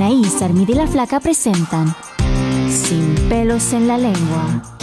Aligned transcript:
Anaís, 0.00 0.40
Armida 0.40 0.72
y 0.72 0.74
la 0.76 0.86
Flaca 0.86 1.20
presentan 1.20 1.94
Sin 2.70 3.14
pelos 3.28 3.74
en 3.74 3.86
la 3.86 3.98
lengua. 3.98 4.78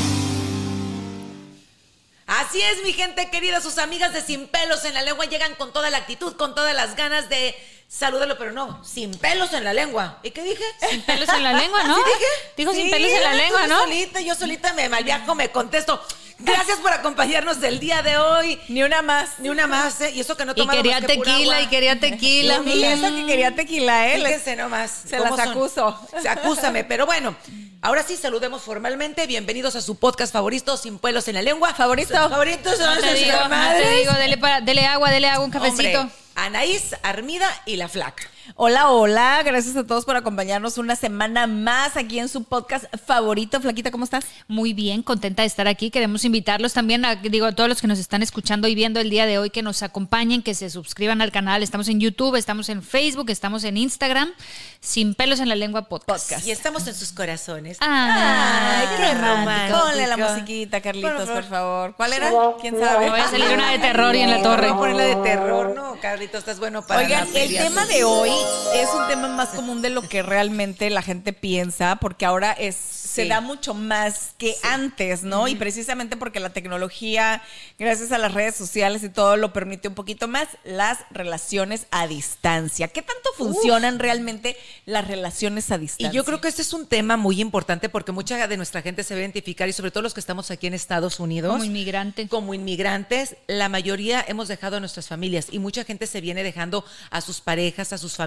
Así 2.27 2.61
es, 2.61 2.83
mi 2.83 2.93
gente 2.93 3.27
querida, 3.31 3.59
sus 3.59 3.79
amigas 3.79 4.13
de 4.13 4.21
Sin 4.21 4.47
Pelos 4.47 4.85
en 4.85 4.93
la 4.93 5.01
Lengua 5.01 5.25
llegan 5.25 5.55
con 5.55 5.73
toda 5.73 5.89
la 5.89 5.97
actitud, 5.97 6.35
con 6.35 6.53
todas 6.53 6.75
las 6.75 6.95
ganas 6.95 7.29
de 7.29 7.55
saludarlo, 7.87 8.37
pero 8.37 8.51
no, 8.51 8.83
sin 8.83 9.11
pelos 9.17 9.53
en 9.53 9.63
la 9.63 9.73
lengua. 9.73 10.19
¿Y 10.23 10.31
qué 10.31 10.43
dije? 10.43 10.63
Sin 10.89 11.01
pelos 11.03 11.29
en 11.29 11.43
la 11.43 11.53
lengua, 11.61 11.83
¿no? 11.85 11.95
¿Sí 11.95 12.01
dije? 12.05 12.25
Dijo 12.57 12.73
sin 12.73 12.89
pelos 12.91 13.11
en 13.11 13.23
la 13.23 13.33
lengua, 13.33 13.67
¿no? 13.67 13.79
solita, 13.81 14.21
yo 14.21 14.35
solita 14.35 14.73
me 14.73 14.89
malviajo, 14.89 15.35
me 15.35 15.49
contesto. 15.49 16.01
Gracias 16.39 16.77
por 16.77 16.91
acompañarnos 16.93 17.59
del 17.61 17.79
día 17.79 18.03
de 18.03 18.17
hoy. 18.19 18.59
Ni 18.67 18.83
una 18.83 19.01
más. 19.01 19.39
Ni 19.39 19.49
una 19.49 19.65
más, 19.65 19.99
¿eh? 20.01 20.11
Y 20.13 20.19
eso 20.19 20.37
que 20.37 20.45
no 20.45 20.51
Y 20.51 20.55
tomamos 20.55 20.75
quería 20.75 20.99
más 20.99 21.09
que 21.09 21.15
pura 21.15 21.31
tequila, 21.31 21.55
agua. 21.55 21.61
y 21.65 21.67
quería 21.67 21.99
tequila. 21.99 22.61
Y 22.65 22.83
esa 22.83 23.09
que 23.09 23.25
quería 23.25 23.55
tequila, 23.55 24.07
¿eh? 24.13 24.17
Fíjense 24.23 24.55
nomás. 24.55 24.91
Se 25.09 25.17
las 25.17 25.29
son. 25.29 25.39
acuso. 25.39 25.99
Se 26.21 26.29
acúsame, 26.29 26.83
pero 26.83 27.07
bueno. 27.07 27.35
Ahora 27.81 28.03
sí, 28.03 28.17
saludemos 28.17 28.61
formalmente. 28.61 29.25
Bienvenidos 29.25 29.75
a 29.75 29.81
su 29.81 29.95
podcast 29.97 30.31
favorito, 30.31 30.77
Sin 30.77 30.99
Pelos 30.99 31.27
en 31.27 31.33
la 31.35 31.41
Lengua. 31.41 31.73
Favorito. 31.73 32.13
Favoritos 32.13 32.77
son 32.77 32.85
No 32.95 33.01
te 33.01 33.09
sus 33.09 33.19
digo, 33.19 33.31
no 33.37 33.43
te 33.43 33.49
madres. 33.49 33.99
digo, 33.99 34.13
dele, 34.13 34.37
para- 34.37 34.61
dele 34.61 34.85
agua, 34.85 35.09
dele 35.09 35.29
agua, 35.29 35.43
un 35.45 35.51
cafecito. 35.51 36.01
Hombre, 36.01 36.15
Anaís, 36.37 36.95
Armida 37.01 37.49
y 37.65 37.77
La 37.77 37.89
Flaca. 37.89 38.23
Hola, 38.55 38.91
hola. 38.91 39.43
Gracias 39.43 39.75
a 39.75 39.85
todos 39.85 40.05
por 40.05 40.15
acompañarnos 40.15 40.77
una 40.77 40.95
semana 40.95 41.47
más 41.47 41.97
aquí 41.97 42.17
en 42.19 42.29
su 42.29 42.43
podcast 42.45 42.85
favorito. 43.05 43.59
Flaquita, 43.59 43.91
¿cómo 43.91 44.05
estás? 44.05 44.25
Muy 44.47 44.73
bien, 44.73 45.03
contenta 45.03 45.41
de 45.41 45.47
estar 45.47 45.67
aquí. 45.67 45.91
Queremos 45.91 46.23
invitarlos 46.23 46.73
también 46.73 47.03
a, 47.03 47.15
digo, 47.15 47.45
a 47.45 47.51
todos 47.51 47.69
los 47.69 47.81
que 47.81 47.87
nos 47.87 47.99
están 47.99 48.23
escuchando 48.23 48.67
y 48.67 48.75
viendo 48.75 48.99
el 48.99 49.09
día 49.09 49.25
de 49.25 49.37
hoy 49.37 49.49
que 49.49 49.61
nos 49.61 49.83
acompañen, 49.83 50.41
que 50.41 50.53
se 50.53 50.69
suscriban 50.69 51.21
al 51.21 51.31
canal. 51.31 51.61
Estamos 51.61 51.89
en 51.89 51.99
YouTube, 51.99 52.35
estamos 52.35 52.69
en 52.69 52.83
Facebook, 52.83 53.29
estamos 53.29 53.63
en 53.65 53.77
Instagram. 53.77 54.31
Sin 54.79 55.15
pelos 55.15 55.39
en 55.39 55.49
la 55.49 55.55
lengua 55.55 55.89
podcast. 55.89 56.47
Y 56.47 56.51
estamos 56.51 56.87
en 56.87 56.93
sus 56.93 57.11
corazones. 57.11 57.77
Ay, 57.81 58.87
qué 58.97 59.13
romántico. 59.15 59.79
Ponle 59.79 60.07
la 60.07 60.17
musiquita, 60.17 60.81
Carlitos, 60.81 61.25
Por 61.25 61.33
por 61.33 61.43
favor. 61.43 61.95
¿Cuál 61.95 62.13
era? 62.13 62.31
¿Quién 62.61 62.79
sabe? 62.79 63.09
Voy 63.09 63.19
a 63.19 63.27
salir 63.27 63.49
una 63.49 63.71
de 63.71 63.79
terror 63.79 64.15
y 64.15 64.21
en 64.21 64.29
la 64.29 64.41
torre. 64.41 64.67
Vamos 64.69 64.85
a 64.85 64.89
ponerla 64.89 65.03
de 65.03 65.15
terror, 65.23 65.75
¿no? 65.75 65.99
Carlitos, 65.99 66.39
estás 66.39 66.59
bueno 66.59 66.85
para 66.85 67.01
Oigan, 67.01 67.27
el 67.35 67.57
tema 67.57 67.85
de 67.85 68.03
hoy 68.03 68.36
es 68.73 68.89
un 68.93 69.07
tema 69.07 69.27
más 69.27 69.49
común 69.49 69.81
de 69.81 69.89
lo 69.89 70.01
que 70.01 70.23
realmente 70.23 70.89
la 70.89 71.01
gente 71.01 71.33
piensa, 71.33 71.97
porque 71.97 72.25
ahora 72.25 72.51
es 72.51 72.75
se 73.17 73.27
da 73.27 73.41
mucho 73.41 73.73
más 73.73 74.35
que 74.37 74.55
antes, 74.61 75.23
¿no? 75.23 75.47
Y 75.47 75.55
precisamente 75.55 76.17
porque 76.17 76.39
la 76.39 76.51
tecnología, 76.51 77.41
gracias 77.79 78.11
a 78.11 78.17
las 78.17 78.33
redes 78.33 78.55
sociales 78.55 79.03
y 79.03 79.09
todo, 79.09 79.37
lo 79.37 79.53
permite 79.53 79.87
un 79.87 79.95
poquito 79.95 80.27
más, 80.27 80.47
las 80.63 80.99
relaciones 81.09 81.87
a 81.89 82.07
distancia. 82.07 82.87
¿Qué 82.89 83.01
tanto 83.01 83.29
funcionan 83.35 83.97
realmente 83.97 84.55
las 84.85 85.07
relaciones 85.07 85.71
a 85.71 85.77
distancia? 85.77 86.09
Y 86.09 86.15
yo 86.15 86.23
creo 86.23 86.41
que 86.41 86.47
este 86.47 86.61
es 86.61 86.73
un 86.73 86.85
tema 86.85 87.17
muy 87.17 87.41
importante 87.41 87.89
porque 87.89 88.11
mucha 88.11 88.47
de 88.47 88.57
nuestra 88.57 88.83
gente 88.83 89.03
se 89.03 89.15
va 89.15 89.17
a 89.17 89.21
identificar 89.21 89.67
y 89.67 89.73
sobre 89.73 89.89
todo 89.89 90.03
los 90.03 90.13
que 90.13 90.19
estamos 90.19 90.51
aquí 90.51 90.67
en 90.67 90.75
Estados 90.75 91.19
Unidos. 91.19 91.51
Como 91.51 91.63
inmigrante. 91.63 92.27
Como 92.27 92.53
inmigrantes, 92.53 93.35
la 93.47 93.67
mayoría 93.69 94.23
hemos 94.27 94.47
dejado 94.47 94.77
a 94.77 94.79
nuestras 94.79 95.07
familias 95.07 95.47
y 95.49 95.57
mucha 95.59 95.83
gente 95.83 96.05
se 96.05 96.21
viene 96.21 96.43
dejando 96.43 96.85
a 97.09 97.21
sus 97.21 97.41
parejas, 97.41 97.93
a 97.93 97.97
sus 97.97 98.15
familias, 98.15 98.26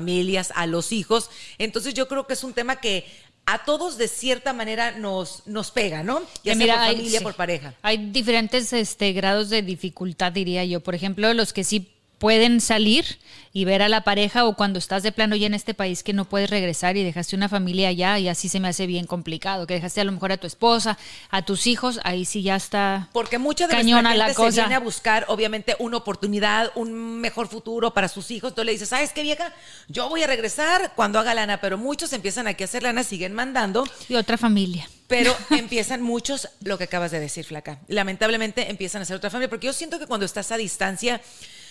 a 0.54 0.66
los 0.66 0.92
hijos. 0.92 1.30
Entonces 1.58 1.94
yo 1.94 2.08
creo 2.08 2.26
que 2.26 2.34
es 2.34 2.44
un 2.44 2.52
tema 2.54 2.76
que 2.80 3.06
a 3.46 3.64
todos 3.64 3.98
de 3.98 4.06
cierta 4.08 4.52
manera 4.52 4.92
nos, 4.92 5.46
nos 5.46 5.70
pega, 5.70 6.02
¿no? 6.02 6.20
Ya 6.44 6.52
Que 6.54 6.58
sea 6.64 6.74
por 6.74 6.82
hay- 6.84 6.96
familia, 6.96 7.18
sí. 7.18 7.24
por 7.24 7.34
pareja. 7.34 7.74
Hay 7.82 8.10
diferentes 8.10 8.72
este, 8.72 9.12
grados 9.12 9.50
de 9.50 9.62
dificultad, 9.62 10.30
diría 10.32 10.64
yo. 10.64 10.80
Por 10.80 10.94
ejemplo, 10.94 11.32
los 11.34 11.52
que 11.52 11.64
sí 11.64 11.90
pueden 12.20 12.60
salir 12.60 13.18
y 13.52 13.64
ver 13.64 13.82
a 13.82 13.88
la 13.88 14.04
pareja 14.04 14.44
o 14.44 14.54
cuando 14.54 14.78
estás 14.78 15.02
de 15.02 15.10
plano 15.10 15.34
ya 15.34 15.46
en 15.48 15.54
este 15.54 15.74
país 15.74 16.04
que 16.04 16.12
no 16.12 16.24
puedes 16.26 16.50
regresar 16.50 16.96
y 16.96 17.02
dejaste 17.02 17.34
una 17.34 17.48
familia 17.48 17.88
allá 17.88 18.16
y 18.18 18.28
así 18.28 18.48
se 18.48 18.60
me 18.60 18.68
hace 18.68 18.86
bien 18.86 19.06
complicado, 19.06 19.66
que 19.66 19.74
dejaste 19.74 20.00
a 20.02 20.04
lo 20.04 20.12
mejor 20.12 20.30
a 20.30 20.36
tu 20.36 20.46
esposa, 20.46 20.98
a 21.30 21.42
tus 21.42 21.66
hijos, 21.66 21.98
ahí 22.04 22.24
sí 22.26 22.42
ya 22.42 22.54
está 22.54 23.08
Porque 23.12 23.38
mucha 23.38 23.66
de 23.66 23.72
cañona 23.74 24.14
la 24.14 24.26
gente 24.26 24.34
se 24.34 24.36
cosa. 24.46 24.60
viene 24.60 24.74
a 24.76 24.80
buscar, 24.80 25.24
obviamente, 25.28 25.74
una 25.80 25.96
oportunidad, 25.96 26.70
un 26.76 27.20
mejor 27.20 27.48
futuro 27.48 27.92
para 27.92 28.06
sus 28.06 28.30
hijos. 28.30 28.50
Entonces 28.50 28.66
le 28.66 28.72
dices, 28.72 28.88
¿sabes 28.90 29.12
qué, 29.12 29.22
vieja? 29.22 29.52
Yo 29.88 30.08
voy 30.08 30.22
a 30.22 30.26
regresar 30.28 30.92
cuando 30.94 31.18
haga 31.18 31.34
lana, 31.34 31.60
pero 31.60 31.76
muchos 31.78 32.12
empiezan 32.12 32.46
aquí 32.46 32.62
a 32.62 32.66
hacer 32.66 32.82
lana, 32.84 33.02
siguen 33.02 33.32
mandando, 33.32 33.84
Y 34.08 34.14
otra 34.14 34.36
familia. 34.36 34.88
pero 35.08 35.34
empiezan 35.50 36.02
muchos, 36.02 36.50
lo 36.62 36.76
que 36.78 36.84
acabas 36.84 37.10
de 37.10 37.18
decir, 37.18 37.44
Flaca. 37.46 37.80
Lamentablemente 37.88 38.70
empiezan 38.70 39.00
a 39.00 39.02
hacer 39.02 39.16
otra 39.16 39.30
familia, 39.30 39.48
porque 39.48 39.66
yo 39.66 39.72
siento 39.72 39.98
que 39.98 40.06
cuando 40.06 40.26
estás 40.26 40.52
a 40.52 40.56
distancia, 40.56 41.20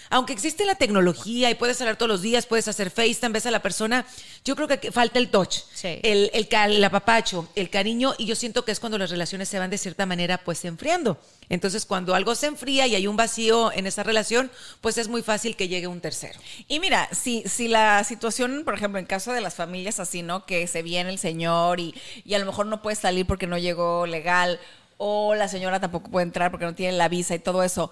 aunque 0.10 0.34
existe 0.34 0.66
la 0.66 0.76
tecnología 0.76 1.50
y 1.50 1.56
puedes 1.56 1.80
hablar 1.82 1.98
todos 1.98 2.10
los 2.10 2.22
días, 2.22 2.46
puedes 2.46 2.68
hacer 2.68 2.90
FaceTime, 2.92 3.30
ves 3.34 3.46
a 3.46 3.52
la 3.52 3.62
persona, 3.62 4.06
yo 4.44 4.56
creo 4.56 4.68
que 4.68 4.92
falta 4.92 5.20
el 5.20 5.30
touch, 5.30 5.58
Sí. 5.74 6.00
el, 6.04 6.32
el, 6.34 6.48
el 6.52 6.84
apapacho, 6.84 7.48
el 7.56 7.70
cariño, 7.70 8.14
y 8.18 8.26
yo 8.26 8.36
siento 8.36 8.66
que 8.66 8.72
es 8.72 8.80
cuando 8.80 8.98
las 8.98 9.10
relaciones 9.10 9.50
se 9.50 9.60
van 9.60 9.70
de 9.70 9.78
cierta 9.78 10.06
manera 10.06 10.40
pues 10.40 10.66
enfriando. 10.66 11.20
Entonces, 11.50 11.86
cuando 11.86 12.14
algo 12.16 12.36
se 12.36 12.48
enfría 12.48 12.86
y 12.88 12.96
hay 12.96 13.08
un 13.08 13.16
vacío 13.18 13.72
en 13.72 13.88
esa 13.88 14.04
relación, 14.04 14.52
pues 14.82 14.98
es 14.98 15.08
muy 15.08 15.22
fácil 15.24 15.56
que 15.56 15.68
llegue 15.68 15.88
un 15.88 16.00
tercero. 16.02 16.40
Y 16.68 16.80
mira, 16.80 17.10
si, 17.12 17.44
si 17.48 17.68
la 17.68 18.04
situación, 18.04 18.64
por 18.66 18.76
ejemplo, 18.76 19.00
en 19.00 19.06
caso 19.06 19.34
de 19.34 19.42
las 19.42 19.56
familias 19.56 20.00
así, 20.00 20.22
¿no? 20.22 20.46
Que 20.46 20.68
se 20.68 20.84
viene 20.84 21.10
el 21.10 21.18
señor 21.20 21.80
y, 21.80 21.96
y 22.24 22.34
a 22.36 22.40
lo 22.40 22.46
mejor 22.46 22.66
no 22.68 22.82
puede 22.82 22.96
salir 22.96 23.26
porque 23.26 23.48
no 23.48 23.58
llegó 23.58 24.06
legal, 24.06 24.60
o 24.98 25.34
la 25.34 25.48
señora 25.48 25.80
tampoco 25.80 26.12
puede 26.12 26.26
entrar 26.26 26.52
porque 26.52 26.66
no 26.66 26.76
tiene 26.76 26.98
la 26.98 27.08
visa 27.08 27.34
y 27.34 27.40
todo 27.40 27.64
eso. 27.64 27.90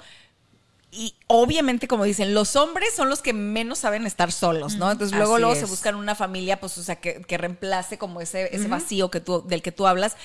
Y 0.90 1.16
obviamente, 1.28 1.88
como 1.88 2.06
dicen, 2.06 2.34
los 2.34 2.56
hombres 2.56 2.96
son 2.96 3.10
los 3.10 3.22
que 3.22 3.34
menos 3.34 3.80
saben 3.80 4.08
estar 4.08 4.32
solos, 4.32 4.76
¿no? 4.76 4.90
Entonces 4.90 5.16
luego, 5.16 5.34
Así 5.34 5.42
luego 5.42 5.54
es. 5.54 5.60
se 5.60 5.66
buscan 5.66 5.96
una 5.96 6.16
familia, 6.16 6.60
pues, 6.60 6.78
o 6.78 6.84
sea, 6.84 6.96
que, 6.96 7.22
que 7.22 7.38
reemplace 7.38 7.98
como 7.98 8.22
ese, 8.22 8.56
ese 8.56 8.68
vacío 8.68 9.12
que 9.12 9.20
tú, 9.20 9.44
del 9.46 9.62
que 9.62 9.72
tú 9.74 9.86
hablas. 9.86 10.16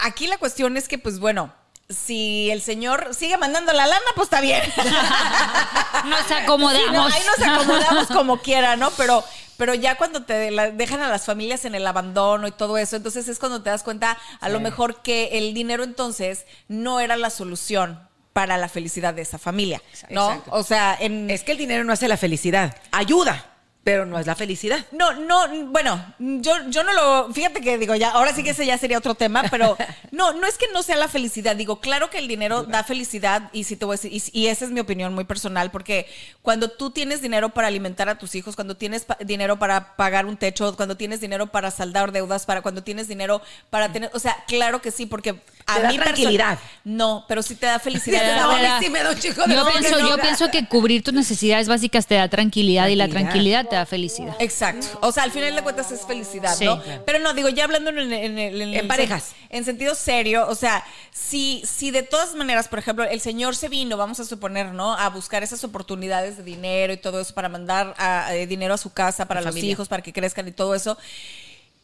Aquí 0.00 0.26
la 0.26 0.38
cuestión 0.38 0.76
es 0.76 0.88
que, 0.88 0.98
pues 0.98 1.18
bueno, 1.18 1.52
si 1.88 2.50
el 2.50 2.62
señor 2.62 3.14
sigue 3.14 3.36
mandando 3.36 3.72
la 3.72 3.86
lana, 3.86 4.04
pues 4.14 4.26
está 4.26 4.40
bien. 4.40 4.62
Nos 6.06 6.30
acomodamos. 6.30 6.86
Sí, 6.86 6.92
no, 6.92 7.04
ahí 7.06 7.22
nos 7.26 7.48
acomodamos 7.48 8.06
como 8.08 8.40
quiera, 8.40 8.76
¿no? 8.76 8.90
Pero, 8.92 9.24
pero 9.56 9.74
ya 9.74 9.96
cuando 9.96 10.22
te 10.22 10.50
dejan 10.72 11.00
a 11.00 11.08
las 11.08 11.24
familias 11.24 11.64
en 11.64 11.74
el 11.74 11.86
abandono 11.86 12.46
y 12.46 12.52
todo 12.52 12.78
eso, 12.78 12.96
entonces 12.96 13.28
es 13.28 13.38
cuando 13.38 13.62
te 13.62 13.70
das 13.70 13.82
cuenta 13.82 14.18
a 14.40 14.48
lo 14.48 14.60
mejor 14.60 15.02
que 15.02 15.38
el 15.38 15.54
dinero 15.54 15.82
entonces 15.82 16.46
no 16.68 17.00
era 17.00 17.16
la 17.16 17.30
solución 17.30 18.07
para 18.38 18.56
la 18.56 18.68
felicidad 18.68 19.14
de 19.14 19.22
esa 19.22 19.36
familia, 19.36 19.82
¿no? 20.10 20.28
Exacto. 20.30 20.50
O 20.52 20.62
sea, 20.62 20.96
en... 21.00 21.28
Es 21.28 21.42
que 21.42 21.50
el 21.50 21.58
dinero 21.58 21.82
no 21.82 21.92
hace 21.92 22.06
la 22.06 22.16
felicidad, 22.16 22.76
ayuda, 22.92 23.46
pero 23.82 24.06
no 24.06 24.16
es 24.18 24.26
la 24.26 24.36
felicidad. 24.36 24.84
No, 24.92 25.14
no, 25.14 25.48
bueno, 25.72 26.14
yo, 26.20 26.52
yo 26.68 26.84
no 26.84 26.92
lo, 26.92 27.32
fíjate 27.32 27.60
que 27.60 27.78
digo, 27.78 27.96
ya, 27.96 28.10
ahora 28.10 28.32
sí 28.32 28.44
que 28.44 28.50
ese 28.50 28.64
ya 28.64 28.78
sería 28.78 28.98
otro 28.98 29.14
tema, 29.16 29.42
pero 29.50 29.76
no, 30.12 30.34
no 30.34 30.46
es 30.46 30.56
que 30.56 30.66
no 30.72 30.84
sea 30.84 30.94
la 30.96 31.08
felicidad, 31.08 31.56
digo, 31.56 31.80
claro 31.80 32.10
que 32.10 32.18
el 32.18 32.28
dinero 32.28 32.62
da 32.62 32.84
felicidad 32.84 33.48
y 33.52 33.64
sí 33.64 33.74
te 33.76 33.86
voy 33.86 33.94
a 33.94 33.98
decir, 34.00 34.12
y, 34.12 34.22
y 34.40 34.46
esa 34.46 34.66
es 34.66 34.70
mi 34.70 34.78
opinión 34.78 35.14
muy 35.14 35.24
personal, 35.24 35.72
porque 35.72 36.06
cuando 36.42 36.68
tú 36.70 36.90
tienes 36.92 37.22
dinero 37.22 37.48
para 37.48 37.66
alimentar 37.66 38.08
a 38.08 38.18
tus 38.18 38.36
hijos, 38.36 38.54
cuando 38.54 38.76
tienes 38.76 39.04
pa- 39.04 39.18
dinero 39.24 39.58
para 39.58 39.96
pagar 39.96 40.26
un 40.26 40.36
techo, 40.36 40.76
cuando 40.76 40.96
tienes 40.96 41.20
dinero 41.20 41.48
para 41.48 41.70
saldar 41.72 42.12
deudas, 42.12 42.46
para 42.46 42.62
cuando 42.62 42.84
tienes 42.84 43.08
dinero 43.08 43.40
para 43.70 43.90
tener, 43.90 44.10
o 44.14 44.18
sea, 44.20 44.36
claro 44.46 44.80
que 44.80 44.90
sí, 44.92 45.06
porque 45.06 45.40
a 45.68 45.74
Te 45.76 45.82
da 45.82 45.88
mí 45.90 45.96
perso- 45.98 46.02
tranquilidad. 46.04 46.58
No, 46.84 47.24
pero 47.28 47.42
sí 47.42 47.54
te 47.54 47.66
da 47.66 47.78
felicidad. 47.78 48.40
No, 48.40 48.56
te 48.56 48.62
da- 48.62 48.76
a 48.76 48.78
mí 48.80 48.84
sí 48.86 48.90
me 48.90 49.02
da 49.02 49.10
un 49.10 49.18
chico 49.18 49.44
de 49.46 49.54
yo, 49.54 49.66
pienso, 49.70 49.98
yo 50.00 50.16
pienso 50.18 50.50
que 50.50 50.66
cubrir 50.66 51.02
tus 51.04 51.12
necesidades 51.12 51.68
básicas 51.68 52.06
te 52.06 52.14
da 52.14 52.28
tranquilidad, 52.28 52.88
y 52.88 52.96
la 52.96 53.08
Tranquilidad. 53.08 53.66
te 53.66 53.76
da 53.76 53.84
felicidad. 53.86 54.34
Exacto. 54.38 54.86
O 55.02 55.12
sea, 55.12 55.24
al 55.24 55.30
final 55.30 55.54
de 55.54 55.62
cuentas 55.62 55.90
es 55.92 56.06
felicidad, 56.06 56.56
Sí. 56.56 56.64
¿no? 56.64 56.82
Pero 57.04 57.18
no, 57.18 57.34
digo, 57.34 57.48
ya 57.50 57.64
hablando 57.64 57.90
en, 57.90 57.98
en, 58.12 58.38
en, 58.38 58.60
en- 58.74 58.88
parejas. 58.88 59.32
En 59.50 59.64
sentido 59.64 59.94
serio, 59.94 60.46
o 60.48 60.54
sea, 60.54 60.82
si, 61.12 61.62
si 61.66 61.90
de 61.90 62.02
todas 62.02 62.34
maneras, 62.34 62.68
por 62.68 62.78
ejemplo, 62.78 63.04
el 63.04 63.20
señor 63.20 63.54
se 63.56 63.68
vino, 63.68 63.96
vamos 63.96 64.18
a 64.20 64.24
suponer, 64.24 64.72
¿no? 64.72 64.94
A 64.94 65.08
buscar 65.10 65.42
esas 65.42 65.62
oportunidades 65.64 66.36
de 66.38 66.42
dinero 66.42 66.92
y 66.92 66.96
todo 66.96 67.20
eso 67.20 67.34
para 67.34 67.48
mandar 67.48 67.94
a- 67.98 68.34
eh, 68.34 68.46
dinero 68.46 68.74
a 68.74 68.78
su 68.78 68.92
casa, 68.92 69.26
para 69.26 69.40
La 69.40 69.46
los 69.46 69.54
familia. 69.54 69.72
hijos, 69.72 69.88
para 69.88 70.02
que 70.02 70.12
crezcan 70.12 70.48
y 70.48 70.52
todo 70.52 70.74
eso. 70.74 70.96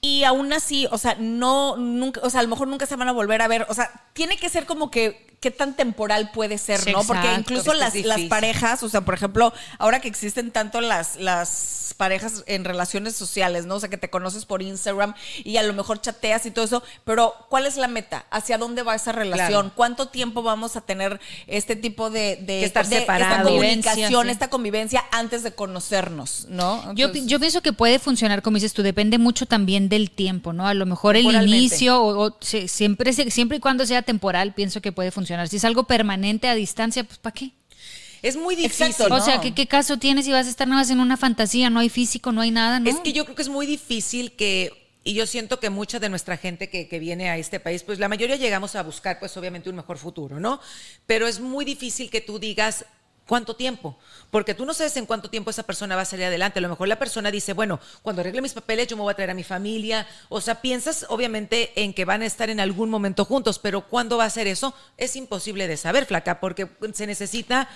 Y 0.05 0.25
aún 0.25 0.53
así, 0.53 0.87
o 0.91 0.99
sea, 0.99 1.17
no, 1.19 1.79
nunca, 1.79 2.21
o 2.23 2.29
sea, 2.29 2.41
a 2.41 2.43
lo 2.43 2.51
mejor 2.51 2.69
nunca 2.69 2.85
se 2.85 2.95
van 2.95 3.09
a 3.09 3.13
volver 3.13 3.41
a 3.41 3.49
ver. 3.49 3.65
O 3.71 3.75
sea, 3.75 3.91
tiene 4.13 4.37
que 4.37 4.51
ser 4.51 4.67
como 4.67 4.91
que 4.91 5.34
qué 5.45 5.51
tan 5.51 5.77
temporal 5.77 6.31
puede 6.31 6.57
ser, 6.57 6.81
Sí, 6.81 6.91
¿no? 6.91 7.05
Porque 7.05 7.29
incluso 7.39 7.75
las, 7.75 7.93
parejas, 8.31 8.83
o 8.83 8.89
sea, 8.89 9.03
por 9.03 9.13
ejemplo, 9.13 9.53
ahora 9.79 10.01
que 10.01 10.09
existen 10.09 10.51
tanto 10.53 10.81
las, 10.81 11.17
las 11.17 11.95
parejas 11.99 12.45
en 12.47 12.65
relaciones 12.65 13.15
sociales, 13.15 13.67
¿no? 13.67 13.75
O 13.75 13.81
sea, 13.81 13.91
que 13.91 13.99
te 13.99 14.09
conoces 14.09 14.47
por 14.47 14.63
Instagram 14.63 15.15
y 15.45 15.59
a 15.59 15.63
lo 15.63 15.75
mejor 15.75 16.01
chateas 16.01 16.47
y 16.47 16.51
todo 16.51 16.65
eso, 16.65 16.83
pero 17.05 17.35
¿cuál 17.51 17.67
es 17.67 17.77
la 17.77 17.89
meta? 17.89 18.25
¿Hacia 18.31 18.57
dónde 18.57 18.83
va 18.83 18.95
esa 18.95 19.13
relación? 19.13 19.49
Claro. 19.65 19.73
¿Cuánto 19.77 20.09
tiempo 20.09 20.43
vamos 20.43 20.77
a 20.77 20.81
tener 20.81 21.21
este 21.47 21.77
tipo 21.77 22.09
de, 22.09 22.37
de, 22.37 22.65
estar 22.65 22.87
de- 22.87 22.99
esta 23.01 23.43
comunicación, 23.43 24.25
sí. 24.25 24.31
esta 24.33 24.49
convivencia 24.49 25.05
antes 25.13 25.43
de 25.43 25.53
conocernos, 25.55 26.47
¿no? 26.49 26.95
Yo, 26.95 27.09
Entonces- 27.09 27.27
yo 27.27 27.39
pienso 27.39 27.61
que 27.61 27.75
puede 27.75 27.99
funcionar, 27.99 28.41
como 28.41 28.55
dices 28.55 28.73
tú, 28.73 28.83
depende 28.83 29.19
mucho 29.19 29.45
también 29.45 29.91
del 29.91 30.11
tiempo, 30.11 30.55
¿no? 30.55 30.67
A 30.67 30.73
lo 30.73 30.87
mejor 30.87 31.17
el 31.17 31.27
inicio, 31.27 32.01
o, 32.03 32.29
o 32.29 32.37
siempre, 32.41 33.13
siempre 33.13 33.59
y 33.59 33.61
cuando 33.61 33.85
sea 33.85 34.01
temporal, 34.01 34.55
pienso 34.55 34.81
que 34.81 34.91
puede 34.91 35.11
funcionar. 35.11 35.34
Si 35.49 35.57
es 35.57 35.65
algo 35.65 35.85
permanente 35.85 36.49
a 36.49 36.55
distancia, 36.55 37.05
pues 37.05 37.19
¿para 37.19 37.35
qué? 37.35 37.51
Es 38.23 38.37
muy 38.37 38.57
difícil. 38.57 38.87
Exacto, 38.87 39.13
O 39.15 39.19
no. 39.19 39.25
sea, 39.25 39.41
¿qué, 39.41 39.55
¿qué 39.55 39.67
caso 39.67 39.99
tienes 39.99 40.25
si 40.25 40.33
vas 40.33 40.47
a 40.47 40.51
estar 40.51 40.67
nada 40.67 40.81
más 40.81 40.91
en 40.91 41.01
una 41.01 41.17
fantasía? 41.17 41.69
No 41.69 41.81
hay 41.81 41.91
físico, 41.91 42.33
no 42.33 42.41
hay 42.41 42.51
nada, 42.51 42.81
¿no? 42.81 42.89
Es 42.89 42.97
que 43.01 43.13
yo 43.13 43.25
creo 43.25 43.37
que 43.37 43.43
es 43.43 43.49
muy 43.51 43.67
difícil 43.67 44.33
que, 44.33 44.71
y 45.05 45.13
yo 45.13 45.27
siento 45.27 45.61
que 45.61 45.69
mucha 45.69 45.99
de 45.99 46.09
nuestra 46.09 46.39
gente 46.39 46.71
que, 46.71 46.89
que 46.89 46.99
viene 46.99 47.29
a 47.29 47.37
este 47.37 47.61
país, 47.61 47.83
pues 47.83 47.99
la 47.99 48.09
mayoría 48.09 48.37
llegamos 48.37 48.77
a 48.77 48.83
buscar, 48.83 49.19
pues 49.19 49.37
obviamente 49.37 49.69
un 49.69 49.77
mejor 49.77 49.99
futuro, 49.99 50.41
¿no? 50.41 50.59
Pero 51.07 51.27
es 51.29 51.39
muy 51.41 51.67
difícil 51.67 52.09
que 52.09 52.23
tú 52.23 52.39
digas 52.39 52.87
cuánto 53.27 53.57
tiempo, 53.57 53.97
porque 54.31 54.55
tú 54.55 54.67
no 54.67 54.75
sabes 54.75 54.97
en 54.97 55.07
cuánto 55.07 55.31
tiempo 55.31 55.51
esa 55.51 55.63
persona 55.63 55.97
va 55.97 56.03
a 56.03 56.07
salir 56.07 56.27
adelante. 56.27 56.59
A 56.59 56.63
lo 56.63 56.69
mejor 56.69 56.89
la 56.89 56.99
persona 56.99 57.31
dice, 57.31 57.53
bueno, 57.53 57.81
cuando 58.03 58.21
arregle 58.21 58.43
mis 58.43 58.53
papeles 58.53 58.87
yo 58.87 58.97
me 58.97 59.03
voy 59.03 59.13
a 59.13 59.17
traer 59.17 59.31
a 59.31 59.35
mi 59.35 59.45
familia. 59.45 60.07
O 60.29 60.41
sea, 60.41 60.61
piensas 60.61 61.07
obviamente 61.09 61.73
en 61.83 61.95
que 61.95 62.05
van 62.05 62.23
a 62.23 62.27
estar 62.27 62.51
en 62.51 62.61
algún 62.61 62.91
momento 62.91 63.25
juntos, 63.25 63.59
pero 63.59 63.89
¿cuándo 63.89 64.19
va 64.19 64.25
a 64.25 64.31
ser 64.31 64.47
eso? 64.47 64.75
Es 64.97 65.17
imposible 65.17 65.69
de 65.69 65.77
saber, 65.77 66.07
flaca, 66.07 66.41
porque 66.41 66.69
se 66.93 67.07
necesita 67.07 67.69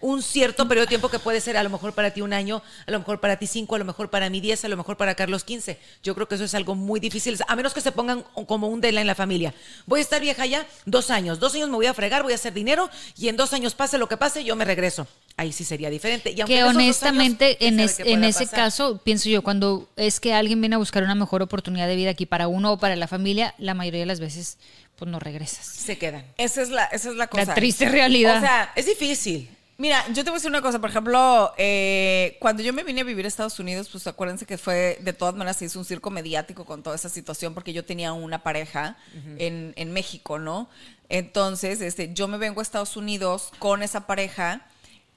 un 0.00 0.22
cierto 0.22 0.66
periodo 0.68 0.84
de 0.84 0.88
tiempo 0.88 1.08
que 1.08 1.18
puede 1.18 1.40
ser 1.40 1.56
a 1.56 1.62
lo 1.62 1.70
mejor 1.70 1.92
para 1.94 2.12
ti 2.12 2.20
un 2.20 2.32
año, 2.32 2.62
a 2.86 2.90
lo 2.90 2.98
mejor 2.98 3.20
para 3.20 3.38
ti 3.38 3.46
cinco, 3.46 3.74
a 3.74 3.78
lo 3.78 3.84
mejor 3.84 4.10
para 4.10 4.28
mí 4.30 4.40
diez, 4.40 4.64
a 4.64 4.68
lo 4.68 4.76
mejor 4.76 4.96
para 4.96 5.14
Carlos 5.14 5.44
quince. 5.44 5.78
Yo 6.02 6.14
creo 6.14 6.28
que 6.28 6.34
eso 6.34 6.44
es 6.44 6.54
algo 6.54 6.74
muy 6.74 7.00
difícil, 7.00 7.38
a 7.46 7.56
menos 7.56 7.72
que 7.74 7.80
se 7.80 7.92
pongan 7.92 8.22
como 8.46 8.68
un 8.68 8.80
deadline 8.80 9.02
en 9.02 9.06
la 9.06 9.14
familia. 9.14 9.54
Voy 9.86 10.00
a 10.00 10.02
estar 10.02 10.20
vieja 10.20 10.46
ya 10.46 10.66
dos 10.84 11.10
años, 11.10 11.40
dos 11.40 11.54
años 11.54 11.68
me 11.68 11.76
voy 11.76 11.86
a 11.86 11.94
fregar, 11.94 12.22
voy 12.22 12.32
a 12.32 12.36
hacer 12.36 12.52
dinero 12.52 12.90
y 13.16 13.28
en 13.28 13.36
dos 13.36 13.52
años 13.52 13.74
pase 13.74 13.98
lo 13.98 14.08
que 14.08 14.16
pase, 14.16 14.44
yo 14.44 14.56
me 14.56 14.64
regreso. 14.64 15.06
Ahí 15.36 15.52
sí 15.52 15.64
sería 15.64 15.90
diferente. 15.90 16.30
Y 16.30 16.36
que 16.44 16.62
honestamente 16.64 17.44
años, 17.46 17.56
en, 17.60 17.80
es- 17.80 18.00
en 18.00 18.24
ese 18.24 18.44
pasar. 18.44 18.58
caso 18.58 18.98
pienso 19.02 19.28
yo 19.28 19.42
cuando 19.42 19.88
es 19.96 20.20
que 20.20 20.32
alguien 20.34 20.60
viene 20.60 20.76
a 20.76 20.78
buscar 20.78 21.02
una 21.02 21.14
mejor 21.14 21.42
oportunidad 21.42 21.88
de 21.88 21.96
vida 21.96 22.10
aquí 22.10 22.26
para 22.26 22.46
uno 22.48 22.72
o 22.74 22.78
para 22.78 22.94
la 22.96 23.08
familia 23.08 23.54
la 23.58 23.74
mayoría 23.74 24.00
de 24.00 24.06
las 24.06 24.20
veces 24.20 24.58
pues 24.96 25.10
no 25.10 25.18
regresas 25.18 25.66
se 25.66 25.98
quedan. 25.98 26.24
Esa 26.38 26.62
es 26.62 26.68
la, 26.70 26.84
esa 26.84 27.10
es 27.10 27.16
la 27.16 27.26
cosa. 27.26 27.46
la 27.46 27.54
triste 27.54 27.88
realidad 27.88 28.36
O 28.36 28.40
sea, 28.40 28.72
Es 28.76 28.86
difícil. 28.86 29.50
Mira, 29.76 30.06
yo 30.08 30.22
te 30.22 30.30
voy 30.30 30.32
a 30.32 30.34
decir 30.34 30.50
una 30.50 30.62
cosa, 30.62 30.78
por 30.78 30.90
ejemplo, 30.90 31.52
eh, 31.58 32.36
cuando 32.38 32.62
yo 32.62 32.72
me 32.72 32.84
vine 32.84 33.00
a 33.00 33.04
vivir 33.04 33.24
a 33.24 33.28
Estados 33.28 33.58
Unidos, 33.58 33.88
pues 33.90 34.06
acuérdense 34.06 34.46
que 34.46 34.56
fue, 34.56 34.98
de 35.00 35.12
todas 35.12 35.34
maneras, 35.34 35.56
se 35.56 35.64
hizo 35.64 35.80
un 35.80 35.84
circo 35.84 36.10
mediático 36.10 36.64
con 36.64 36.84
toda 36.84 36.94
esa 36.94 37.08
situación, 37.08 37.54
porque 37.54 37.72
yo 37.72 37.84
tenía 37.84 38.12
una 38.12 38.44
pareja 38.44 38.96
en, 39.38 39.72
en 39.76 39.92
México, 39.92 40.38
¿no? 40.38 40.68
Entonces, 41.08 41.80
este, 41.80 42.14
yo 42.14 42.28
me 42.28 42.38
vengo 42.38 42.60
a 42.60 42.62
Estados 42.62 42.96
Unidos 42.96 43.50
con 43.58 43.82
esa 43.82 44.06
pareja, 44.06 44.64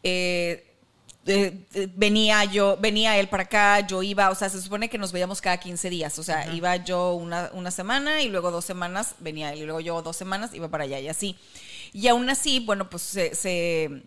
eh, 0.02 0.66
eh, 1.28 1.66
eh, 1.76 1.88
venía 1.96 2.44
yo, 2.46 2.78
venía 2.78 3.16
él 3.20 3.28
para 3.28 3.44
acá, 3.44 3.86
yo 3.86 4.02
iba, 4.02 4.32
o 4.32 4.36
sea, 4.36 4.50
se 4.50 4.60
supone 4.60 4.90
que 4.90 4.98
nos 4.98 5.12
veíamos 5.12 5.40
cada 5.40 5.58
15 5.58 5.90
días, 5.92 6.18
o 6.18 6.24
sea, 6.24 6.52
iba 6.56 6.76
yo 6.78 7.14
una, 7.14 7.52
una 7.54 7.70
semana 7.70 8.24
y 8.24 8.30
luego 8.30 8.50
dos 8.50 8.66
semanas 8.66 9.14
venía 9.20 9.54
él, 9.54 9.60
y 9.60 9.66
luego 9.66 9.82
yo 9.82 10.02
dos 10.02 10.16
semanas 10.18 10.52
iba 10.56 10.68
para 10.70 10.86
allá 10.86 11.00
y 11.00 11.10
así. 11.10 11.38
Y 11.94 12.08
aún 12.08 12.28
así, 12.30 12.60
bueno, 12.62 12.90
pues 12.90 13.04
se, 13.04 13.36
se- 13.36 14.02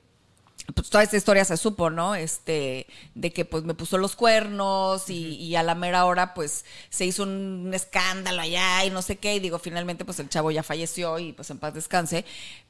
pues 0.75 0.91
toda 0.91 1.03
esta 1.03 1.17
historia 1.17 1.45
se 1.45 1.57
supo, 1.57 1.91
¿no? 1.91 2.15
Este, 2.15 2.87
de 3.15 3.33
que 3.33 3.45
pues 3.45 3.65
me 3.65 3.75
puso 3.75 3.99
los 3.99 4.17
cuernos 4.17 5.11
y, 5.11 5.35
y 5.37 5.57
a 5.57 5.63
la 5.63 5.75
mera 5.75 6.05
hora 6.05 6.35
pues 6.35 6.65
se 6.91 7.07
hizo 7.07 7.23
un 7.25 7.71
escándalo 7.75 8.41
allá 8.43 8.85
y 8.85 8.91
no 8.91 9.03
sé 9.03 9.17
qué, 9.17 9.35
y 9.35 9.41
digo, 9.41 9.59
finalmente 9.59 10.05
pues 10.05 10.21
el 10.21 10.29
chavo 10.29 10.51
ya 10.51 10.63
falleció 10.63 11.19
y 11.19 11.33
pues 11.33 11.51
en 11.51 11.59
paz 11.59 11.75
descanse, 11.75 12.25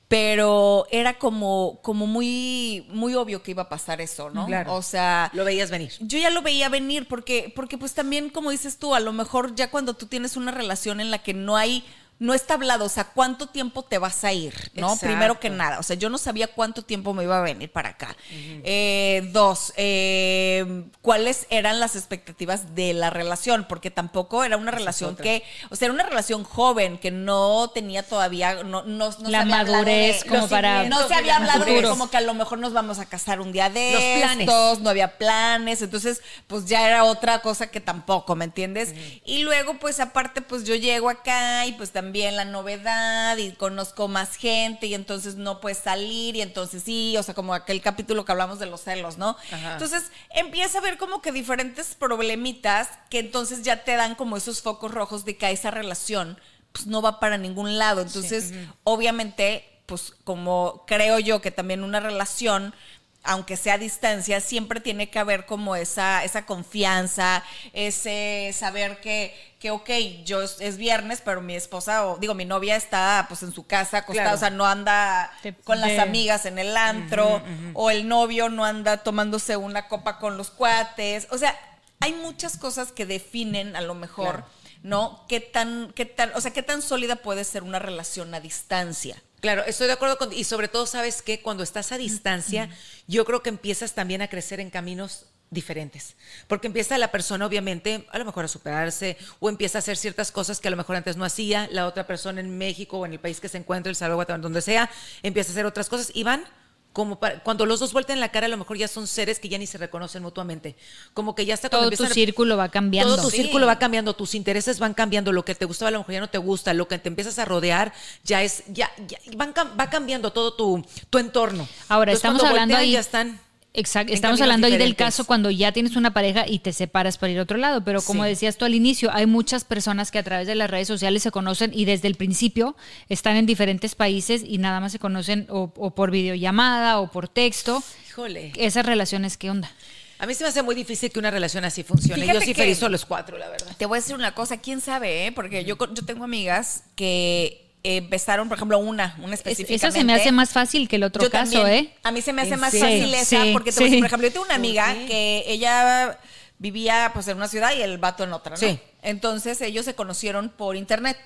pero 0.08 0.86
era 0.90 1.18
como, 1.18 1.78
como 1.82 2.06
muy, 2.06 2.84
muy 2.90 3.14
obvio 3.14 3.44
que 3.44 3.52
iba 3.52 3.62
a 3.62 3.68
pasar 3.68 4.00
eso, 4.00 4.28
¿no? 4.30 4.46
Claro. 4.46 4.74
O 4.74 4.82
sea, 4.82 5.30
Lo 5.34 5.44
veías 5.44 5.70
venir. 5.70 5.92
yo 6.00 6.18
ya 6.18 6.30
lo 6.30 6.42
veía 6.42 6.68
venir 6.68 7.06
porque, 7.06 7.52
porque 7.54 7.78
pues 7.78 7.94
también, 7.94 8.28
como 8.28 8.50
dices 8.50 8.78
tú, 8.78 8.94
a 8.96 9.00
lo 9.00 9.12
mejor 9.12 9.54
ya 9.54 9.70
cuando 9.70 9.94
tú 9.94 10.06
tienes 10.06 10.36
una 10.36 10.50
relación 10.50 11.00
en 11.00 11.12
la 11.12 11.22
que 11.22 11.32
no 11.32 11.56
hay, 11.56 11.84
no 12.20 12.34
está 12.34 12.54
hablado, 12.54 12.84
o 12.84 12.88
sea, 12.88 13.04
cuánto 13.04 13.46
tiempo 13.48 13.82
te 13.82 13.96
vas 13.98 14.22
a 14.24 14.32
ir, 14.32 14.54
¿no? 14.74 14.88
Exacto. 14.88 15.06
Primero 15.06 15.40
que 15.40 15.48
nada, 15.50 15.78
o 15.78 15.82
sea, 15.82 15.96
yo 15.96 16.10
no 16.10 16.18
sabía 16.18 16.48
cuánto 16.48 16.82
tiempo 16.82 17.14
me 17.14 17.24
iba 17.24 17.38
a 17.38 17.40
venir 17.40 17.72
para 17.72 17.88
acá. 17.88 18.14
Eh, 18.30 19.28
dos, 19.32 19.72
eh, 19.76 20.84
cuáles 21.00 21.46
eran 21.48 21.80
las 21.80 21.96
expectativas 21.96 22.74
de 22.74 22.92
la 22.92 23.08
relación, 23.08 23.64
porque 23.66 23.90
tampoco 23.90 24.44
era 24.44 24.58
una 24.58 24.70
relación 24.70 25.14
otra. 25.14 25.22
que, 25.22 25.42
o 25.70 25.76
sea, 25.76 25.86
era 25.86 25.94
una 25.94 26.04
relación 26.04 26.44
joven 26.44 26.98
que 26.98 27.10
no 27.10 27.70
tenía 27.72 28.02
todavía, 28.02 28.64
no, 28.64 28.82
no, 28.82 29.10
no 29.18 29.28
La 29.30 29.46
madurez 29.46 30.22
de- 30.22 30.28
como 30.28 30.46
para- 30.46 30.84
No 30.90 31.08
se 31.08 31.14
había 31.14 31.38
la 31.38 31.54
hablado 31.54 31.64
de 31.64 31.82
como 31.84 32.10
que 32.10 32.18
a 32.18 32.20
lo 32.20 32.34
mejor 32.34 32.58
nos 32.58 32.74
vamos 32.74 32.98
a 32.98 33.06
casar 33.06 33.40
un 33.40 33.50
día 33.50 33.70
de 33.70 33.92
Los 33.94 34.02
planes. 34.22 34.46
estos, 34.46 34.80
no 34.80 34.90
había 34.90 35.16
planes, 35.16 35.80
entonces 35.80 36.20
pues 36.46 36.66
ya 36.66 36.86
era 36.86 37.04
otra 37.04 37.40
cosa 37.40 37.68
que 37.70 37.80
tampoco, 37.80 38.36
¿me 38.36 38.44
entiendes? 38.44 38.92
Y 39.24 39.38
luego 39.38 39.78
pues 39.78 40.00
aparte 40.00 40.42
pues 40.42 40.64
yo 40.64 40.74
llego 40.74 41.08
acá 41.08 41.64
y 41.64 41.72
pues 41.72 41.90
también 41.90 42.09
la 42.12 42.44
novedad 42.44 43.36
y 43.36 43.52
conozco 43.52 44.08
más 44.08 44.36
gente 44.36 44.86
y 44.86 44.94
entonces 44.94 45.36
no 45.36 45.60
puedes 45.60 45.78
salir 45.78 46.36
y 46.36 46.42
entonces 46.42 46.82
sí, 46.82 47.16
o 47.16 47.22
sea, 47.22 47.34
como 47.34 47.54
aquel 47.54 47.80
capítulo 47.80 48.24
que 48.24 48.32
hablamos 48.32 48.58
de 48.58 48.66
los 48.66 48.82
celos, 48.82 49.18
¿no? 49.18 49.36
Ajá. 49.52 49.72
Entonces 49.72 50.10
empieza 50.30 50.78
a 50.78 50.82
ver 50.82 50.98
como 50.98 51.22
que 51.22 51.32
diferentes 51.32 51.94
problemitas 51.94 52.88
que 53.08 53.18
entonces 53.18 53.62
ya 53.62 53.84
te 53.84 53.96
dan 53.96 54.14
como 54.14 54.36
esos 54.36 54.62
focos 54.62 54.92
rojos 54.92 55.24
de 55.24 55.36
que 55.36 55.50
esa 55.50 55.70
relación 55.70 56.38
pues 56.72 56.86
no 56.86 57.02
va 57.02 57.20
para 57.20 57.38
ningún 57.38 57.78
lado. 57.78 58.00
Entonces, 58.00 58.52
obviamente, 58.84 59.64
pues 59.86 60.14
como 60.24 60.84
creo 60.86 61.18
yo 61.18 61.40
que 61.40 61.50
también 61.50 61.82
una 61.82 62.00
relación 62.00 62.74
aunque 63.22 63.56
sea 63.56 63.74
a 63.74 63.78
distancia, 63.78 64.40
siempre 64.40 64.80
tiene 64.80 65.10
que 65.10 65.18
haber 65.18 65.44
como 65.46 65.76
esa, 65.76 66.24
esa 66.24 66.46
confianza, 66.46 67.44
ese 67.74 68.50
saber 68.56 69.00
que, 69.00 69.34
que, 69.58 69.70
ok, 69.70 69.90
yo 70.24 70.40
es, 70.42 70.56
es 70.60 70.76
viernes, 70.78 71.20
pero 71.24 71.40
mi 71.42 71.54
esposa, 71.54 72.06
o 72.06 72.16
digo, 72.16 72.34
mi 72.34 72.44
novia 72.46 72.76
está 72.76 73.26
pues 73.28 73.42
en 73.42 73.52
su 73.52 73.66
casa 73.66 73.98
acostada, 73.98 74.24
Claro. 74.30 74.36
o 74.36 74.40
sea, 74.40 74.50
no 74.50 74.66
anda 74.66 75.30
con 75.64 75.80
las 75.80 75.90
de- 75.90 76.00
amigas 76.00 76.46
en 76.46 76.58
el 76.58 76.76
antro, 76.76 77.42
o 77.74 77.90
el 77.90 78.08
novio 78.08 78.48
no 78.48 78.64
anda 78.64 78.98
tomándose 78.98 79.56
una 79.56 79.88
copa 79.88 80.18
con 80.18 80.36
los 80.38 80.50
cuates, 80.50 81.26
o 81.30 81.36
sea, 81.38 81.54
hay 82.00 82.14
muchas 82.14 82.56
cosas 82.56 82.90
que 82.92 83.04
definen 83.04 83.76
a 83.76 83.82
lo 83.82 83.94
mejor, 83.94 84.36
Claro. 84.36 84.46
¿no? 84.82 85.26
¿Qué 85.28 85.40
tan, 85.40 85.92
qué 85.94 86.06
tan, 86.06 86.32
o 86.34 86.40
sea, 86.40 86.52
qué 86.54 86.62
tan 86.62 86.80
sólida 86.80 87.16
puede 87.16 87.44
ser 87.44 87.62
una 87.62 87.78
relación 87.78 88.32
a 88.34 88.40
distancia? 88.40 89.22
Claro, 89.40 89.64
estoy 89.64 89.86
de 89.86 89.94
acuerdo 89.94 90.18
con 90.18 90.32
y 90.32 90.44
sobre 90.44 90.68
todo 90.68 90.86
sabes 90.86 91.22
que 91.22 91.40
cuando 91.40 91.62
estás 91.62 91.92
a 91.92 91.98
distancia, 91.98 92.68
yo 93.06 93.24
creo 93.24 93.42
que 93.42 93.48
empiezas 93.48 93.94
también 93.94 94.20
a 94.20 94.28
crecer 94.28 94.60
en 94.60 94.70
caminos 94.70 95.26
diferentes, 95.50 96.14
porque 96.46 96.68
empieza 96.68 96.96
la 96.98 97.10
persona 97.10 97.44
obviamente 97.44 98.06
a 98.12 98.18
lo 98.18 98.24
mejor 98.24 98.44
a 98.44 98.48
superarse 98.48 99.16
o 99.40 99.48
empieza 99.48 99.78
a 99.78 99.80
hacer 99.80 99.96
ciertas 99.96 100.30
cosas 100.30 100.60
que 100.60 100.68
a 100.68 100.70
lo 100.70 100.76
mejor 100.76 100.94
antes 100.94 101.16
no 101.16 101.24
hacía, 101.24 101.68
la 101.72 101.86
otra 101.86 102.06
persona 102.06 102.40
en 102.40 102.56
México 102.56 102.98
o 102.98 103.06
en 103.06 103.14
el 103.14 103.18
país 103.18 103.40
que 103.40 103.48
se 103.48 103.58
encuentra, 103.58 103.90
El 103.90 103.96
Salvador, 103.96 104.40
donde 104.40 104.60
sea, 104.60 104.90
empieza 105.22 105.50
a 105.50 105.52
hacer 105.52 105.66
otras 105.66 105.88
cosas 105.88 106.12
y 106.14 106.22
van 106.22 106.44
como 106.92 107.20
para- 107.20 107.40
cuando 107.44 107.66
los 107.66 107.78
dos 107.78 107.92
vuelten 107.92 108.18
la 108.18 108.30
cara, 108.30 108.46
a 108.46 108.48
lo 108.48 108.56
mejor 108.56 108.76
ya 108.76 108.88
son 108.88 109.06
seres 109.06 109.38
que 109.38 109.48
ya 109.48 109.58
ni 109.58 109.66
se 109.66 109.78
reconocen 109.78 110.22
mutuamente. 110.24 110.74
Como 111.14 111.34
que 111.36 111.46
ya 111.46 111.54
está 111.54 111.68
todo 111.68 111.88
tu 111.90 112.04
círculo 112.06 112.56
va 112.56 112.68
cambiando 112.68 113.14
todo 113.14 113.24
tu 113.26 113.30
Sí. 113.30 113.36
círculo 113.42 113.66
va 113.66 113.78
cambiando, 113.78 114.14
tus 114.14 114.34
intereses 114.34 114.78
van 114.80 114.94
cambiando, 114.94 115.30
lo 115.32 115.44
que 115.44 115.54
te 115.54 115.64
gustaba 115.66 115.88
a 115.88 115.92
lo 115.92 115.98
mejor 115.98 116.14
ya 116.14 116.20
no 116.20 116.30
te 116.30 116.38
gusta, 116.38 116.74
lo 116.74 116.88
que 116.88 116.98
te 116.98 117.08
empiezas 117.08 117.38
a 117.38 117.44
rodear 117.44 117.92
ya 118.24 118.42
es, 118.42 118.64
ya, 118.68 118.90
ya 119.06 119.18
van 119.36 119.54
va 119.78 119.88
cambiando 119.88 120.32
todo 120.32 120.54
tu, 120.54 120.84
tu 121.10 121.18
entorno. 121.18 121.68
Ahora, 121.88 122.12
Entonces, 122.12 122.16
estamos 122.16 122.42
hablando 122.42 122.72
voltean, 122.74 122.80
ahí- 122.80 122.92
ya 122.92 123.00
están. 123.00 123.40
Exacto, 123.72 124.12
estamos 124.12 124.40
hablando 124.40 124.66
ahí 124.66 124.76
del 124.76 124.96
caso 124.96 125.24
cuando 125.24 125.48
ya 125.50 125.70
tienes 125.70 125.94
una 125.94 126.12
pareja 126.12 126.44
y 126.48 126.58
te 126.58 126.72
separas 126.72 127.18
para 127.18 127.32
ir 127.32 127.38
a 127.38 127.42
otro 127.42 127.56
lado, 127.56 127.84
pero 127.84 128.02
como 128.02 128.24
Sí. 128.24 128.30
decías 128.30 128.56
tú 128.56 128.64
al 128.64 128.74
inicio, 128.74 129.10
hay 129.12 129.26
muchas 129.26 129.62
personas 129.64 130.10
que 130.10 130.18
a 130.18 130.24
través 130.24 130.48
de 130.48 130.56
las 130.56 130.68
redes 130.68 130.88
sociales 130.88 131.22
se 131.22 131.30
conocen 131.30 131.70
y 131.72 131.84
desde 131.84 132.08
el 132.08 132.16
principio 132.16 132.76
están 133.08 133.36
en 133.36 133.46
diferentes 133.46 133.94
países 133.94 134.42
y 134.44 134.58
nada 134.58 134.80
más 134.80 134.90
se 134.90 134.98
conocen 134.98 135.46
o, 135.50 135.72
o 135.76 135.94
por 135.94 136.10
videollamada 136.10 136.98
o 136.98 137.12
por 137.12 137.28
texto. 137.28 137.80
Híjole. 138.08 138.52
Esas 138.56 138.84
relaciones, 138.84 139.36
¿qué 139.36 139.50
onda? 139.50 139.70
A 140.18 140.26
mí 140.26 140.34
se 140.34 140.42
me 140.42 140.50
hace 140.50 140.62
muy 140.62 140.74
difícil 140.74 141.10
que 141.12 141.18
una 141.20 141.30
relación 141.30 141.64
así 141.64 141.84
funcione. 141.84 142.20
Fíjate 142.22 142.40
Yo 142.40 142.44
sí 142.44 142.54
feliz 142.54 142.82
a 142.82 142.88
los 142.88 143.06
cuatro, 143.06 143.38
la 143.38 143.48
verdad. 143.48 143.74
Te 143.78 143.86
voy 143.86 143.98
a 143.98 144.00
decir 144.00 144.16
una 144.16 144.34
cosa, 144.34 144.58
quién 144.60 144.80
sabe, 144.80 145.26
¿eh? 145.28 145.32
Porque 145.32 145.64
yo, 145.64 145.76
yo 145.94 146.04
tengo 146.04 146.24
amigas 146.24 146.82
que 146.96 147.69
empezaron, 147.82 148.48
por 148.48 148.56
ejemplo, 148.58 148.78
una, 148.78 149.14
una 149.18 149.34
Es- 149.34 149.40
específicamente. 149.40 149.86
esa 149.86 149.90
se 149.98 150.04
me 150.04 150.14
hace 150.14 150.32
más 150.32 150.50
fácil 150.50 150.88
que 150.88 150.96
el 150.96 151.02
otro 151.04 151.22
Yo 151.22 151.30
caso, 151.30 151.60
también. 151.60 151.84
¿eh? 151.86 151.94
A 152.02 152.12
mí 152.12 152.20
se 152.22 152.32
me 152.32 152.42
hace 152.42 152.54
¿En 152.54 152.60
más 152.60 152.72
fácil 152.78 153.14
esa, 153.14 153.42
Sí, 153.44 153.50
porque 153.52 153.72
te 153.72 153.76
voy 153.80 153.84
a 153.84 153.86
decir, 153.90 154.00
por 154.00 154.06
ejemplo, 154.06 154.28
yo 154.28 154.32
tengo 154.32 154.44
una 154.44 154.54
¿Por 154.54 154.66
amiga 154.66 154.94
que 155.06 155.44
ella 155.46 156.18
vivía 156.58 157.10
pues 157.14 157.26
en 157.28 157.36
una 157.38 157.48
ciudad 157.48 157.72
y 157.76 157.82
el 157.82 157.98
vato 157.98 158.24
en 158.24 158.32
otra, 158.32 158.52
¿no? 158.52 158.56
Sí. 158.58 158.78
Entonces 159.02 159.60
ellos 159.60 159.84
se 159.84 159.94
conocieron 159.94 160.50
por 160.50 160.76
internet 160.76 161.16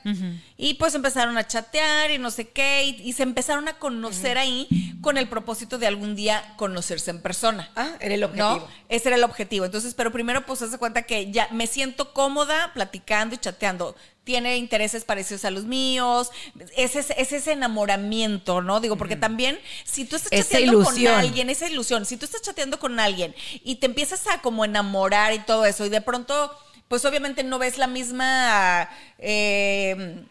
y 0.57 0.75
pues 0.75 0.95
empezaron 0.95 1.37
a 1.39 1.47
chatear 1.47 2.11
y 2.11 2.19
no 2.19 2.31
sé 2.31 2.49
qué 2.49 2.85
y, 2.85 3.03
y 3.03 3.13
se 3.13 3.23
empezaron 3.23 3.69
a 3.69 3.79
conocer 3.79 4.39
ahí 4.39 4.69
con 5.01 5.19
el 5.19 5.29
propósito 5.29 5.79
de 5.79 5.87
algún 5.87 6.15
día 6.15 6.55
conocerse 6.57 7.11
en 7.11 7.21
persona. 7.21 7.71
Ah, 7.77 7.97
era 8.01 8.15
el 8.15 8.25
objetivo. 8.25 8.57
¿no? 8.57 8.69
Ese 8.89 9.09
era 9.09 9.17
el 9.17 9.25
objetivo. 9.25 9.65
Entonces, 9.65 9.95
pero 9.95 10.13
primero 10.13 10.47
pues 10.47 10.63
hace 10.63 10.79
cuenta 10.79 11.03
que 11.03 11.31
ya 11.31 11.49
me 11.51 11.67
siento 11.67 12.13
cómoda 12.13 12.73
platicando 12.75 13.35
y 13.35 13.39
chateando. 13.39 13.97
Tiene 14.25 14.57
intereses 14.57 15.05
parecidos 15.05 15.45
a 15.45 15.51
los 15.51 15.65
míos. 15.65 16.31
Es 16.77 16.97
ese, 16.97 17.15
es 17.19 17.33
ese 17.33 17.53
enamoramiento, 17.53 18.63
¿no? 18.63 18.81
Digo, 18.81 18.97
porque 18.97 19.17
también 19.17 19.59
si 19.85 20.07
tú 20.07 20.17
estás 20.17 20.31
chateando 20.31 20.83
con 20.83 21.07
alguien, 21.07 21.51
esa 21.51 21.69
ilusión, 21.69 22.07
si 22.07 22.17
tú 22.17 22.25
estás 22.25 22.41
chateando 22.41 22.79
con 22.79 22.99
alguien 22.99 23.35
y 23.63 23.77
te 23.77 23.87
empiezas 23.87 24.27
a 24.29 24.41
como 24.41 24.65
enamorar 24.65 25.35
y 25.35 25.41
todo 25.41 25.67
eso 25.67 25.85
y 25.85 25.91
de 25.91 26.01
pronto, 26.01 26.51
pues 26.89 27.05
obviamente 27.05 27.43
no 27.45 27.59
ves 27.59 27.79
la 27.79 27.87
misma... 27.87 28.89
eh, 29.19 30.25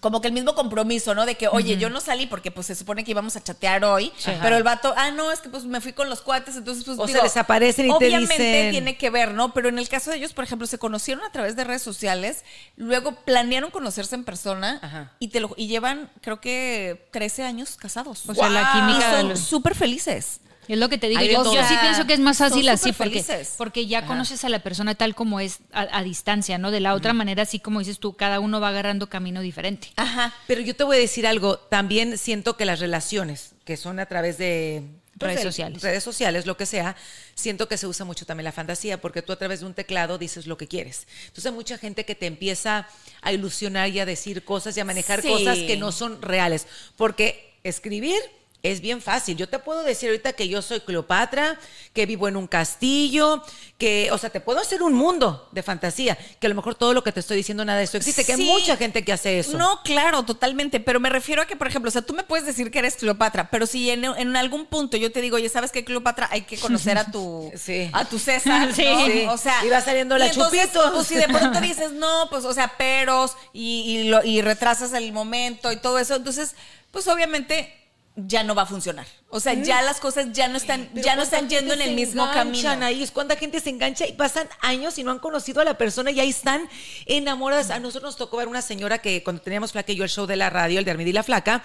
como 0.00 0.20
que 0.22 0.26
el 0.28 0.32
mismo 0.34 0.54
compromiso, 0.54 1.14
¿no? 1.14 1.26
De 1.26 1.36
que, 1.36 1.46
oye, 1.48 1.76
yo 1.76 1.90
no 1.90 2.00
salí 2.00 2.26
porque 2.26 2.50
pues 2.50 2.66
se 2.66 2.74
supone 2.74 3.04
que 3.04 3.10
íbamos 3.10 3.36
a 3.36 3.44
chatear 3.44 3.84
hoy, 3.84 4.10
pero 4.40 4.56
el 4.56 4.62
vato, 4.62 4.92
ah, 4.96 5.10
no, 5.10 5.30
es 5.30 5.40
que 5.40 5.48
pues 5.50 5.64
me 5.64 5.80
fui 5.82 5.92
con 5.92 6.08
los 6.08 6.22
cuates, 6.22 6.56
entonces 6.56 6.82
pues 6.84 6.98
O 6.98 7.06
se 7.06 7.12
digo, 7.12 7.22
desaparecen 7.22 7.86
y 7.86 7.88
te 7.90 7.94
obviamente 7.94 8.36
dicen- 8.42 8.70
tiene 8.70 8.96
que 8.96 9.10
ver, 9.10 9.32
¿no? 9.34 9.52
Pero 9.52 9.68
en 9.68 9.78
el 9.78 9.88
caso 9.88 10.10
de 10.10 10.16
ellos, 10.16 10.32
por 10.32 10.44
ejemplo, 10.44 10.66
se 10.66 10.78
conocieron 10.78 11.22
a 11.24 11.30
través 11.30 11.54
de 11.56 11.64
redes 11.64 11.82
sociales, 11.82 12.42
luego 12.76 13.14
planearon 13.24 13.70
conocerse 13.70 14.14
en 14.16 14.24
persona 14.24 14.80
Ajá. 14.82 15.12
y 15.20 15.28
te 15.28 15.40
lo 15.40 15.52
y 15.56 15.68
llevan, 15.68 16.10
creo 16.22 16.40
que 16.40 17.06
13 17.12 17.44
años 17.44 17.76
casados. 17.76 18.28
O 18.28 18.34
sea, 18.34 18.48
la 18.48 18.72
química 18.72 19.08
Y 19.08 19.20
son 19.20 19.36
súper 19.36 19.74
felices. 19.76 20.40
Es 20.68 20.78
lo 20.78 20.88
que 20.88 20.96
te 20.98 21.08
digo. 21.08 21.20
Yo, 21.22 21.44
yo 21.54 21.64
sí 21.66 21.74
pienso 21.80 22.06
que 22.06 22.12
es 22.14 22.20
más 22.20 22.38
fácil 22.38 22.68
así 22.68 22.92
porque, 22.92 23.22
felices. 23.22 23.54
porque 23.58 23.86
ya 23.86 24.06
conoces 24.06 24.44
a 24.44 24.48
la 24.48 24.60
persona 24.60 24.94
tal 24.94 25.14
como 25.14 25.40
es 25.40 25.58
a, 25.72 25.88
a 25.98 26.02
distancia, 26.04 26.56
¿no? 26.58 26.70
De 26.70 26.80
la 26.80 26.94
otra 26.94 27.12
manera, 27.12 27.42
así 27.42 27.58
como 27.58 27.80
dices 27.80 27.98
tú, 27.98 28.14
cada 28.14 28.38
uno 28.40 28.60
va 28.60 28.68
agarrando 28.68 29.08
camino 29.08 29.40
diferente. 29.40 29.88
Ajá. 29.96 30.32
Pero 30.46 30.60
yo 30.60 30.76
te 30.76 30.84
voy 30.84 30.96
a 30.96 31.00
decir 31.00 31.26
algo, 31.26 31.58
también 31.58 32.16
siento 32.16 32.56
que 32.56 32.64
las 32.64 32.78
relaciones 32.80 33.54
que 33.64 33.76
son 33.76 33.98
a 33.98 34.06
través 34.06 34.38
de 34.38 34.82
pues, 35.18 35.30
Redes 35.32 35.44
de 35.44 35.50
sociales. 35.50 35.82
redes 35.82 36.02
sociales, 36.04 36.46
lo 36.46 36.56
que 36.56 36.66
sea, 36.66 36.96
siento 37.34 37.68
que 37.68 37.76
se 37.76 37.86
usa 37.86 38.04
mucho 38.04 38.24
también 38.26 38.44
la 38.44 38.52
fantasía, 38.52 39.00
porque 39.00 39.22
tú 39.22 39.32
a 39.32 39.36
través 39.36 39.60
de 39.60 39.66
un 39.66 39.74
teclado 39.74 40.18
dices 40.18 40.46
lo 40.46 40.56
que 40.56 40.66
quieres. 40.68 41.06
Entonces 41.26 41.46
hay 41.46 41.52
mucha 41.52 41.76
gente 41.78 42.04
que 42.04 42.14
te 42.14 42.26
empieza 42.26 42.88
a 43.20 43.32
ilusionar 43.32 43.88
y 43.90 44.00
a 44.00 44.06
decir 44.06 44.44
cosas 44.44 44.76
y 44.76 44.80
a 44.80 44.84
manejar 44.84 45.22
Sí. 45.22 45.28
cosas 45.28 45.58
que 45.58 45.76
no 45.76 45.92
son 45.92 46.22
reales, 46.22 46.66
porque 46.96 47.52
escribir 47.62 48.18
es 48.62 48.80
bien 48.80 49.02
fácil. 49.02 49.36
Yo 49.36 49.48
te 49.48 49.58
puedo 49.58 49.82
decir 49.82 50.08
ahorita 50.10 50.34
que 50.34 50.48
yo 50.48 50.62
soy 50.62 50.80
Cleopatra, 50.80 51.58
que 51.92 52.06
vivo 52.06 52.28
en 52.28 52.36
un 52.36 52.46
castillo, 52.46 53.42
que, 53.76 54.08
o 54.12 54.18
sea, 54.18 54.30
te 54.30 54.40
puedo 54.40 54.60
hacer 54.60 54.82
un 54.82 54.92
mundo 54.94 55.48
de 55.50 55.62
fantasía, 55.64 56.16
que 56.38 56.46
a 56.46 56.50
lo 56.50 56.54
mejor 56.54 56.76
todo 56.76 56.94
lo 56.94 57.02
que 57.02 57.10
te 57.10 57.18
estoy 57.20 57.36
diciendo 57.36 57.64
nada 57.64 57.78
de 57.78 57.84
eso 57.84 57.96
existe, 57.96 58.24
que 58.24 58.34
hay 58.34 58.44
mucha 58.44 58.76
gente 58.76 59.04
que 59.04 59.12
hace 59.12 59.40
eso. 59.40 59.58
No, 59.58 59.80
claro, 59.82 60.22
totalmente. 60.24 60.78
Pero 60.78 61.00
me 61.00 61.08
refiero 61.10 61.42
a 61.42 61.46
que, 61.46 61.56
por 61.56 61.66
ejemplo, 61.66 61.88
o 61.88 61.92
sea, 61.92 62.02
tú 62.02 62.14
me 62.14 62.22
puedes 62.22 62.46
decir 62.46 62.70
que 62.70 62.78
eres 62.78 62.94
Cleopatra, 62.96 63.50
pero 63.50 63.66
si 63.66 63.90
en, 63.90 64.04
en 64.04 64.36
algún 64.36 64.66
punto 64.66 64.96
yo 64.96 65.10
te 65.10 65.20
digo, 65.20 65.36
oye, 65.36 65.48
¿sabes 65.48 65.72
qué, 65.72 65.84
Cleopatra? 65.84 66.28
Hay 66.30 66.42
que 66.42 66.56
conocer 66.56 66.96
a 66.98 67.10
tu, 67.10 67.50
Sí. 67.56 67.90
a 67.92 68.04
tu 68.04 68.18
César. 68.18 68.72
Sí. 68.74 68.84
¿no? 68.84 69.06
Sí. 69.06 69.26
O 69.28 69.36
sea. 69.38 69.64
Y 69.64 69.68
va 69.70 69.80
saliendo 69.80 70.16
la 70.16 70.26
y 70.26 70.30
entonces. 70.30 70.68
Pues 70.94 71.06
si 71.08 71.16
de 71.16 71.26
pronto 71.26 71.60
dices, 71.60 71.90
no, 71.92 72.28
pues, 72.30 72.44
o 72.44 72.54
sea, 72.54 72.76
peros 72.76 73.32
y, 73.52 73.80
y, 73.98 74.04
lo- 74.08 74.24
y 74.24 74.40
retrasas 74.40 74.92
el 74.92 75.12
momento 75.12 75.72
y 75.72 75.76
todo 75.78 75.98
eso, 75.98 76.14
entonces, 76.14 76.54
pues 76.92 77.08
obviamente 77.08 77.74
ya 78.14 78.42
no 78.42 78.54
va 78.54 78.62
a 78.62 78.66
funcionar. 78.66 79.06
O 79.30 79.40
sea, 79.40 79.54
ya 79.54 79.80
las 79.82 79.98
cosas 79.98 80.32
ya 80.32 80.48
no 80.48 80.58
están, 80.58 80.90
Pero 80.92 81.04
ya 81.04 81.12
no 81.16 81.22
¿cuánta 81.22 81.36
están 81.36 81.48
yendo 81.48 81.74
en 81.74 81.80
el 81.80 81.94
mismo 81.94 82.24
camino. 82.32 82.70
Ahí 82.84 83.02
es 83.02 83.10
cuánta 83.10 83.36
gente 83.36 83.60
se 83.60 83.70
engancha 83.70 84.06
y 84.06 84.12
pasan 84.12 84.48
años 84.60 84.98
y 84.98 85.04
no 85.04 85.10
han 85.10 85.18
conocido 85.18 85.60
a 85.60 85.64
la 85.64 85.78
persona 85.78 86.10
y 86.10 86.20
ahí 86.20 86.30
están 86.30 86.68
enamoradas. 87.06 87.70
A 87.70 87.80
nosotros 87.80 88.10
nos 88.10 88.16
tocó 88.16 88.36
ver 88.36 88.48
una 88.48 88.62
señora 88.62 88.98
que 88.98 89.22
cuando 89.22 89.40
teníamos 89.42 89.72
Flaca 89.72 89.92
y 89.92 89.96
yo 89.96 90.04
el 90.04 90.10
show 90.10 90.26
de 90.26 90.36
la 90.36 90.50
radio, 90.50 90.78
el 90.78 90.84
de 90.84 90.90
Armida 90.90 91.08
y 91.08 91.12
la 91.12 91.22
Flaca, 91.22 91.64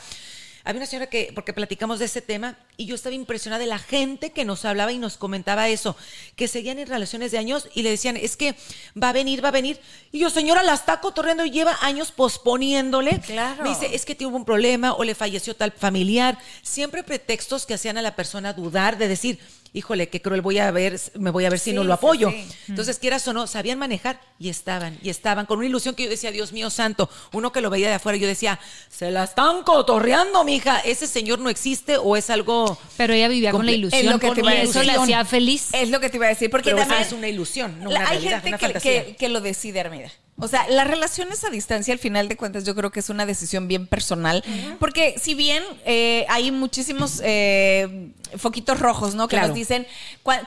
había 0.67 0.81
una 0.81 0.85
señora 0.85 1.07
que, 1.07 1.31
porque 1.33 1.53
platicamos 1.53 1.97
de 1.99 2.05
ese 2.05 2.21
tema, 2.21 2.57
y 2.75 2.87
yo 2.87 2.95
estaba 2.95 3.15
impresionada 3.15 3.61
de 3.61 3.69
la 3.69 3.79
gente 3.79 4.31
que 4.31 4.43
nos 4.43 4.65
hablaba 4.65 4.91
y 4.91 4.97
nos 4.97 5.15
comentaba 5.15 5.69
eso, 5.69 5.95
que 6.35 6.49
seguían 6.49 6.77
en 6.77 6.89
relaciones 6.89 7.31
de 7.31 7.37
años 7.37 7.69
y 7.73 7.83
le 7.83 7.89
decían, 7.89 8.17
es 8.17 8.35
que 8.35 8.53
va 9.01 9.09
a 9.09 9.13
venir, 9.13 9.41
va 9.41 9.47
a 9.47 9.53
venir. 9.53 9.79
Y 10.11 10.19
yo, 10.19 10.29
señora, 10.29 10.63
la 10.63 10.73
está 10.73 10.99
cotorreando 10.99 11.45
y 11.45 11.51
lleva 11.51 11.77
años 11.81 12.11
posponiéndole. 12.11 13.21
Claro. 13.21 13.63
Me 13.63 13.69
dice, 13.69 13.95
es 13.95 14.03
que 14.03 14.13
tuvo 14.13 14.35
un 14.35 14.43
problema 14.43 14.91
o 14.93 15.05
le 15.05 15.15
falleció 15.15 15.55
tal 15.55 15.71
familiar. 15.71 16.37
Siempre 16.63 17.01
pretextos 17.01 17.65
que 17.65 17.73
hacían 17.73 17.97
a 17.97 18.01
la 18.01 18.17
persona 18.17 18.51
dudar 18.51 18.97
de 18.97 19.07
decir, 19.07 19.39
híjole, 19.73 20.09
qué 20.09 20.21
cruel 20.21 20.41
voy 20.41 20.57
a 20.59 20.71
ver, 20.71 20.99
me 21.19 21.29
voy 21.29 21.45
a 21.45 21.49
ver 21.49 21.59
si 21.59 21.73
no 21.73 21.83
lo 21.83 21.93
apoyo. 21.93 22.29
sí. 22.31 22.47
Entonces, 22.69 22.99
quieras 22.99 23.27
o 23.27 23.33
no, 23.33 23.47
sabían 23.47 23.77
manejar 23.79 24.19
y 24.39 24.49
estaban, 24.49 24.97
y 25.03 25.09
estaban 25.09 25.45
con 25.45 25.57
una 25.59 25.67
ilusión 25.67 25.93
que 25.95 26.03
yo 26.05 26.09
decía, 26.09 26.31
Dios 26.31 26.51
mío 26.53 26.69
santo, 26.69 27.09
uno 27.33 27.51
que 27.51 27.61
lo 27.61 27.69
veía 27.69 27.87
de 27.89 27.95
afuera, 27.95 28.17
yo 28.17 28.27
decía, 28.27 28.59
se 28.89 29.11
la 29.11 29.23
están 29.25 29.63
cotorreando, 29.63 30.43
mija, 30.43 30.79
ese 30.79 31.07
señor 31.07 31.39
no 31.39 31.49
existe 31.49 31.97
o 31.97 32.15
es 32.17 32.29
algo... 32.29 32.77
Pero 32.97 33.13
ella 33.13 33.27
vivía 33.27 33.51
con 33.51 33.65
la 33.65 33.71
ilusión 33.71 34.05
Es 34.05 34.11
lo 34.11 34.19
que 34.19 34.31
te 34.31 34.39
iba 34.41 34.51
a 34.51 34.55
eso 34.61 34.83
la 34.83 34.93
decir. 34.93 34.99
hacía 35.03 35.25
feliz. 35.25 35.69
Es 35.73 35.89
lo 35.89 35.99
que 35.99 36.09
te 36.09 36.17
iba 36.17 36.25
a 36.25 36.29
decir, 36.29 36.49
porque 36.49 36.69
Pero 36.71 36.77
esa 36.77 36.87
también 36.87 37.07
es 37.07 37.13
una 37.13 37.27
ilusión, 37.27 37.83
no 37.83 37.89
una 37.89 38.01
hay 38.01 38.07
realidad, 38.19 38.31
gente 38.43 38.47
una 38.49 38.57
que, 38.57 38.65
fantasía. 38.65 39.05
que- 39.05 39.15
que 39.15 39.29
lo 39.29 39.41
decide, 39.41 39.79
Armida. 39.81 40.11
O 40.39 40.47
sea, 40.47 40.67
las 40.69 40.85
relaciones 40.85 41.43
a 41.43 41.49
distancia, 41.49 41.91
al 41.93 41.99
final 41.99 42.27
de 42.29 42.37
cuentas, 42.37 42.63
yo 42.63 42.75
creo 42.75 42.91
que 42.91 42.99
es 42.99 43.09
una 43.09 43.25
decisión 43.25 43.67
bien 43.67 43.87
personal, 43.87 44.43
porque 44.79 45.15
si 45.19 45.33
bien 45.33 45.63
eh, 45.83 46.27
hay 46.29 46.51
muchísimos 46.51 47.21
eh, 47.23 48.11
foquitos 48.37 48.79
rojos, 48.79 49.15
¿no? 49.15 49.27
Que 49.27 49.35
Claro. 49.37 49.47
nos 49.47 49.55
dicen 49.55 49.87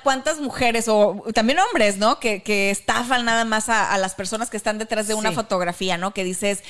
cuántas 0.04 0.38
mujeres 0.38 0.87
o 0.87 1.25
también 1.35 1.59
hombres, 1.59 1.97
¿no? 1.97 2.20
Que, 2.20 2.42
que 2.42 2.70
estafan 2.70 3.25
nada 3.25 3.44
más 3.44 3.68
a, 3.68 3.92
a 3.92 3.99
las 3.99 4.14
personas 4.14 4.49
que 4.49 4.56
están 4.56 4.78
detrás 4.78 5.09
de 5.09 5.14
una 5.14 5.30
Sí. 5.30 5.35
fotografía, 5.35 5.97
¿no? 5.99 6.12
Que 6.14 6.23
dices 6.23 6.62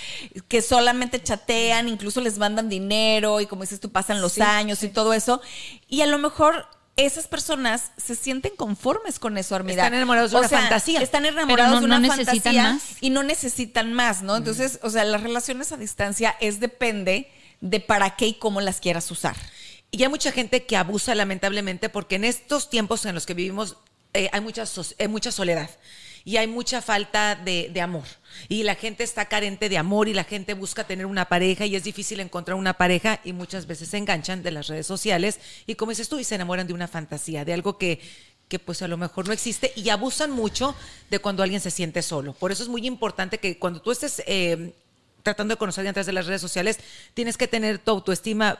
que 0.48 0.62
solamente 0.62 1.22
chatean, 1.22 1.88
incluso 1.88 2.20
les 2.22 2.38
mandan 2.38 2.68
dinero 2.70 3.40
y 3.42 3.46
como 3.46 3.62
dices 3.62 3.80
tú, 3.80 3.90
pasan 3.92 4.22
los 4.22 4.32
Sí, 4.32 4.40
años 4.42 4.82
y 4.82 4.88
todo 4.88 5.12
eso. 5.12 5.42
Y 5.88 6.00
a 6.00 6.06
lo 6.06 6.16
mejor 6.18 6.66
esas 6.96 7.26
personas 7.28 7.92
se 7.96 8.14
sienten 8.14 8.54
conformes 8.56 9.18
con 9.18 9.38
eso, 9.38 9.54
Armida. 9.54 9.82
Están 9.84 9.94
enamorados 9.94 10.30
de 10.32 10.36
O 10.36 10.40
una 10.40 10.48
sea, 10.48 10.60
fantasía. 10.60 11.00
Están 11.00 11.24
enamorados 11.26 11.74
no- 11.74 11.80
de 11.80 11.86
una 11.86 11.98
no 12.00 12.08
fantasía 12.08 12.62
más. 12.62 12.82
y 13.00 13.10
no 13.10 13.22
necesitan 13.22 13.92
más, 13.94 14.22
¿no? 14.22 14.36
Entonces, 14.36 14.78
o 14.82 14.90
sea, 14.90 15.04
las 15.04 15.22
relaciones 15.22 15.72
a 15.72 15.76
distancia 15.76 16.36
es 16.40 16.60
depende 16.60 17.30
de 17.60 17.80
para 17.80 18.16
qué 18.16 18.26
y 18.26 18.34
cómo 18.34 18.60
las 18.60 18.80
quieras 18.80 19.10
usar. 19.10 19.36
Y 19.90 20.02
hay 20.02 20.08
mucha 20.08 20.30
gente 20.32 20.64
que 20.66 20.76
abusa 20.76 21.14
lamentablemente 21.14 21.88
porque 21.88 22.16
en 22.16 22.24
estos 22.24 22.70
tiempos 22.70 23.04
en 23.06 23.14
los 23.14 23.26
que 23.26 23.34
vivimos 23.34 23.76
eh, 24.12 24.28
hay, 24.32 24.40
mucha 24.40 24.66
so- 24.66 24.84
hay 24.98 25.08
mucha 25.08 25.32
soledad 25.32 25.70
y 26.24 26.36
hay 26.36 26.46
mucha 26.46 26.82
falta 26.82 27.34
de, 27.34 27.70
de 27.72 27.80
amor. 27.80 28.04
Y 28.48 28.62
la 28.62 28.74
gente 28.74 29.04
está 29.04 29.26
carente 29.26 29.68
de 29.68 29.78
amor 29.78 30.08
y 30.08 30.14
la 30.14 30.24
gente 30.24 30.54
busca 30.54 30.84
tener 30.84 31.06
una 31.06 31.26
pareja 31.26 31.66
y 31.66 31.76
es 31.76 31.84
difícil 31.84 32.20
encontrar 32.20 32.56
una 32.56 32.74
pareja 32.74 33.20
y 33.24 33.32
muchas 33.32 33.66
veces 33.66 33.88
se 33.88 33.98
enganchan 33.98 34.42
de 34.42 34.50
las 34.50 34.68
redes 34.68 34.86
sociales 34.86 35.40
y 35.66 35.74
como 35.74 35.90
dices 35.90 36.08
tú, 36.08 36.18
y 36.18 36.24
se 36.24 36.34
enamoran 36.34 36.66
de 36.66 36.74
una 36.74 36.88
fantasía, 36.88 37.44
de 37.44 37.52
algo 37.52 37.78
que, 37.78 38.00
que 38.48 38.58
pues 38.58 38.82
a 38.82 38.88
lo 38.88 38.96
mejor 38.96 39.26
no 39.26 39.32
existe 39.32 39.72
y 39.76 39.88
abusan 39.90 40.30
mucho 40.30 40.74
de 41.10 41.18
cuando 41.18 41.42
alguien 41.42 41.60
se 41.60 41.70
siente 41.70 42.02
solo. 42.02 42.32
Por 42.32 42.52
eso 42.52 42.62
es 42.62 42.68
muy 42.68 42.86
importante 42.86 43.38
que 43.38 43.58
cuando 43.58 43.80
tú 43.80 43.90
estés... 43.90 44.22
eh, 44.26 44.74
tratando 45.22 45.54
de 45.54 45.58
conocer 45.58 45.86
a 45.86 45.92
través 45.92 46.06
de 46.06 46.14
las 46.14 46.26
redes 46.26 46.40
sociales, 46.40 46.78
tienes 47.14 47.36
que 47.36 47.46
tener 47.46 47.78
tu 47.78 47.90
autoestima 47.90 48.58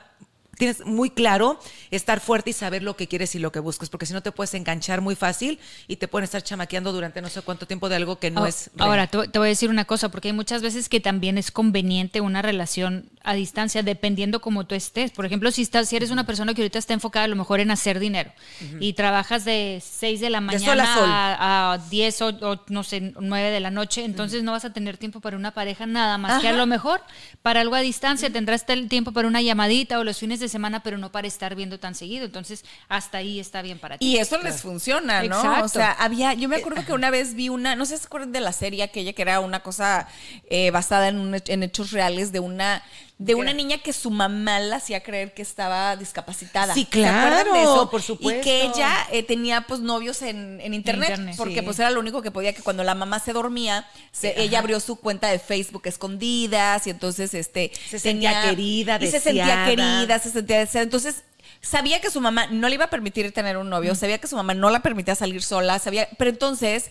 tienes 0.57 0.85
muy 0.85 1.09
claro 1.09 1.59
estar 1.89 2.19
fuerte 2.19 2.51
y 2.51 2.53
saber 2.53 2.83
lo 2.83 2.95
que 2.95 3.07
quieres 3.07 3.33
y 3.35 3.39
lo 3.39 3.51
que 3.51 3.59
buscas, 3.59 3.89
porque 3.89 4.05
si 4.05 4.13
no 4.13 4.21
te 4.21 4.31
puedes 4.31 4.53
enganchar 4.53 5.01
muy 5.01 5.15
fácil 5.15 5.59
y 5.87 5.95
te 5.95 6.07
pueden 6.07 6.25
estar 6.25 6.43
chamaqueando 6.43 6.91
durante 6.91 7.21
no 7.21 7.29
sé 7.29 7.41
cuánto 7.41 7.65
tiempo 7.65 7.89
de 7.89 7.95
algo 7.95 8.19
que 8.19 8.31
no 8.31 8.43
Ah, 8.43 8.49
es 8.49 8.69
real. 8.75 8.89
Ahora, 8.89 9.07
te 9.07 9.17
voy 9.39 9.47
a 9.47 9.49
decir 9.49 9.69
una 9.69 9.85
cosa, 9.85 10.09
porque 10.09 10.29
hay 10.29 10.33
muchas 10.33 10.61
veces 10.61 10.89
que 10.89 10.99
también 10.99 11.37
es 11.37 11.51
conveniente 11.51 12.21
una 12.21 12.41
relación 12.41 13.09
a 13.23 13.33
distancia, 13.33 13.83
dependiendo 13.83 14.41
como 14.41 14.65
tú 14.65 14.75
estés. 14.75 15.11
Por 15.11 15.25
ejemplo, 15.25 15.51
si 15.51 15.61
estás, 15.61 15.89
si 15.89 15.95
eres 15.95 16.11
una 16.11 16.25
persona 16.25 16.53
que 16.53 16.61
ahorita 16.61 16.79
está 16.79 16.93
enfocada 16.93 17.25
a 17.25 17.27
lo 17.27 17.35
mejor 17.35 17.59
en 17.59 17.71
hacer 17.71 17.99
dinero 17.99 18.31
y 18.79 18.93
trabajas 18.93 19.45
de 19.45 19.81
6 19.83 20.21
de 20.21 20.29
la 20.29 20.39
sol 20.39 20.45
mañana 20.45 20.83
a 20.83 20.95
sol. 20.95 21.09
a, 21.09 21.73
a 21.73 21.77
10 21.77 22.21
o, 22.21 22.27
o, 22.27 22.63
no 22.69 22.83
sé, 22.83 23.13
9 23.19 23.49
de 23.49 23.59
la 23.59 23.71
noche, 23.71 24.05
entonces 24.05 24.43
no 24.43 24.53
vas 24.53 24.65
a 24.65 24.73
tener 24.73 24.97
tiempo 24.97 25.19
para 25.19 25.35
una 25.37 25.51
pareja 25.51 25.85
nada 25.85 26.17
más 26.17 26.41
que 26.41 26.47
a 26.47 26.53
lo 26.53 26.65
mejor 26.65 27.01
para 27.41 27.61
algo 27.61 27.75
a 27.75 27.81
distancia 27.81 28.29
tendrás 28.29 28.61
el 28.67 28.87
tiempo 28.87 29.11
para 29.11 29.27
una 29.27 29.41
llamadita 29.41 29.99
o 29.99 30.03
los 30.03 30.17
fines 30.17 30.39
de 30.39 30.49
semana, 30.49 30.83
pero 30.83 30.97
no 30.97 31.11
para 31.11 31.27
estar 31.27 31.55
viendo 31.55 31.79
tan 31.79 31.95
seguido. 31.95 32.25
Entonces, 32.25 32.63
hasta 32.87 33.17
ahí 33.17 33.39
está 33.39 33.61
bien 33.61 33.79
para 33.79 33.97
ti. 33.97 34.05
Y 34.05 34.17
eso 34.17 34.37
les 34.41 34.61
funciona, 34.61 35.23
¿no? 35.23 35.35
Exacto. 35.35 35.65
O 35.65 35.69
sea, 35.69 35.91
había, 35.91 36.33
yo 36.33 36.47
me 36.47 36.57
acuerdo 36.57 36.85
que 36.85 36.93
una 36.93 37.09
vez 37.09 37.33
vi 37.33 37.49
una, 37.49 37.75
no 37.75 37.85
sé 37.85 37.95
si 37.95 38.01
se 38.01 38.07
acuerdan 38.07 38.31
de 38.31 38.41
la 38.41 38.53
serie 38.53 38.83
aquella 38.83 39.13
que 39.13 39.21
era 39.21 39.39
una 39.39 39.61
cosa 39.61 40.07
eh, 40.49 40.71
basada 40.71 41.07
en, 41.09 41.17
un 41.17 41.41
en 41.45 41.63
hechos 41.63 41.91
reales 41.91 42.31
de 42.31 42.39
una 42.39 42.83
de 43.23 43.35
una 43.35 43.53
niña 43.53 43.77
que 43.77 43.93
su 43.93 44.09
mamá 44.09 44.59
la 44.59 44.77
hacía 44.77 45.03
creer 45.03 45.33
que 45.35 45.43
estaba 45.43 45.95
discapacitada. 45.95 46.73
Sí, 46.73 46.87
¿Se 46.91 47.05
acuerdan 47.05 47.43
de 47.45 47.51
claro, 47.51 47.55
eso? 47.61 47.89
por 47.91 48.01
Y 48.01 48.03
supuesto. 48.03 48.41
que 48.43 48.63
ella 48.63 49.07
eh, 49.11 49.21
tenía 49.21 49.61
pues 49.67 49.79
novios 49.79 50.23
en, 50.23 50.59
en 50.59 50.73
internet, 50.73 51.09
internet, 51.11 51.35
porque 51.37 51.59
sí. 51.59 51.61
pues 51.61 51.77
era 51.77 51.91
lo 51.91 51.99
único 51.99 52.23
que 52.23 52.31
podía 52.31 52.53
que 52.53 52.63
cuando 52.63 52.83
la 52.83 52.95
mamá 52.95 53.19
se 53.19 53.31
dormía, 53.33 53.87
se- 54.11 54.41
ella 54.41 54.57
abrió 54.59 54.79
su 54.79 54.95
cuenta 54.95 55.27
de 55.27 55.37
Facebook 55.37 55.83
escondidas 55.85 56.87
y 56.87 56.89
entonces 56.89 57.33
este 57.35 57.71
Se 57.89 57.99
sentía 57.99 58.41
querida, 58.41 58.97
y 58.99 59.07
se 59.11 59.19
sentía 59.19 59.65
querida, 59.65 60.17
se 60.19 60.31
sentía 60.31 60.57
deseada. 60.57 60.83
Entonces 60.83 61.23
sabía 61.61 62.01
que 62.01 62.09
su 62.09 62.21
mamá 62.21 62.47
no 62.47 62.69
le 62.69 62.73
iba 62.75 62.85
a 62.85 62.89
permitir 62.89 63.31
tener 63.33 63.57
un 63.57 63.69
novio, 63.69 63.93
sabía 63.93 64.17
que 64.17 64.27
su 64.27 64.35
mamá 64.35 64.55
no 64.55 64.71
la 64.71 64.81
permitía 64.81 65.13
salir 65.13 65.43
sola, 65.43 65.77
sabía, 65.77 66.09
pero 66.17 66.31
entonces 66.31 66.89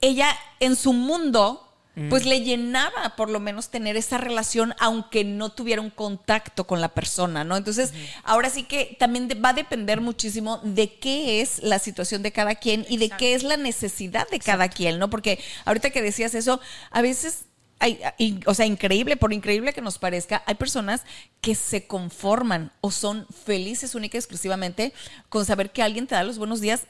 ella 0.00 0.34
en 0.60 0.76
su 0.76 0.94
mundo 0.94 1.67
pues 2.10 2.26
le 2.26 2.42
llenaba 2.42 3.16
por 3.16 3.30
lo 3.30 3.40
menos 3.40 3.70
tener 3.70 3.96
esa 3.96 4.18
relación 4.18 4.74
aunque 4.78 5.24
no 5.24 5.50
tuviera 5.50 5.80
un 5.82 5.90
contacto 5.90 6.66
con 6.66 6.80
la 6.80 6.88
persona, 6.88 7.44
¿no? 7.44 7.56
Entonces, 7.56 7.92
ahora 8.24 8.50
sí 8.50 8.62
que 8.64 8.96
también 8.98 9.28
va 9.44 9.50
a 9.50 9.54
depender 9.54 10.00
muchísimo 10.00 10.60
de 10.62 10.94
qué 10.98 11.40
es 11.40 11.62
la 11.62 11.78
situación 11.78 12.22
de 12.22 12.32
cada 12.32 12.54
quien 12.54 12.86
y 12.88 12.98
de 12.98 13.10
qué 13.10 13.34
es 13.34 13.42
la 13.42 13.56
necesidad 13.56 14.28
de 14.30 14.38
cada 14.38 14.68
quien, 14.68 14.98
¿no? 14.98 15.10
Porque 15.10 15.38
ahorita 15.64 15.90
que 15.90 16.02
decías 16.02 16.34
eso, 16.34 16.60
a 16.90 17.02
veces 17.02 17.44
hay, 17.80 18.00
y- 18.18 18.40
o 18.46 18.54
sea, 18.54 18.66
increíble, 18.66 19.16
por 19.16 19.32
increíble 19.32 19.72
que 19.72 19.80
nos 19.80 19.98
parezca, 19.98 20.42
hay 20.46 20.56
personas 20.56 21.02
que 21.40 21.54
se 21.54 21.86
conforman 21.86 22.72
o 22.80 22.90
son 22.90 23.26
felices 23.44 23.94
única 23.94 24.16
y 24.16 24.18
exclusivamente 24.20 24.92
con 25.28 25.44
saber 25.44 25.70
que 25.70 25.82
alguien 25.82 26.06
te 26.06 26.14
da 26.16 26.24
los 26.24 26.38
buenos 26.38 26.60
días, 26.60 26.86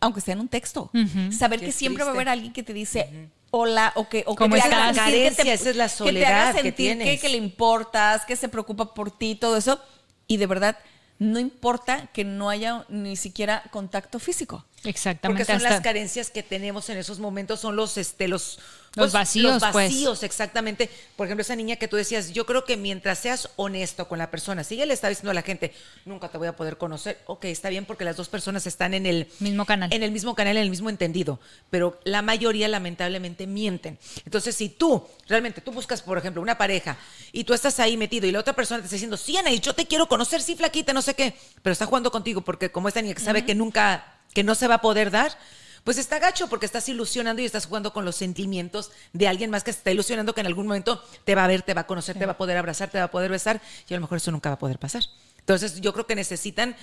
aunque 0.00 0.20
sea 0.20 0.34
en 0.34 0.40
un 0.40 0.48
texto. 0.48 0.90
Saber 1.32 1.60
Qué 1.60 1.66
que 1.66 1.72
siempre 1.72 2.04
va 2.04 2.10
a 2.10 2.14
haber 2.14 2.28
alguien 2.28 2.52
que 2.52 2.62
te 2.62 2.72
dice 2.72 3.08
o 3.54 4.08
que, 4.08 4.24
o 4.26 4.34
que 4.34 4.44
¿Cómo 4.44 4.54
te 4.54 4.60
estás? 4.60 4.72
haga 4.72 4.94
sentir 4.94 5.12
que 5.12 5.36
Carencia, 5.36 5.54
esa 5.54 5.70
es 5.70 5.76
la 5.76 5.84
que 5.84 5.90
te 5.90 5.96
soledad 5.96 6.42
haga 6.42 6.52
que 6.54 6.62
sentir 6.62 6.72
que, 6.72 6.96
tienes. 6.96 7.20
que 7.20 7.28
le 7.28 7.36
importas, 7.36 8.24
que 8.24 8.34
se 8.34 8.48
preocupa 8.48 8.94
por 8.94 9.10
ti, 9.10 9.34
todo 9.34 9.56
eso. 9.56 9.78
Y 10.26 10.38
de 10.38 10.46
verdad, 10.46 10.78
no 11.18 11.38
importa 11.38 12.08
que 12.12 12.24
no 12.24 12.48
haya 12.48 12.84
ni 12.88 13.16
siquiera 13.16 13.62
contacto 13.70 14.18
físico. 14.18 14.64
Exactamente. 14.84 15.44
Porque 15.44 15.60
son 15.60 15.70
las 15.70 15.80
carencias 15.80 16.30
que 16.30 16.42
tenemos 16.42 16.88
en 16.88 16.98
esos 16.98 17.18
momentos, 17.18 17.60
son 17.60 17.76
los, 17.76 17.96
este, 17.98 18.26
los, 18.26 18.58
Los 18.94 19.12
vacíos, 19.12 19.54
Los 19.54 19.62
pues. 19.72 19.72
vacíos, 19.90 20.22
exactamente. 20.22 20.90
Por 21.16 21.26
ejemplo, 21.26 21.42
esa 21.42 21.56
niña 21.56 21.76
que 21.76 21.88
tú 21.88 21.96
decías, 21.96 22.32
yo 22.32 22.44
creo 22.46 22.64
que 22.64 22.76
mientras 22.76 23.20
seas 23.20 23.48
honesto 23.56 24.08
con 24.08 24.18
la 24.18 24.30
persona, 24.30 24.64
si 24.64 24.74
ella 24.74 24.86
le 24.86 24.94
está 24.94 25.08
diciendo 25.08 25.30
a 25.30 25.34
la 25.34 25.42
gente, 25.42 25.72
nunca 26.04 26.28
te 26.28 26.36
voy 26.36 26.48
a 26.48 26.56
poder 26.56 26.76
conocer, 26.78 27.18
ok, 27.26 27.44
está 27.46 27.68
bien 27.68 27.86
porque 27.86 28.04
las 28.04 28.16
dos 28.16 28.28
personas 28.28 28.66
están 28.66 28.92
en 28.92 29.06
el 29.06 29.28
Mismo 29.38 29.64
canal. 29.64 29.92
En 29.92 30.02
el 30.02 30.10
mismo 30.10 30.34
canal, 30.34 30.56
en 30.56 30.64
el 30.64 30.70
mismo 30.70 30.90
entendido. 30.90 31.38
Pero 31.70 32.00
la 32.04 32.20
mayoría, 32.20 32.68
lamentablemente, 32.68 33.46
mienten. 33.46 33.98
Entonces, 34.24 34.56
si 34.56 34.68
tú, 34.68 35.06
realmente, 35.28 35.60
tú 35.60 35.72
buscas, 35.72 36.02
por 36.02 36.18
ejemplo, 36.18 36.42
una 36.42 36.58
pareja 36.58 36.98
y 37.32 37.44
tú 37.44 37.54
estás 37.54 37.78
ahí 37.80 37.96
metido 37.96 38.26
y 38.26 38.32
la 38.32 38.40
otra 38.40 38.52
persona 38.52 38.80
te 38.80 38.86
está 38.86 38.96
diciendo, 38.96 39.16
sí, 39.16 39.36
Anaís, 39.36 39.60
yo 39.60 39.74
te 39.74 39.86
quiero 39.86 40.08
conocer, 40.08 40.42
sí, 40.42 40.56
flaquita, 40.56 40.92
no 40.92 41.02
sé 41.02 41.14
qué, 41.14 41.34
pero 41.62 41.72
está 41.72 41.86
jugando 41.86 42.10
contigo 42.10 42.42
porque 42.42 42.70
como 42.70 42.88
esta 42.88 43.00
niña 43.00 43.14
que 43.14 43.20
sabe 43.20 43.44
que 43.44 43.54
nunca, 43.54 44.18
que 44.34 44.44
no 44.44 44.54
se 44.54 44.68
va 44.68 44.76
a 44.76 44.80
poder 44.80 45.10
dar, 45.10 45.36
pues 45.84 45.98
está 45.98 46.18
gacho 46.18 46.48
porque 46.48 46.66
estás 46.66 46.88
ilusionando 46.88 47.42
y 47.42 47.44
estás 47.44 47.66
jugando 47.66 47.92
con 47.92 48.04
los 48.04 48.16
sentimientos 48.16 48.92
de 49.12 49.28
alguien 49.28 49.50
más 49.50 49.64
que 49.64 49.72
se 49.72 49.78
está 49.78 49.90
ilusionando 49.90 50.34
que 50.34 50.40
en 50.40 50.46
algún 50.46 50.66
momento 50.66 51.02
te 51.24 51.34
va 51.34 51.44
a 51.44 51.48
ver, 51.48 51.62
te 51.62 51.74
va 51.74 51.82
a 51.82 51.86
conocer, 51.86 52.18
te 52.18 52.26
va 52.26 52.32
a 52.32 52.36
poder 52.38 52.56
abrazar, 52.56 52.90
te 52.90 52.98
va 52.98 53.04
a 53.04 53.10
poder 53.10 53.30
besar 53.30 53.60
y 53.88 53.94
a 53.94 53.96
lo 53.96 54.02
mejor 54.02 54.18
eso 54.18 54.30
nunca 54.30 54.50
va 54.50 54.54
a 54.54 54.58
poder 54.58 54.78
pasar. 54.78 55.02
Entonces 55.40 55.80
yo 55.80 55.92
creo 55.92 56.06
que 56.06 56.14
necesitan, 56.14 56.76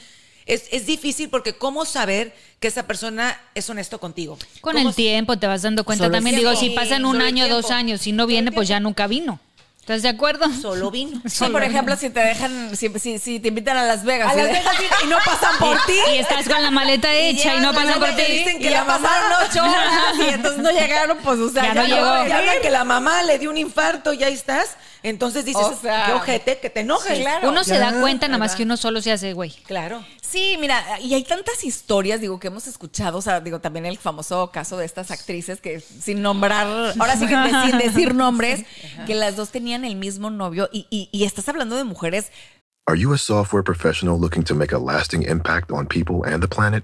es, 0.46 0.66
es 0.72 0.86
difícil 0.86 1.30
porque 1.30 1.54
cómo 1.54 1.86
saber 1.86 2.36
que 2.60 2.68
esa 2.68 2.88
persona 2.88 3.40
es 3.56 3.70
honesto 3.70 4.00
contigo. 4.00 4.38
Con 4.60 4.74
¿Cómo 4.74 4.90
el 4.90 4.96
tiempo 4.96 5.38
te 5.38 5.48
vas 5.48 5.62
dando 5.62 5.86
cuenta 5.86 6.06
Solo 6.06 6.16
también. 6.18 6.36
Digo, 6.36 6.54
si 6.56 6.72
pasan 6.72 7.06
un 7.06 7.14
Solo 7.14 7.26
año, 7.26 7.48
dos 7.48 7.72
años, 7.72 8.02
si 8.02 8.12
no 8.12 8.28
viene, 8.28 8.52
pues 8.52 8.68
ya 8.68 8.82
nunca 8.82 9.08
vino. 9.08 9.40
¿Estás 9.90 10.04
de 10.04 10.10
acuerdo? 10.10 10.46
Solo 10.62 10.92
vino. 10.92 11.20
Sí, 11.26 11.46
por 11.46 11.64
ejemplo, 11.64 11.96
si 11.96 12.12
te 12.12 12.20
dejan, 12.20 12.78
si, 12.78 12.90
si, 13.00 13.18
si 13.18 13.40
te 13.40 13.48
invitan 13.48 13.76
a 13.76 13.84
Las 13.86 14.04
Vegas, 14.04 14.30
A 14.32 14.34
y, 14.36 14.38
Las 14.38 14.48
Vegas 14.52 14.76
y- 15.02 15.04
y 15.06 15.08
no 15.10 15.18
pasan 15.26 15.58
por 15.58 15.78
ti. 15.88 15.96
Y 16.14 16.18
estás 16.20 16.48
con 16.48 16.62
la 16.62 16.70
maleta 16.70 17.12
hecha 17.16 17.56
y, 17.56 17.60
no 17.60 17.72
llegas, 17.72 17.86
pasan 17.88 18.00
por 18.00 18.10
y 18.12 18.24
ti. 18.24 18.32
dicen 18.34 18.58
que 18.60 18.64
que 18.66 18.70
la 18.70 18.78
ya 18.78 18.84
mamá- 18.86 19.10
pasaron 19.10 19.32
ocho 19.50 19.64
horas 19.64 20.14
y 20.20 20.34
entonces 20.36 20.62
no 20.62 20.70
llegaron, 20.70 21.18
pues, 21.18 21.40
o 21.40 21.50
sea, 21.50 21.64
Ya 21.64 21.70
ya, 21.70 21.74
no 21.74 21.82
no 21.82 21.96
llegó. 21.96 22.06
va 22.06 22.16
a 22.22 22.28
Y 22.28 22.32
hablan 22.32 22.46
venir. 22.46 22.62
que 22.62 22.70
la 22.70 22.84
mamá 22.84 23.24
le 23.24 23.40
dio 23.40 23.50
un 23.50 23.58
infarto 23.58 24.14
y 24.14 24.24
ahí 24.24 24.34
estás. 24.36 24.76
Entonces 25.04 25.46
dices, 25.46 25.64
O 25.64 25.76
sea, 25.76 26.06
qué 26.08 26.14
ojete, 26.14 26.60
que 26.60 26.70
te 26.70 26.82
enojes. 26.82 27.18
sí, 27.18 27.22
claro. 27.22 27.50
Uno 27.50 27.64
se 27.64 27.78
da 27.78 28.00
cuenta 28.02 28.28
nada 28.28 28.38
más 28.38 28.56
que 28.56 28.64
uno 28.64 28.78
solo 28.78 29.02
se 29.02 29.12
hace 29.12 29.34
güey. 29.34 29.52
Claro. 29.66 30.04
Sí, 30.22 30.58
mira, 30.60 31.00
y 31.02 31.14
hay 31.14 31.24
tantas 31.24 31.64
historias, 31.64 32.22
digo, 32.22 32.40
que 32.40 32.48
hemos 32.48 32.68
escuchado, 32.68 33.18
o 33.18 33.22
sea, 33.22 33.40
digo, 33.40 33.60
también 33.60 33.86
el 33.86 33.98
famoso 33.98 34.52
caso 34.52 34.78
de 34.78 34.86
estas 34.86 35.10
actrices 35.10 35.60
que 35.62 35.80
sin 35.80 36.22
nombrar, 36.22 36.68
ahora 37.00 37.18
sí 37.18 37.26
que 37.26 37.36
sin 37.68 37.78
decir 37.80 38.14
nombres, 38.14 38.64
que 39.08 39.16
las 39.16 39.36
dos 39.36 39.50
tenían 39.50 39.86
el 39.86 39.96
mismo 39.96 40.30
novio 40.30 40.70
y, 40.72 40.86
y, 40.90 41.10
y 41.12 41.24
estás 41.24 41.50
hablando 41.50 41.76
de 41.76 41.84
mujeres 41.84 42.32
Are 42.88 42.98
you 42.98 43.14
a 43.14 43.20
software 43.20 43.64
professional 43.64 44.20
looking 44.20 44.44
to 44.44 44.56
make 44.56 44.72
a 44.74 44.80
lasting 44.80 45.22
impact 45.22 45.72
on 45.72 45.86
people 45.86 46.24
and 46.26 46.42
the 46.42 46.48
planet? 46.48 46.84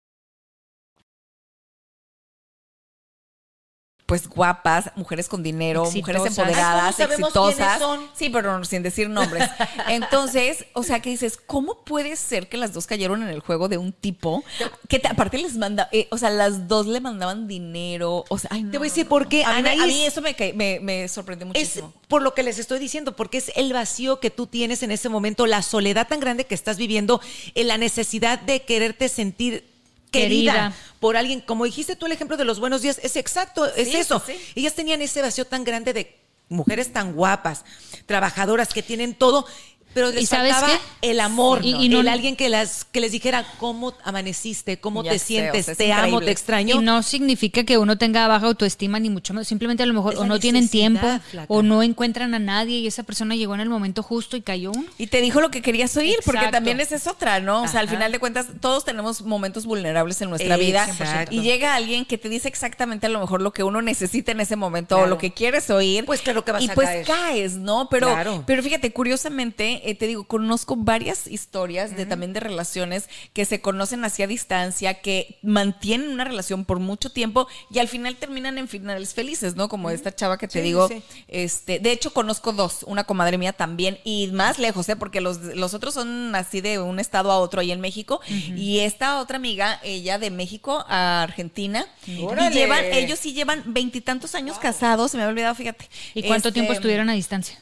Pues 4.11 4.27
guapas, 4.27 4.91
mujeres 4.97 5.29
con 5.29 5.41
dinero, 5.41 5.89
mujeres 5.89 6.25
empoderadas, 6.25 6.99
Ay, 6.99 7.05
¿cómo 7.15 7.29
sabemos 7.29 7.29
exitosas. 7.29 7.79
son? 7.79 8.07
Sí, 8.13 8.29
pero 8.29 8.65
sin 8.65 8.83
decir 8.83 9.09
nombres. 9.09 9.49
Entonces, 9.87 10.65
o 10.73 10.83
sea, 10.83 10.99
que 10.99 11.09
dices, 11.11 11.39
¿cómo 11.47 11.85
puede 11.85 12.17
ser 12.17 12.49
que 12.49 12.57
las 12.57 12.73
dos 12.73 12.87
cayeron 12.87 13.23
en 13.23 13.29
el 13.29 13.39
juego 13.39 13.69
de 13.69 13.77
un 13.77 13.93
tipo 13.93 14.43
que 14.89 14.99
te- 14.99 15.07
aparte 15.07 15.37
les 15.37 15.55
manda, 15.55 15.87
eh, 15.93 16.09
o 16.11 16.17
sea, 16.17 16.29
las 16.29 16.67
dos 16.67 16.87
le 16.87 16.99
mandaban 16.99 17.47
dinero, 17.47 18.25
o 18.27 18.37
sea, 18.37 18.49
ay, 18.51 18.63
no, 18.63 18.71
Te 18.71 18.79
voy 18.79 18.87
a 18.87 18.91
decir 18.91 19.07
por 19.07 19.29
qué, 19.29 19.45
A 19.45 19.61
mí, 19.61 19.69
a 19.69 19.85
mí 19.87 20.03
eso 20.05 20.21
me, 20.21 20.35
me, 20.55 20.79
me 20.81 21.07
sorprendió 21.07 21.47
Es 21.53 21.53
muchísimo. 21.77 21.93
por 22.09 22.21
lo 22.21 22.33
que 22.33 22.43
les 22.43 22.59
estoy 22.59 22.79
diciendo, 22.79 23.15
porque 23.15 23.37
es 23.37 23.53
el 23.55 23.71
vacío 23.71 24.19
que 24.19 24.29
tú 24.29 24.45
tienes 24.45 24.83
en 24.83 24.91
ese 24.91 25.07
momento, 25.07 25.47
la 25.47 25.61
soledad 25.61 26.09
tan 26.09 26.19
grande 26.19 26.43
que 26.45 26.55
estás 26.55 26.75
viviendo, 26.75 27.21
en 27.55 27.69
la 27.69 27.77
necesidad 27.77 28.39
de 28.41 28.63
quererte 28.63 29.07
sentir 29.07 29.70
querida, 30.11 30.51
Querida. 30.53 30.73
por 30.99 31.17
alguien. 31.17 31.41
Como 31.41 31.65
dijiste 31.65 31.95
tú 31.95 32.05
el 32.05 32.11
ejemplo 32.11 32.37
de 32.37 32.45
los 32.45 32.59
buenos 32.59 32.81
días, 32.81 32.99
es 33.01 33.15
exacto, 33.15 33.65
es 33.73 33.89
Sí, 33.89 33.97
eso. 33.97 34.21
sí. 34.25 34.33
Ellas 34.55 34.73
tenían 34.75 35.01
ese 35.01 35.21
vacío 35.21 35.45
tan 35.45 35.63
grande 35.63 35.93
de 35.93 36.17
mujeres 36.49 36.91
tan 36.93 37.13
guapas, 37.13 37.63
trabajadoras 38.05 38.73
que 38.73 38.83
tienen 38.83 39.15
todo. 39.15 39.45
Pero 39.93 40.09
les 40.11 40.23
¿Y 40.23 40.25
sabes 40.25 40.53
faltaba 40.53 40.79
qué? 41.01 41.09
el 41.11 41.19
amor, 41.19 41.61
Y- 41.65 41.71
¿no? 41.73 41.83
y 41.83 41.89
no- 41.89 41.99
el 42.01 42.07
alguien 42.07 42.35
que 42.35 42.49
las 42.49 42.85
que 42.85 43.01
les 43.01 43.11
dijera 43.11 43.45
cómo 43.59 43.93
amaneciste, 44.03 44.79
cómo 44.79 45.03
Ya 45.03 45.11
te 45.11 45.19
sé, 45.19 45.25
sientes, 45.25 45.61
o 45.63 45.65
sea, 45.65 45.71
es 45.73 45.77
te 45.77 45.91
amo, 45.93 46.01
increíble. 46.03 46.25
te 46.25 46.31
extraño. 46.31 46.75
Y 46.81 46.83
no 46.83 47.03
significa 47.03 47.63
que 47.63 47.77
uno 47.77 47.97
tenga 47.97 48.27
baja 48.27 48.45
autoestima, 48.47 48.99
ni 48.99 49.09
mucho 49.09 49.33
menos. 49.33 49.47
Simplemente 49.47 49.83
a 49.83 49.85
lo 49.85 49.93
mejor 49.93 50.13
Es 50.13 50.19
o 50.19 50.25
no 50.25 50.39
tienen 50.39 50.69
tiempo, 50.69 51.07
flaca. 51.29 51.45
o 51.49 51.61
no 51.61 51.83
encuentran 51.83 52.33
a 52.33 52.39
nadie 52.39 52.77
y 52.79 52.87
esa 52.87 53.03
persona 53.03 53.35
llegó 53.35 53.53
en 53.55 53.61
el 53.61 53.69
momento 53.69 54.03
justo 54.03 54.37
y 54.37 54.41
cayó 54.41 54.71
uno. 54.71 54.85
Y 54.97 55.07
te 55.07 55.21
dijo 55.21 55.41
lo 55.41 55.51
que 55.51 55.61
querías 55.61 55.95
oír, 55.97 56.15
porque 56.25 56.37
Exacto. 56.39 56.57
también 56.57 56.79
esa 56.79 56.95
es 56.95 57.07
otra, 57.07 57.39
¿no? 57.39 57.63
O 57.63 57.67
sea, 57.67 57.79
al 57.81 57.89
final 57.89 58.11
de 58.11 58.19
cuentas, 58.19 58.47
todos 58.59 58.85
tenemos 58.85 59.21
momentos 59.23 59.65
vulnerables 59.65 60.21
en 60.21 60.29
nuestra 60.29 60.57
vida. 60.57 60.85
Exacto. 60.87 61.35
Y 61.35 61.41
llega 61.41 61.75
alguien 61.75 62.05
que 62.05 62.17
te 62.17 62.29
dice 62.29 62.47
exactamente 62.47 63.07
a 63.07 63.09
lo 63.09 63.19
mejor 63.19 63.41
lo 63.41 63.51
que 63.51 63.63
uno 63.63 63.81
necesita 63.81 64.31
en 64.31 64.39
ese 64.39 64.55
momento 64.55 64.97
o 64.97 65.05
lo 65.05 65.17
que 65.17 65.31
quieres 65.33 65.69
oír. 65.69 66.05
Pues 66.05 66.21
claro 66.21 66.45
que 66.45 66.51
vas 66.51 66.63
y 66.63 66.69
a 66.69 66.73
pues 66.73 66.87
caer. 66.87 67.05
caes, 67.05 67.53
¿no? 67.57 67.87
Pero, 67.89 68.07
Claro. 68.07 68.43
pero 68.45 68.63
fíjate, 68.63 68.91
curiosamente, 68.91 69.80
eh, 69.83 69.95
te 69.95 70.07
digo, 70.07 70.23
conozco 70.25 70.75
varias 70.75 71.27
historias 71.27 71.95
de 71.95 72.05
también 72.05 72.33
de 72.33 72.39
relaciones 72.39 73.09
que 73.33 73.45
se 73.45 73.61
conocen 73.61 74.03
así 74.05 74.23
a 74.23 74.27
distancia, 74.27 75.01
que 75.01 75.37
mantienen 75.41 76.09
una 76.09 76.23
relación 76.23 76.65
por 76.65 76.79
mucho 76.79 77.11
tiempo 77.11 77.47
y 77.69 77.79
al 77.79 77.87
final 77.87 78.15
terminan 78.15 78.57
en 78.57 78.67
finales 78.67 79.13
felices, 79.13 79.55
¿no? 79.55 79.69
Como 79.69 79.89
esta 79.89 80.13
chava 80.15 80.37
que 80.37 80.47
te 80.47 80.59
Sí, 80.59 80.61
digo. 80.61 80.87
sí. 80.87 81.01
Este, 81.27 81.79
de 81.79 81.91
hecho, 81.91 82.13
conozco 82.13 82.53
dos, 82.53 82.83
una 82.87 83.03
comadre 83.03 83.37
mía 83.37 83.53
también, 83.53 83.99
y 84.03 84.27
más 84.31 84.59
lejos, 84.59 84.87
¿eh? 84.89 84.95
Porque 84.95 85.21
los, 85.21 85.37
los 85.55 85.73
otros 85.73 85.93
son 85.93 86.33
así 86.35 86.61
de 86.61 86.79
un 86.79 86.99
estado 86.99 87.31
a 87.31 87.39
otro 87.39 87.61
ahí 87.61 87.71
en 87.71 87.81
México. 87.81 88.21
Y 88.27 88.79
esta 88.79 89.19
otra 89.19 89.37
amiga, 89.37 89.79
ella 89.83 90.17
de 90.19 90.29
México 90.31 90.85
a 90.87 91.23
Argentina. 91.23 91.85
Órale. 92.21 92.49
Y 92.49 92.53
llevan, 92.53 92.85
ellos 92.85 93.19
sí 93.19 93.33
llevan 93.33 93.63
veintitantos 93.65 94.35
años 94.35 94.57
casados, 94.59 95.11
se 95.11 95.17
me 95.17 95.23
había 95.23 95.31
olvidado, 95.31 95.55
fíjate. 95.55 95.89
¿Y 96.13 96.23
cuánto 96.23 96.49
Este, 96.49 96.59
tiempo 96.59 96.73
estuvieron 96.73 97.09
a 97.09 97.13
distancia? 97.13 97.59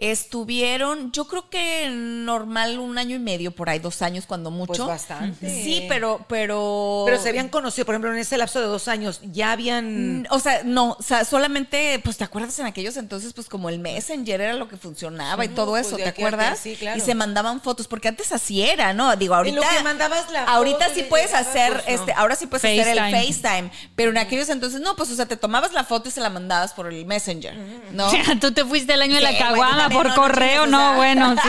Estuvieron, 0.00 1.12
yo 1.12 1.26
creo 1.26 1.50
que 1.50 1.88
normal 1.90 2.78
un 2.78 2.96
año 2.98 3.16
y 3.16 3.18
medio 3.18 3.50
por 3.50 3.68
ahí, 3.68 3.78
dos 3.80 4.00
años 4.00 4.24
cuando 4.26 4.50
mucho. 4.50 4.72
Pues 4.72 4.86
bastante. 4.88 5.48
Sí, 5.62 5.84
pero, 5.88 6.24
pero. 6.28 7.02
Pero 7.04 7.20
se 7.20 7.28
habían 7.28 7.48
conocido, 7.48 7.84
por 7.84 7.94
ejemplo, 7.94 8.12
en 8.12 8.18
ese 8.18 8.38
lapso 8.38 8.60
de 8.60 8.66
dos 8.66 8.88
años, 8.88 9.20
ya 9.24 9.52
habían. 9.52 10.22
Mm, 10.22 10.26
O 10.30 10.38
sea, 10.38 10.62
no, 10.64 10.96
o 10.98 11.02
sea, 11.02 11.24
solamente, 11.24 12.00
pues 12.04 12.16
te 12.16 12.24
acuerdas 12.24 12.58
en 12.58 12.66
aquellos 12.66 12.96
entonces, 12.96 13.32
pues 13.32 13.48
como 13.48 13.68
el 13.68 13.78
Messenger 13.78 14.40
era 14.40 14.52
lo 14.54 14.68
que 14.68 14.76
funcionaba 14.76 15.44
y 15.44 15.48
todo 15.48 15.72
pues, 15.72 15.86
eso, 15.88 15.96
¿te 15.96 16.08
aquí, 16.08 16.22
acuerdas? 16.22 16.58
sí, 16.60 16.76
claro. 16.76 16.96
Y 16.96 17.00
se 17.00 17.14
mandaban 17.14 17.60
fotos, 17.60 17.86
porque 17.88 18.08
antes 18.08 18.32
así 18.32 18.62
era, 18.62 18.94
¿no? 18.94 19.14
Digo, 19.16 19.34
ahorita. 19.34 19.56
lo 19.56 19.62
que 19.62 19.82
mandabas 19.84 20.30
la 20.30 20.44
Ahorita 20.44 20.84
foto 20.86 20.94
sí 20.94 21.02
puedes 21.04 21.26
llegaba, 21.30 21.50
hacer, 21.50 21.72
pues, 21.72 21.86
no. 21.86 21.94
este, 21.94 22.12
ahora 22.12 22.36
sí 22.36 22.46
puedes 22.46 22.64
hacer 22.64 22.88
el 22.88 22.98
FaceTime. 22.98 23.32
FaceTime, 23.32 23.70
pero 23.96 24.10
en 24.12 24.18
aquellos 24.18 24.48
entonces 24.48 24.80
no, 24.80 24.96
pues, 24.96 25.10
o 25.10 25.14
sea, 25.14 25.26
te 25.26 25.36
tomabas 25.36 25.72
la 25.72 25.84
foto 25.84 26.08
y 26.08 26.12
se 26.12 26.20
la 26.20 26.30
mandabas 26.30 26.72
por 26.72 26.86
el 26.86 27.04
Messenger, 27.04 27.54
¿no? 27.92 28.06
O 28.10 28.10
sea, 28.10 28.38
tú 28.40 28.52
te 28.52 28.64
fuiste 28.64 28.94
el 28.94 29.02
año 29.02 29.16
de 29.16 29.20
la 29.20 29.36
caguama 29.36 29.88
también, 29.90 30.02
por 30.02 30.08
no, 30.08 30.14
no 30.16 30.22
correo, 30.22 30.66
no, 30.66 30.94
bueno, 30.94 31.34
sí. 31.42 31.48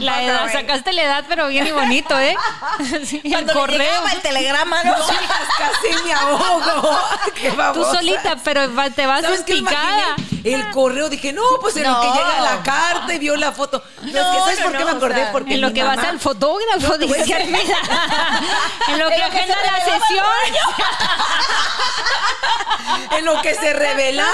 La 0.00 0.22
edad, 0.22 0.42
güey. 0.42 0.52
sacaste 0.52 0.92
la 0.92 1.02
edad, 1.02 1.24
pero 1.28 1.48
bien 1.48 1.66
y 1.66 1.70
bonito, 1.72 2.18
¿eh? 2.18 2.36
Sí, 3.04 3.20
el 3.24 3.46
correo. 3.52 4.06
el 4.12 4.20
telegrama, 4.20 4.82
¿no? 4.84 4.94
Casi 5.58 6.04
me 6.04 6.12
ahogo. 6.12 6.98
Qué 7.34 7.52
Tú 7.74 7.84
solita, 7.84 8.36
pero 8.44 8.68
te 8.92 9.06
vas 9.06 9.22
¿Sabes 9.22 9.42
qué? 9.42 9.54
picada. 9.54 10.14
Imaginé 10.16 10.37
El 10.54 10.70
correo, 10.70 11.08
dije, 11.08 11.32
no, 11.32 11.42
pues 11.60 11.76
en 11.76 11.84
lo 11.84 12.00
que 12.00 12.06
llega 12.08 12.40
la 12.40 12.62
carta 12.62 13.14
y 13.14 13.18
vio 13.18 13.36
la 13.36 13.52
foto. 13.52 13.82
No, 14.02 14.08
es 14.08 14.12
que 14.12 14.20
¿sabes 14.20 14.60
por 14.60 14.76
qué 14.76 14.84
me 14.84 14.90
acordé? 14.90 15.28
Porque 15.32 15.54
En 15.54 15.60
lo 15.60 15.72
que 15.72 15.82
vas 15.82 15.98
al 15.98 16.18
fotógrafo, 16.20 16.98
dice 16.98 17.34
Armida. 17.34 17.76
En 18.88 18.98
lo 18.98 19.08
que 19.08 19.22
agenda 19.22 19.56
la 19.64 19.84
sesión. 19.84 20.26
en 23.18 23.24
lo 23.24 23.40
que 23.42 23.54
se 23.54 23.72
revelaba. 23.72 24.32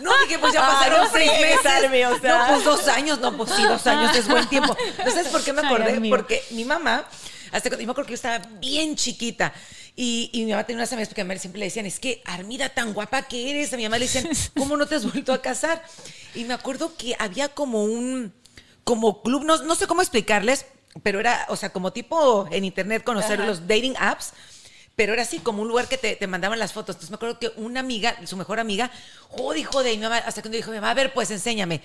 No, 0.00 0.10
dije, 0.24 0.38
pues 0.38 0.52
ya 0.52 0.66
pasaron 0.66 1.08
seis 1.12 1.30
meses. 1.40 2.20
No, 2.22 2.46
pues 2.48 2.64
dos 2.64 2.88
años. 2.88 3.18
No, 3.20 3.32
pues 3.36 3.50
sí, 3.56 3.62
dos 3.64 3.86
años 3.86 4.14
es 4.16 4.28
buen 4.28 4.46
tiempo. 4.48 4.76
¿No 5.04 5.10
sabes 5.10 5.28
por 5.28 5.42
qué 5.42 5.52
me 5.52 5.66
acordé? 5.66 6.00
Porque 6.08 6.44
mi 6.50 6.64
mamá, 6.64 7.04
hasta 7.52 7.68
cuando, 7.68 7.82
yo 7.82 7.86
me 7.86 7.92
acuerdo 7.92 8.06
que 8.06 8.12
yo 8.12 8.16
estaba 8.16 8.38
bien 8.60 8.96
chiquita. 8.96 9.52
Y, 9.94 10.30
y 10.32 10.44
mi 10.44 10.52
mamá 10.52 10.64
tenía 10.64 10.78
unas 10.78 10.92
amigas 10.92 11.08
porque 11.08 11.20
a 11.20 11.24
mí 11.24 11.38
siempre 11.38 11.58
le 11.58 11.66
decían, 11.66 11.84
es 11.84 12.00
que 12.00 12.22
Armida, 12.24 12.70
tan 12.70 12.94
guapa 12.94 13.22
que 13.22 13.50
eres. 13.50 13.72
A 13.72 13.76
mi 13.76 13.84
mamá 13.84 13.98
le 13.98 14.06
decían, 14.06 14.28
¿cómo 14.56 14.76
no 14.76 14.86
te 14.86 14.94
has 14.94 15.04
vuelto 15.04 15.32
a 15.32 15.42
casar? 15.42 15.82
Y 16.34 16.44
me 16.44 16.54
acuerdo 16.54 16.96
que 16.96 17.14
había 17.18 17.48
como 17.50 17.84
un, 17.84 18.32
como 18.84 19.22
club, 19.22 19.44
no, 19.44 19.62
no 19.62 19.74
sé 19.74 19.86
cómo 19.86 20.00
explicarles, 20.00 20.64
pero 21.02 21.20
era, 21.20 21.46
o 21.48 21.56
sea, 21.56 21.70
como 21.70 21.92
tipo 21.92 22.48
en 22.50 22.64
internet 22.64 23.04
conocer 23.04 23.38
los 23.40 23.66
dating 23.66 23.94
apps. 23.98 24.32
Pero 24.94 25.14
era 25.14 25.22
así, 25.22 25.38
como 25.38 25.62
un 25.62 25.68
lugar 25.68 25.88
que 25.88 25.96
te, 25.96 26.16
te 26.16 26.26
mandaban 26.26 26.58
las 26.58 26.72
fotos. 26.74 26.94
Entonces 26.96 27.10
me 27.10 27.16
acuerdo 27.16 27.38
que 27.38 27.50
una 27.56 27.80
amiga, 27.80 28.14
su 28.26 28.36
mejor 28.36 28.60
amiga, 28.60 28.90
joder, 29.28 29.60
hijo 29.60 29.82
de 29.82 29.90
mi 29.92 29.98
mamá, 30.02 30.18
hasta 30.18 30.42
cuando 30.42 30.56
dijo 30.56 30.70
mi 30.70 30.76
mamá, 30.76 30.90
a 30.90 30.94
ver, 30.94 31.14
pues 31.14 31.30
enséñame. 31.30 31.80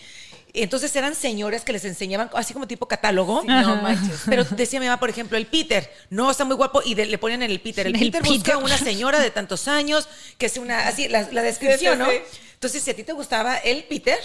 Entonces 0.53 0.93
eran 0.95 1.15
señoras 1.15 1.63
que 1.63 1.71
les 1.71 1.85
enseñaban 1.85 2.29
así 2.33 2.53
como 2.53 2.67
tipo 2.67 2.85
catálogo. 2.87 3.43
no 3.43 3.75
manches. 3.77 4.21
Pero 4.25 4.43
decía 4.43 4.79
mi 4.81 4.87
mamá, 4.87 4.99
por 4.99 5.09
ejemplo, 5.09 5.37
el 5.37 5.45
Peter, 5.45 5.89
no, 6.09 6.29
está 6.31 6.43
muy 6.45 6.55
guapo, 6.57 6.81
y 6.83 6.95
de- 6.95 7.05
le 7.05 7.17
ponían 7.17 7.43
en 7.43 7.51
el 7.51 7.61
Peter. 7.61 7.87
El, 7.87 7.95
El 7.95 7.99
Peter, 8.11 8.23
busca 8.23 8.43
Peter. 8.53 8.57
una 8.57 8.77
señora 8.77 9.19
de 9.19 9.31
tantos 9.31 9.67
años, 9.69 10.09
que 10.37 10.47
es 10.47 10.57
una, 10.57 10.87
así, 10.87 11.07
la, 11.07 11.29
la 11.31 11.43
descripción, 11.43 11.93
Sí, 11.97 12.03
¿no? 12.03 12.09
sí. 12.11 12.17
Entonces, 12.55 12.83
si 12.83 12.91
a 12.91 12.95
ti 12.95 13.03
te 13.03 13.13
gustaba 13.13 13.55
el 13.57 13.83
Peter, 13.85 14.17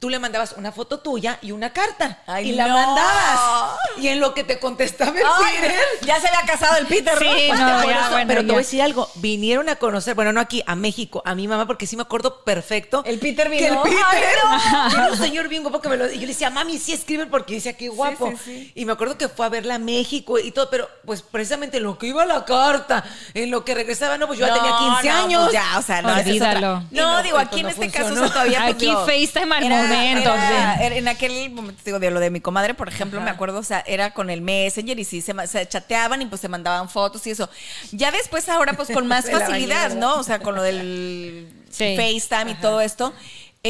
tú 0.00 0.10
le 0.10 0.18
mandabas 0.18 0.52
una 0.52 0.70
foto 0.70 1.00
tuya 1.00 1.38
y 1.40 1.52
una 1.52 1.72
carta. 1.72 2.22
Ay, 2.26 2.50
y 2.50 2.52
la 2.52 2.68
no. 2.68 2.74
mandabas. 2.74 3.78
Y 3.96 4.08
en 4.08 4.20
lo 4.20 4.34
que 4.34 4.44
te 4.44 4.58
contestaba 4.58 5.18
el 5.18 5.24
Ay, 5.26 5.54
Peter. 5.60 5.74
ya 6.02 6.20
se 6.20 6.28
había 6.28 6.42
casado 6.42 6.76
el 6.76 6.86
Peter, 6.86 7.14
¿no? 7.14 7.20
Sí, 7.20 7.48
no, 7.48 7.80
eso, 7.80 7.88
ya, 7.88 8.08
bueno, 8.10 8.28
pero 8.28 8.40
te 8.42 8.46
voy 8.46 8.56
a 8.56 8.58
decir 8.58 8.82
algo. 8.82 9.10
Vinieron 9.16 9.68
a 9.68 9.76
conocer, 9.76 10.14
bueno, 10.14 10.32
no 10.32 10.40
aquí, 10.40 10.62
a 10.66 10.74
México, 10.74 11.22
a 11.24 11.34
mi 11.34 11.48
mamá, 11.48 11.66
porque 11.66 11.86
sí 11.86 11.96
me 11.96 12.02
acuerdo 12.02 12.44
perfecto. 12.44 13.02
El 13.06 13.18
Peter 13.18 13.48
que 13.50 13.66
el 13.66 13.70
vino. 13.72 13.82
Peter. 13.82 13.98
Ay, 14.06 14.22
no. 14.72 14.90
Era 14.94 15.12
un 15.12 15.18
señor 15.18 15.48
bien 15.48 15.62
guapo 15.62 15.80
que 15.80 15.88
me 15.88 15.96
lo. 15.96 16.06
Y 16.10 16.14
yo 16.14 16.20
le 16.20 16.26
decía, 16.28 16.50
mami, 16.50 16.78
sí 16.78 16.92
escriben 16.92 17.30
porque 17.30 17.54
decía, 17.54 17.76
qué 17.76 17.88
guapo. 17.88 18.30
sí, 18.30 18.36
sí. 18.44 18.72
Y 18.74 18.84
me 18.84 18.92
acuerdo 18.92 19.16
que 19.16 19.28
fue 19.28 19.46
a 19.46 19.48
verla 19.48 19.76
a 19.76 19.78
México 19.78 20.38
y 20.38 20.52
todo, 20.52 20.68
pero 20.70 20.88
pues 21.04 21.22
precisamente 21.22 21.78
en 21.78 21.84
lo 21.84 21.98
que 21.98 22.08
iba 22.08 22.24
la 22.26 22.44
carta, 22.44 23.04
en 23.34 23.50
lo 23.50 23.64
que 23.64 23.74
regresaba, 23.74 24.18
no, 24.18 24.26
pues 24.26 24.38
yo 24.38 24.46
ya 24.46 24.54
tenía 24.54 24.76
15 25.02 25.08
no, 25.08 25.24
años. 25.24 25.42
pues 25.44 25.52
ya, 25.54 25.78
o 25.78 25.82
sea, 25.82 26.02
no, 26.02 26.14
Olvídalo. 26.14 26.82
No, 26.90 27.14
no, 27.14 27.22
digo, 27.22 27.36
pues, 27.36 27.46
aquí 27.48 27.60
en 27.60 27.66
no 27.66 27.68
este 27.70 27.90
caso 27.90 28.08
funcionó. 28.08 28.26
o 28.26 28.30
sea, 28.30 28.32
todavía 28.34 28.60
pues, 28.64 28.74
Aquí 28.74 29.26
FaceTime 29.26 29.67
era- 29.72 29.82
momento, 29.82 30.34
era- 30.34 30.76
sí. 30.78 30.84
era- 30.84 30.96
en 30.96 31.08
aquel 31.08 31.50
momento, 31.50 31.80
digo, 31.84 31.98
de 31.98 32.10
lo 32.10 32.20
de 32.20 32.30
mi 32.30 32.40
comadre, 32.40 32.74
por 32.74 32.88
ejemplo, 32.88 33.20
me 33.20 33.30
acuerdo, 33.30 33.58
o 33.58 33.62
sea, 33.62 33.82
era 33.86 34.12
con 34.12 34.30
el 34.30 34.40
Messenger 34.40 34.98
y 34.98 35.04
sí, 35.04 35.20
se, 35.20 35.34
chateaban 35.68 36.22
y 36.22 36.26
pues 36.26 36.40
se 36.40 36.48
mandaban 36.48 36.88
fotos 36.88 37.26
y 37.26 37.30
eso. 37.30 37.48
Ya 37.92 38.10
después 38.10 38.48
ahora, 38.48 38.72
pues 38.74 38.90
con 38.90 39.06
más 39.08 39.30
facilidad. 39.30 39.94
¿no? 39.94 40.16
O 40.16 40.22
sea, 40.22 40.38
con 40.40 40.54
lo 40.54 40.62
del 40.62 41.48
Sí. 41.70 41.96
FaceTime 41.96 42.52
y 42.52 42.54
todo 42.54 42.80
esto. 42.80 43.12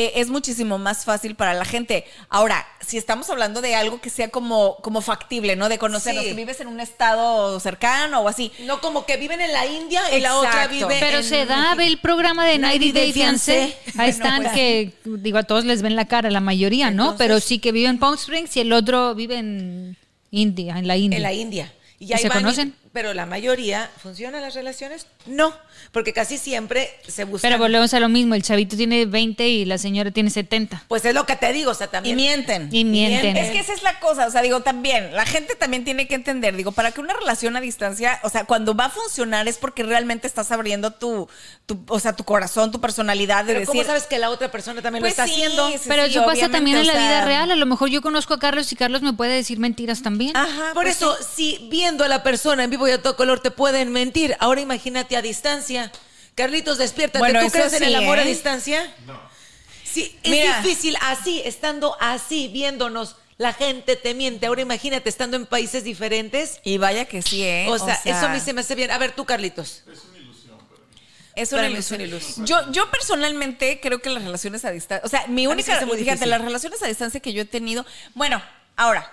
Eh, 0.07 0.13
es 0.17 0.29
muchísimo 0.29 0.79
más 0.79 1.05
fácil 1.05 1.35
para 1.35 1.55
la 1.55 1.65
gente. 1.65 2.05
Ahora, 2.29 2.67
si 2.87 2.99
estamos 2.99 3.29
hablando 3.31 3.61
de 3.61 3.75
algo 3.75 4.01
que 4.01 4.11
sea 4.11 4.29
como, 4.29 4.77
como 4.77 5.01
factible, 5.01 5.57
¿no? 5.57 5.69
De 5.69 5.79
conocernos, 5.79 6.23
Sí. 6.25 6.31
que 6.31 6.37
vives 6.37 6.61
en 6.61 6.69
un 6.69 6.81
estado 6.81 7.59
cercano 7.61 8.21
o 8.21 8.29
así. 8.29 8.53
No, 8.67 8.81
como 8.81 9.07
que 9.07 9.17
viven 9.17 9.41
en 9.41 9.53
la 9.53 9.67
India 9.67 10.01
y 10.17 10.21
la 10.21 10.37
otra 10.37 10.67
vive 10.69 10.97
Pero 11.01 11.19
en 11.19 11.25
se 11.25 11.47
da, 11.47 11.75
ve 11.75 11.87
el 11.87 11.99
programa 11.99 12.47
de 12.47 12.59
90 12.59 12.99
Day 12.99 13.13
Fiancé. 13.13 13.77
Ahí 13.97 14.11
están 14.11 14.43
pues. 14.43 14.55
que, 14.55 14.93
digo, 15.05 15.39
a 15.39 15.43
todos 15.43 15.65
les 15.65 15.83
ven 15.83 15.97
la 15.97 16.07
cara, 16.07 16.31
la 16.31 16.41
mayoría, 16.41 16.91
¿no? 16.91 17.05
Entonces- 17.05 17.19
Pero 17.27 17.41
sí 17.41 17.59
que 17.59 17.73
vive 17.73 17.89
en 17.89 17.99
Palm 17.99 18.15
Springs 18.15 18.57
y 18.57 18.61
el 18.61 18.73
otro 18.73 19.15
vive 19.15 19.37
en 19.39 19.97
India, 20.31 20.79
en 20.79 20.87
la 20.87 20.97
India. 20.97 21.17
En 21.17 21.23
la 21.23 21.33
India. 21.33 21.73
¿Y 21.99 22.13
ahí 22.13 22.21
se 22.23 22.29
van 22.29 22.39
conocen? 22.43 22.75
Pero 22.99 23.15
la 23.15 23.27
mayoría, 23.27 23.89
¿funcionan 24.03 24.43
las 24.43 24.55
relaciones? 24.57 25.07
No, 25.25 25.55
porque 25.93 26.13
casi 26.13 26.37
siempre 26.37 26.91
se 27.07 27.23
buscan. 27.23 27.49
Pero 27.49 27.63
volvemos 27.63 27.95
a 27.95 28.01
lo 28.01 28.09
mismo, 28.09 28.35
el 28.35 28.43
chavito 28.43 28.77
tiene 28.77 29.07
20 29.07 29.47
y 29.47 29.65
la 29.67 29.79
señora 29.79 30.11
tiene 30.11 30.31
70. 30.31 30.83
Pues 30.89 31.05
es 31.05 31.15
lo 31.15 31.25
que 31.25 31.37
te 31.37 31.53
digo, 31.53 31.71
o 31.71 31.75
sea, 31.75 31.87
Y 31.87 31.91
también. 31.91 32.17
mienten. 32.17 32.69
Y 32.73 32.85
mienten. 32.85 33.37
Es 33.37 33.53
que 33.53 33.61
esa 33.61 33.73
es 33.73 33.85
la 33.85 34.01
cosa, 34.01 34.27
o 34.27 34.31
sea, 34.33 34.43
digo, 34.43 34.63
también, 34.63 35.15
la 35.15 35.25
gente 35.27 35.55
también 35.55 35.85
tiene 35.85 36.09
que 36.09 36.17
entender, 36.17 36.57
digo, 36.57 36.73
para 36.73 36.91
que 36.91 37.01
una 37.01 37.15
relación 37.15 37.55
a 37.57 37.61
distancia, 37.61 38.19
o 38.25 38.31
sea, 38.31 38.47
cuando 38.47 38.75
va 38.75 38.87
a 38.87 38.91
funcionar 38.91 39.47
es 39.47 39.59
porque 39.59 39.85
realmente 39.85 40.27
estás 40.27 40.51
abriendo 40.51 40.91
tu, 40.91 41.29
tu 41.67 41.81
o 41.87 42.01
sea, 42.01 42.17
tu 42.17 42.25
corazón, 42.25 42.73
tu 42.73 42.81
personalidad 42.81 43.45
de 43.45 43.55
Pero 43.55 43.67
¿cómo 43.67 43.85
sabes 43.85 44.09
que 44.09 44.19
la 44.19 44.31
otra 44.31 44.51
persona 44.51 44.83
también 44.83 45.03
Pues 45.03 45.17
lo 45.17 45.23
está 45.23 45.33
sí, 45.33 45.41
haciendo? 45.41 45.69
sí, 45.69 45.79
Pero 45.87 46.03
sí, 46.07 46.11
eso 46.11 46.25
pasa 46.27 46.49
también 46.49 46.79
en 46.79 46.83
o 46.83 46.87
la 46.87 46.95
vida 46.95 47.09
sea, 47.19 47.25
real. 47.27 47.53
A 47.53 47.55
lo 47.55 47.67
mejor 47.67 47.91
yo 47.91 48.03
conozco 48.03 48.35
a 48.35 48.41
Carlos 48.41 48.73
y 48.73 48.75
Carlos 48.75 49.03
me 49.03 49.13
puede 49.13 49.35
decir 49.35 49.61
mentiras 49.61 50.03
también. 50.03 50.37
Ajá, 50.37 50.73
Por 50.75 50.83
pues 50.83 50.97
eso, 50.97 51.17
si 51.37 51.69
viendo 51.71 52.03
a 52.03 52.09
la 52.09 52.25
persona 52.25 52.65
en 52.65 52.71
vivo 52.71 52.88
y 52.91 52.95
a 52.95 53.03
todo 53.03 53.17
color 53.17 53.41
te 53.41 53.51
pueden 53.51 53.91
mentir, 53.93 54.37
ahora 54.41 54.61
imagínate 54.61 55.17
a 55.17 55.23
distancia. 55.23 55.91
Carlitos, 56.35 56.79
despiértate. 56.79 57.19
Bueno, 57.19 57.41
¿Tú 57.41 57.51
crees 57.51 57.73
en 57.73 57.83
el 57.83 57.95
amor 57.97 58.19
a 58.19 58.23
¿eh? 58.23 58.27
distancia? 58.27 58.95
No. 59.07 59.21
Sí, 59.83 60.17
es 60.23 60.31
Mira. 60.31 60.61
difícil 60.61 60.97
así, 61.01 61.43
estando 61.45 61.97
así, 62.01 62.49
viéndonos. 62.49 63.17
La 63.39 63.53
gente 63.53 63.97
te 63.97 64.15
miente. 64.15 64.47
Ahora 64.47 64.61
imagínate 64.63 65.09
estando 65.09 65.37
en 65.37 65.47
países 65.47 65.85
diferentes. 65.85 66.61
Y 66.65 66.79
vaya 66.79 67.05
que 67.05 67.23
sí, 67.23 67.45
¿eh? 67.45 67.67
O 67.69 67.79
sea, 67.79 68.01
eso 68.05 68.27
a 68.27 68.29
mí 68.29 68.41
se 68.41 68.53
me 68.53 68.61
hace 68.63 68.75
bien. 68.75 68.91
A 68.91 68.99
ver, 68.99 69.13
tú, 69.13 69.25
Carlitos. 69.25 69.85
Es 71.37 71.53
una 71.53 71.63
Para 71.63 71.69
mí 71.71 71.77
es 71.79 71.91
ilusión. 71.91 72.01
una 72.01 72.09
ilusión. 72.09 72.47
Yo, 72.47 72.73
yo 72.73 72.91
personalmente 72.91 73.79
creo 73.81 74.01
que 74.01 74.11
las 74.11 74.25
relaciones 74.25 74.65
a 74.65 74.73
distancia, 74.73 75.07
o 75.07 75.09
sea, 75.09 75.27
mi 75.29 75.47
única, 75.47 75.77
fíjate, 75.87 76.27
las 76.27 76.41
relaciones 76.41 76.83
a 76.83 76.87
distancia 76.89 77.21
que 77.21 77.33
yo 77.33 77.43
he 77.43 77.45
tenido, 77.45 77.87
bueno, 78.15 78.43
ahora, 78.75 79.09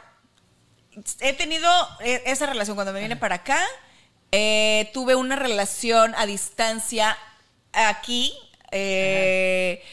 he 1.19 1.33
tenido 1.33 1.69
eh, 1.99 2.23
esa 2.25 2.45
relación 2.45 2.75
cuando 2.75 2.93
me 2.93 3.01
vine 3.01 3.15
para 3.15 3.35
acá, 3.35 3.59
eh, 4.31 4.89
tuve 4.93 5.15
una 5.15 5.35
relación 5.35 6.13
a 6.15 6.25
distancia 6.25 7.17
aquí, 7.73 8.33
eh, 8.71 9.83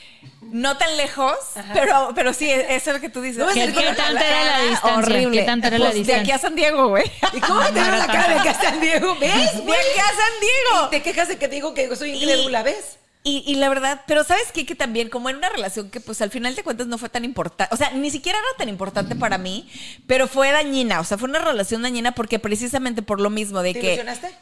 no 0.41 0.77
tan 0.77 0.97
lejos, 0.97 1.37
pero, 1.73 2.12
pero 2.15 2.33
sí, 2.33 2.51
eso 2.51 2.91
es 2.91 2.95
lo 2.97 3.01
que 3.01 3.09
tú 3.09 3.21
dices. 3.21 3.45
¿Qué, 3.53 3.73
qué 3.73 3.93
tanta 3.95 4.27
era 4.27 4.59
la 4.59 4.65
distancia? 4.65 4.99
Horrible. 4.99 5.41
¿Qué 5.41 5.47
tanta 5.47 5.67
era 5.69 5.79
la 5.79 5.91
Pues, 5.91 6.07
De 6.07 6.15
aquí 6.15 6.31
a 6.31 6.38
San 6.38 6.55
Diego, 6.55 6.88
güey. 6.88 7.11
¿Y 7.33 7.41
cómo 7.41 7.62
te 7.65 7.73
veo 7.73 7.97
la 7.97 8.07
cara 8.07 8.35
de 8.35 8.43
que 8.43 8.49
a 8.49 8.55
San 8.61 8.81
Diego? 8.81 9.17
¿Ves? 9.17 9.33
De 9.33 9.73
aquí 9.73 9.99
a 10.01 10.07
San 10.07 10.41
Diego. 10.41 10.87
Y 10.87 10.91
te 10.91 11.03
quejas 11.03 11.29
de 11.29 11.38
que 11.38 11.49
digo 11.49 11.75
que 11.75 11.95
soy 11.97 12.12
incrédula, 12.12 12.62
¿ves? 12.62 12.99
Y, 13.25 13.45
y 13.47 13.55
la 13.55 13.69
verdad, 13.69 14.03
pero 14.09 14.25
¿sabes 14.25 14.51
qué? 14.53 14.67
Que 14.67 14.75
también, 14.75 15.09
como 15.09 15.31
en 15.31 15.37
una 15.37 15.49
relación 15.49 15.91
que 15.91 16.01
pues 16.01 16.21
al 16.23 16.31
final 16.31 16.57
de 16.57 16.65
cuentas 16.65 16.89
no 16.89 16.99
fue 16.99 17.09
tan 17.09 17.25
importante, 17.25 17.73
o 17.73 17.77
sea, 17.77 17.91
ni 17.93 18.11
siquiera 18.11 18.39
era 18.39 18.59
tan 18.59 18.69
importante 18.69 19.15
para 19.15 19.39
mí, 19.39 19.69
pero 20.09 20.27
fue 20.27 20.51
dañina, 20.51 20.99
o 20.99 21.05
sea, 21.05 21.19
fue 21.19 21.29
una 21.29 21.39
relación 21.39 21.83
dañina 21.83 22.13
porque 22.13 22.41
precisamente 22.41 23.01
por 23.01 23.21
lo 23.21 23.31
mismo 23.31 23.63
de 23.63 23.75
¿Te 23.75 23.81
que 23.81 23.87
ilusionaste? 23.95 24.35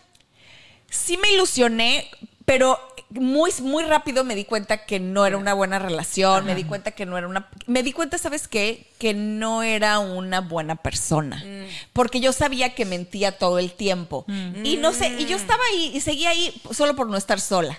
sí 0.88 1.18
me 1.18 1.30
ilusioné, 1.32 2.10
pero 2.46 2.80
muy, 3.10 3.50
muy 3.60 3.84
rápido 3.84 4.24
me 4.24 4.34
di 4.34 4.44
cuenta 4.44 4.86
que 4.86 4.98
no 4.98 5.26
era 5.26 5.36
una 5.36 5.52
buena 5.52 5.78
relación, 5.78 6.46
me 6.46 6.54
di 6.54 6.64
cuenta 6.64 6.92
que 6.92 7.06
no 7.06 7.18
era 7.18 7.28
una... 7.28 7.48
Me 7.66 7.82
di 7.82 7.92
cuenta, 7.92 8.18
¿sabes 8.18 8.48
qué? 8.48 8.86
Que 8.98 9.14
no 9.14 9.62
era 9.62 9.98
una 9.98 10.40
buena 10.40 10.76
persona, 10.76 11.44
porque 11.92 12.20
yo 12.20 12.32
sabía 12.32 12.74
que 12.74 12.84
mentía 12.86 13.36
todo 13.36 13.58
el 13.58 13.72
tiempo. 13.72 14.24
Y 14.64 14.78
no 14.78 14.92
sé, 14.92 15.08
y 15.18 15.26
yo 15.26 15.36
estaba 15.36 15.62
ahí 15.70 15.92
y 15.94 16.00
seguía 16.00 16.30
ahí 16.30 16.60
solo 16.70 16.96
por 16.96 17.08
no 17.08 17.16
estar 17.16 17.40
sola. 17.40 17.78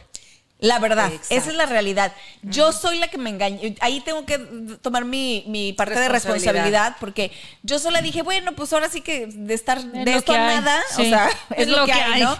La 0.62 0.78
verdad, 0.78 1.08
Exacto. 1.08 1.36
esa 1.36 1.50
es 1.50 1.56
la 1.56 1.66
realidad. 1.66 2.14
Yo 2.44 2.72
soy 2.72 3.00
la 3.00 3.08
que 3.08 3.18
me 3.18 3.32
engañé. 3.32 3.76
Ahí 3.80 4.00
tengo 4.02 4.28
que 4.28 4.38
tomar 4.84 5.06
mi, 5.06 5.44
mi 5.48 5.74
parte 5.74 6.00
de 6.00 6.08
Responsabilidad. 6.08 6.98
porque 7.00 7.32
yo 7.64 7.80
sola 7.80 8.00
dije, 8.00 8.22
bueno, 8.22 8.52
pues 8.52 8.72
ahora 8.72 8.88
sí 8.88 9.02
que 9.02 9.26
de 9.26 9.56
estar 9.56 9.84
de 9.84 10.12
lo 10.12 10.20
esto 10.20 10.34
nada, 10.34 10.80
Sí. 10.96 11.02
o 11.02 11.06
sea, 11.06 11.30
es, 11.58 11.68
lo, 11.68 11.84
que, 11.86 11.94
hay, 11.94 12.22
¿no? 12.22 12.38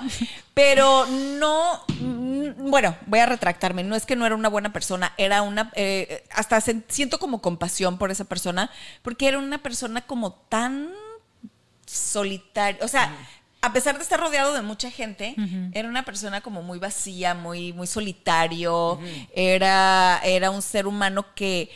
Pero 0.54 1.08
no, 1.08 1.84
mm, 2.00 2.70
bueno, 2.70 2.96
voy 3.08 3.20
a 3.22 3.26
retractarme. 3.26 3.84
No 3.84 3.96
es 3.96 4.06
que 4.06 4.16
no 4.16 4.28
era 4.28 4.36
una 4.36 4.50
buena 4.50 4.72
persona, 4.72 5.14
era 5.18 5.42
una, 5.42 5.72
eh, 5.74 6.24
hasta 6.30 6.62
siento 6.62 7.18
como 7.18 7.42
compasión 7.42 7.98
por 7.98 8.12
esa 8.12 8.26
persona, 8.26 8.70
porque 9.02 9.30
era 9.30 9.40
una 9.40 9.58
persona 9.64 10.02
como 10.02 10.34
tan 10.34 10.92
solitaria. 11.88 12.86
O 12.86 12.88
sea, 12.88 13.12
a 13.62 13.74
pesar 13.74 13.96
de 13.98 14.04
estar 14.04 14.20
rodeado 14.20 14.54
de 14.54 14.62
mucha 14.62 14.90
gente, 14.90 15.36
era 15.74 15.88
una 15.88 16.04
persona 16.04 16.42
como 16.42 16.64
muy 16.64 16.80
vacía, 16.80 17.34
muy, 17.36 17.74
muy 17.74 17.88
solitario. 17.88 19.00
era, 19.36 20.20
era 20.24 20.50
un 20.52 20.62
ser 20.62 20.88
humano 20.88 21.26
que 21.36 21.70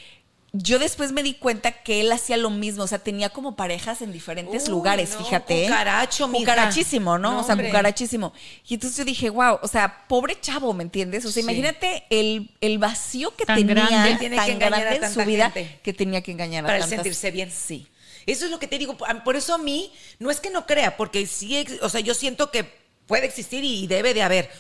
yo 0.58 0.80
después 0.80 1.12
me 1.12 1.22
di 1.22 1.34
cuenta 1.34 1.72
que 1.84 2.00
él 2.00 2.10
hacía 2.14 2.38
lo 2.38 2.50
mismo, 2.50 2.84
o 2.84 2.88
sea, 2.88 3.00
tenía 3.00 3.28
como 3.30 3.58
parejas 3.58 4.02
en 4.02 4.14
diferentes 4.14 4.70
lugares, 4.70 5.12
no, 5.12 5.18
fíjate. 5.26 5.64
cucaracho, 5.66 6.30
mija. 6.30 6.40
Cucarachísimo, 6.40 7.18
¿no? 7.18 7.34
No, 7.34 7.40
o 7.42 7.44
sea, 7.44 7.54
hombre. 7.56 7.68
cucarachísimo. 7.68 8.32
Y 8.66 8.76
entonces 8.76 8.98
yo 8.98 9.04
dije, 9.04 9.30
wow, 9.30 9.60
o 9.62 9.68
sea, 9.68 10.06
pobre 10.08 10.40
chavo, 10.40 10.72
¿me 10.74 10.84
entiendes? 10.84 11.26
O 11.26 11.32
sea, 11.32 11.44
Sí. 11.44 11.50
imagínate 11.50 12.06
el, 12.10 12.52
el 12.62 12.78
vacío 12.78 13.36
que 13.36 13.46
Tan 13.46 13.58
tenía 13.58 13.74
grande. 13.86 14.16
Tiene 14.16 14.38
tan 14.38 14.46
que 14.46 14.56
grande 14.56 14.78
a 14.88 14.96
en 14.96 15.14
su 15.14 15.26
vida 15.26 15.52
que 15.84 15.94
tenía 15.94 16.22
que 16.22 16.32
engañar 16.32 16.64
a 16.64 16.68
Para 16.68 16.80
tantas- 16.80 16.90
sentirse 16.96 17.32
bien. 17.32 17.52
Sí. 17.52 17.88
Eso 18.26 18.46
es 18.46 18.52
lo 18.52 18.60
que 18.60 18.68
te 18.68 18.78
digo. 18.78 18.98
Por 18.98 19.36
eso 19.36 19.54
a 19.54 19.58
mí, 19.58 19.92
no 20.20 20.32
es 20.32 20.40
que 20.40 20.50
no 20.50 20.66
crea, 20.66 20.98
porque 20.98 21.26
sí, 21.28 21.66
o 21.82 21.90
sea, 21.90 22.02
yo 22.02 22.14
siento 22.14 22.52
que 22.52 22.64
puede 23.08 23.26
existir 23.26 23.64
y 23.64 23.88
debe 23.88 24.14
de 24.14 24.24
haber. 24.24 24.52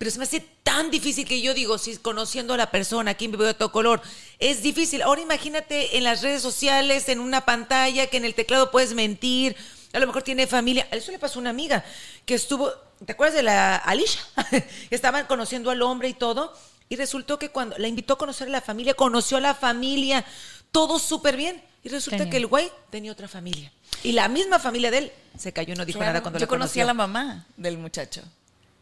Pero 0.00 0.10
se 0.10 0.18
me 0.18 0.24
hace 0.24 0.40
tan 0.62 0.90
difícil 0.90 1.26
que 1.26 1.42
yo 1.42 1.52
digo, 1.52 1.76
si 1.76 1.94
conociendo 1.98 2.54
a 2.54 2.56
la 2.56 2.70
persona, 2.70 3.12
quién 3.14 3.32
vive 3.32 3.44
de 3.44 3.52
todo 3.52 3.70
color, 3.70 4.00
es 4.38 4.62
difícil. 4.62 5.02
Ahora 5.02 5.20
imagínate 5.20 5.98
en 5.98 6.04
las 6.04 6.22
redes 6.22 6.40
sociales, 6.40 7.10
en 7.10 7.20
una 7.20 7.44
pantalla, 7.44 8.06
que 8.06 8.16
en 8.16 8.24
el 8.24 8.34
teclado 8.34 8.70
puedes 8.70 8.94
mentir. 8.94 9.56
A 9.92 9.98
lo 9.98 10.06
mejor 10.06 10.22
tiene 10.22 10.46
familia. 10.46 10.88
Eso 10.90 11.12
le 11.12 11.18
pasó 11.18 11.38
a 11.38 11.42
una 11.42 11.50
amiga 11.50 11.84
que 12.24 12.32
estuvo, 12.32 12.72
¿te 13.04 13.12
acuerdas 13.12 13.34
de 13.36 13.42
la 13.42 13.76
Alicia? 13.76 14.22
Estaban 14.90 15.26
conociendo 15.26 15.70
al 15.70 15.82
hombre 15.82 16.08
y 16.08 16.14
todo. 16.14 16.54
Y 16.88 16.96
resultó 16.96 17.38
que 17.38 17.50
cuando 17.50 17.76
la 17.76 17.86
invitó 17.86 18.14
a 18.14 18.18
conocer 18.18 18.48
a 18.48 18.52
la 18.52 18.60
familia, 18.62 18.94
conoció 18.94 19.36
a 19.36 19.40
la 19.40 19.54
familia, 19.54 20.24
todo 20.70 20.98
súper 20.98 21.36
bien. 21.36 21.62
Y 21.82 21.88
resulta 21.88 22.18
Tenía. 22.18 22.30
que 22.30 22.36
el 22.36 22.46
güey 22.46 22.70
tenía 22.90 23.10
otra 23.10 23.26
familia. 23.26 23.72
Y 24.02 24.12
la 24.12 24.28
misma 24.28 24.58
familia 24.58 24.90
de 24.90 24.98
él 24.98 25.12
se 25.38 25.52
cayó 25.52 25.72
y 25.72 25.76
no 25.76 25.86
dijo 25.86 25.98
Claro, 25.98 26.12
nada 26.12 26.22
cuando 26.22 26.38
yo 26.38 26.44
la 26.44 26.48
conocí 26.48 26.80
a 26.80 26.84
la 26.84 26.94
mamá 26.94 27.46
del 27.56 27.78
muchacho. 27.78 28.22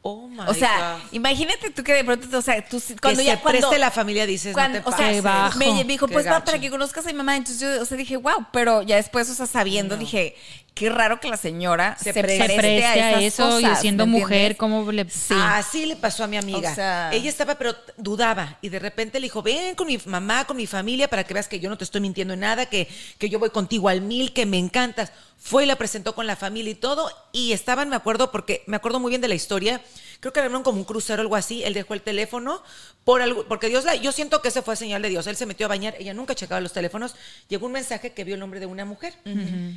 Oh 0.02 0.28
my 0.28 0.40
O 0.46 0.54
sea, 0.54 0.94
God. 1.02 1.12
imagínate 1.12 1.70
tú 1.70 1.82
que 1.82 1.92
de 1.92 2.04
pronto, 2.04 2.38
o 2.38 2.40
sea, 2.42 2.64
tú 2.66 2.80
que 2.86 2.96
cuando 2.96 3.20
se 3.20 3.26
ya 3.26 3.40
cuando 3.40 3.58
preste 3.60 3.78
la 3.78 3.90
familia 3.90 4.26
dices, 4.26 4.54
cuando- 4.54 4.78
no 4.78 4.84
te 4.84 4.90
o 4.90 4.96
sea, 4.96 5.20
bajo. 5.22 5.58
me, 5.58 5.72
me 5.72 5.84
dijo, 5.84 6.06
pues 6.06 6.26
va 6.26 6.44
para 6.44 6.58
que 6.60 6.70
conozcas 6.70 7.04
a 7.04 7.08
mi 7.08 7.14
mamá. 7.14 7.36
Entonces 7.36 7.60
yo, 7.60 7.82
o 7.82 7.84
sea, 7.84 7.96
dije, 7.96 8.16
wow, 8.16 8.46
pero 8.52 8.82
ya 8.82 8.96
después, 8.96 9.28
o 9.28 9.34
sea, 9.34 9.46
sabiendo, 9.46 9.96
dije, 9.96 10.36
qué 10.74 10.88
raro 10.90 11.18
que 11.18 11.28
la 11.28 11.36
señora 11.36 11.96
se, 11.98 12.12
Se 12.12 12.22
preste, 12.22 12.56
Se 12.56 12.84
a, 12.86 13.20
eso 13.20 13.58
y 13.58 13.66
siendo 13.80 14.06
¿me 14.06 14.12
mujer? 14.20 14.56
¿cómo 14.56 14.90
le...? 14.92 15.10
Sí. 15.10 15.34
Así 15.36 15.84
le 15.86 15.96
pasó 15.96 16.22
a 16.22 16.28
mi 16.28 16.36
amiga. 16.36 16.70
O 16.70 16.74
sea- 16.76 17.10
Ella 17.12 17.28
estaba, 17.28 17.56
pero 17.56 17.74
dudaba. 17.96 18.56
Y 18.62 18.68
de 18.68 18.78
repente 18.78 19.18
le 19.18 19.24
dijo, 19.26 19.42
ven 19.42 19.74
con 19.74 19.88
mi 19.88 19.98
mamá, 20.06 20.44
con 20.44 20.56
mi 20.56 20.68
familia, 20.68 21.08
para 21.08 21.24
que 21.24 21.34
veas 21.34 21.48
que 21.48 21.58
yo 21.58 21.68
no 21.68 21.76
te 21.76 21.82
estoy 21.82 22.00
mintiendo 22.00 22.34
en 22.34 22.40
nada, 22.40 22.66
que, 22.66 22.88
que 23.18 23.28
yo 23.28 23.40
voy 23.40 23.50
contigo 23.50 23.88
al 23.88 24.00
mil, 24.00 24.32
que 24.32 24.46
me 24.46 24.58
encantas. 24.58 25.10
Fue 25.40 25.62
y 25.64 25.66
la 25.66 25.76
presentó 25.76 26.14
con 26.14 26.26
la 26.26 26.34
familia 26.36 26.72
y 26.72 26.74
todo. 26.74 27.10
Y 27.32 27.52
estaban, 27.52 27.88
me 27.88 27.96
acuerdo, 27.96 28.32
porque 28.32 28.64
me 28.66 28.76
acuerdo 28.76 28.98
muy 28.98 29.10
bien 29.10 29.20
de 29.20 29.28
la 29.28 29.34
historia. 29.36 29.80
Creo 30.20 30.32
que 30.32 30.40
era 30.40 30.50
como 30.62 30.78
un 30.78 30.84
crucero 30.84 31.20
o 31.20 31.22
algo 31.22 31.36
así. 31.36 31.62
Él 31.62 31.74
dejó 31.74 31.94
el 31.94 32.02
teléfono 32.02 32.60
por 33.04 33.22
algo, 33.22 33.46
porque 33.46 33.68
Dios 33.68 33.84
la, 33.84 33.94
yo 33.94 34.10
siento 34.10 34.42
que 34.42 34.48
ese 34.48 34.62
fue 34.62 34.74
señal 34.74 35.00
de 35.00 35.08
Dios. 35.10 35.26
Él 35.28 35.36
se 35.36 35.46
metió 35.46 35.66
a 35.66 35.68
bañar, 35.68 35.94
ella 35.98 36.12
nunca 36.12 36.34
checaba 36.34 36.60
los 36.60 36.72
teléfonos. 36.72 37.14
Llegó 37.48 37.66
un 37.66 37.72
mensaje 37.72 38.12
que 38.12 38.24
vio 38.24 38.34
el 38.34 38.40
nombre 38.40 38.58
de 38.58 38.66
una 38.66 38.84
mujer. 38.84 39.14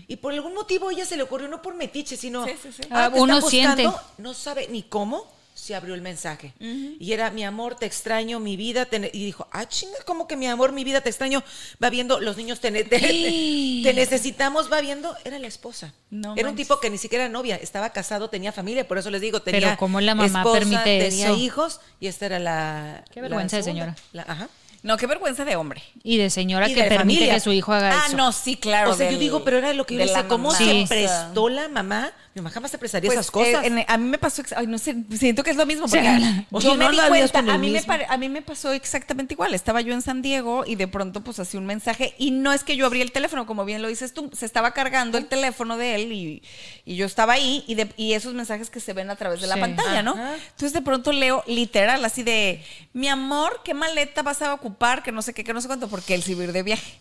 Y 0.08 0.16
por 0.18 0.34
algún 0.34 0.56
motivo 0.56 0.90
ella 0.90 1.06
se 1.06 1.16
le 1.16 1.24
ocurrió, 1.24 1.48
no 1.48 1.62
por 1.62 1.76
metiche, 1.76 2.18
sino. 2.18 2.44
Sí, 2.46 2.54
sí, 2.62 2.70
sí. 2.74 2.82
"Ah, 2.90 3.12
te 3.14 3.20
Uno 3.20 3.40
siente. 3.42 3.86
buscando", 3.86 4.10
no 4.18 4.34
sabe 4.34 4.68
ni 4.68 4.82
cómo 4.84 5.32
se 5.62 5.76
abrió 5.76 5.94
el 5.94 6.02
mensaje. 6.02 6.54
Y 6.60 7.14
era, 7.14 7.30
mi 7.30 7.44
amor, 7.44 7.76
te 7.76 7.86
extraño, 7.86 8.40
mi 8.40 8.58
vida. 8.58 8.86
te 8.86 8.98
ne-". 8.98 9.12
y 9.14 9.24
dijo, 9.26 9.48
ah, 9.52 9.68
chinga, 9.68 9.94
¿cómo 10.08 10.28
que 10.28 10.36
mi 10.36 10.48
amor, 10.48 10.72
mi 10.72 10.84
vida, 10.84 11.02
te 11.02 11.10
extraño? 11.10 11.44
Va 11.84 11.92
viendo, 11.92 12.20
los 12.20 12.36
niños 12.36 12.60
te, 12.60 12.72
ne- 12.72 12.84
te- 12.84 13.00
te- 13.00 13.82
te 13.84 13.94
necesitamos, 13.94 14.72
va 14.72 14.82
viendo. 14.82 15.16
Era 15.24 15.38
la 15.38 15.46
esposa. 15.46 15.94
No 16.10 16.34
era 16.36 16.50
un 16.50 16.56
tipo 16.56 16.80
que 16.80 16.90
ni 16.90 16.98
siquiera 16.98 17.26
era 17.26 17.32
novia, 17.32 17.58
estaba 17.58 17.92
casado, 17.92 18.28
tenía 18.30 18.52
familia, 18.52 18.88
por 18.88 18.98
eso 18.98 19.12
les 19.12 19.22
digo, 19.22 19.44
tenía 19.44 19.60
Pero 19.62 19.78
¿cómo 19.78 20.02
la 20.02 20.16
mamá 20.16 20.40
esposa, 20.40 20.60
permite 20.60 20.84
tenía 21.10 21.28
eso? 21.28 21.38
hijos, 21.38 21.80
y 22.00 22.08
esta 22.08 22.26
era 22.26 22.40
la... 22.40 23.04
Qué 23.14 23.22
la 23.22 23.28
vergüenza 23.28 23.58
de 23.58 23.64
señora. 23.64 23.96
La- 24.14 24.24
ajá. 24.24 24.50
No, 24.84 24.98
qué 24.98 25.06
vergüenza 25.06 25.46
de 25.46 25.56
hombre. 25.58 25.84
Y 26.04 26.18
de 26.18 26.32
señora 26.32 26.68
Y 26.68 26.74
que 26.74 26.82
de 26.82 26.90
permite 26.90 27.20
familia. 27.20 27.34
que 27.36 27.40
su 27.40 27.52
hijo 27.54 27.72
haga 27.72 27.92
Ah, 28.02 28.08
eso. 28.08 28.18
no, 28.18 28.32
sí, 28.32 28.56
claro. 28.58 28.90
o 28.90 28.96
sea, 28.96 29.12
yo 29.12 29.20
digo, 29.20 29.44
pero 29.44 29.60
era 29.60 29.74
lo 29.74 29.86
que 29.86 29.94
yo 29.94 30.00
de 30.00 30.08
decía, 30.08 30.28
¿cómo 30.28 30.52
se 30.56 30.86
prestó 30.90 31.50
la 31.50 31.68
mamá? 31.70 32.12
Mamá 32.34 32.50
jamás 32.50 32.72
se 32.72 32.78
prestaría 32.78 33.10
Pues, 33.10 33.20
esas 33.20 33.30
cosas. 33.30 33.66
eh, 33.66 33.68
en- 33.68 33.86
a 33.86 33.98
mí 33.98 34.08
me 34.10 34.18
pasó, 34.18 34.42
ay, 34.56 34.66
no 34.66 34.78
sé, 34.78 34.96
siento 35.18 35.44
que 35.44 35.50
es 35.52 35.58
lo 35.58 35.66
mismo. 35.66 35.88
Sí. 35.90 35.98
Porque 35.98 36.08
Oye, 36.52 36.68
yo 36.68 36.76
no 36.78 36.86
me 36.90 36.92
di 36.92 37.08
cuenta, 37.10 37.40
a 37.40 37.58
mí, 37.58 37.72
me 37.72 38.06
a 38.08 38.18
mí 38.18 38.30
me 38.30 38.42
pasó 38.42 38.72
exactamente 38.72 39.34
igual. 39.34 39.54
Estaba 39.54 39.82
yo 39.82 39.94
en 39.94 40.02
San 40.02 40.22
Diego 40.22 40.64
y 40.66 40.76
de 40.76 40.88
pronto 40.88 41.22
pues 41.22 41.40
hacía 41.40 41.60
un 41.60 41.66
mensaje 41.66 42.16
y 42.18 42.32
no 42.32 42.54
es 42.54 42.64
que 42.64 42.78
yo 42.78 42.86
abrí 42.86 43.02
el 43.02 43.12
teléfono, 43.12 43.46
como 43.46 43.66
bien 43.66 43.82
lo 43.82 43.90
dices 43.90 44.14
tú, 44.14 44.30
se 44.34 44.46
estaba 44.46 44.72
cargando 44.72 45.18
el 45.18 45.26
teléfono 45.26 45.76
de 45.76 45.96
él 45.96 46.12
y, 46.14 46.42
y 46.86 46.96
yo 46.96 47.06
estaba 47.06 47.34
ahí 47.34 47.66
y, 47.68 47.76
de- 47.76 47.92
y 47.98 48.14
esos 48.14 48.34
mensajes 48.34 48.70
que 48.70 48.80
se 48.80 48.94
ven 48.94 49.10
a 49.10 49.18
través 49.18 49.42
de 49.42 49.48
la 49.48 49.58
pantalla, 49.58 50.02
¿no? 50.02 50.12
Ajá. 50.14 50.36
Entonces 50.36 50.72
de 50.72 50.82
pronto 50.82 51.12
leo 51.12 51.44
literal 51.48 52.06
así 52.06 52.24
de, 52.24 52.64
mi 52.94 53.10
amor, 53.10 53.60
¿qué 53.66 53.74
maleta 53.74 54.22
vas 54.24 54.42
a 54.42 54.54
ocupar? 54.54 55.04
Que 55.04 55.12
no 55.12 55.22
sé 55.22 55.34
qué, 55.34 55.44
que 55.44 55.52
no 55.54 55.60
sé 55.60 55.68
cuánto, 55.68 55.90
porque 55.90 56.14
él 56.16 56.24
se 56.24 56.32
iba 56.32 56.42
a 56.42 56.46
ir 56.46 56.54
de 56.54 56.64
viaje. 56.64 56.94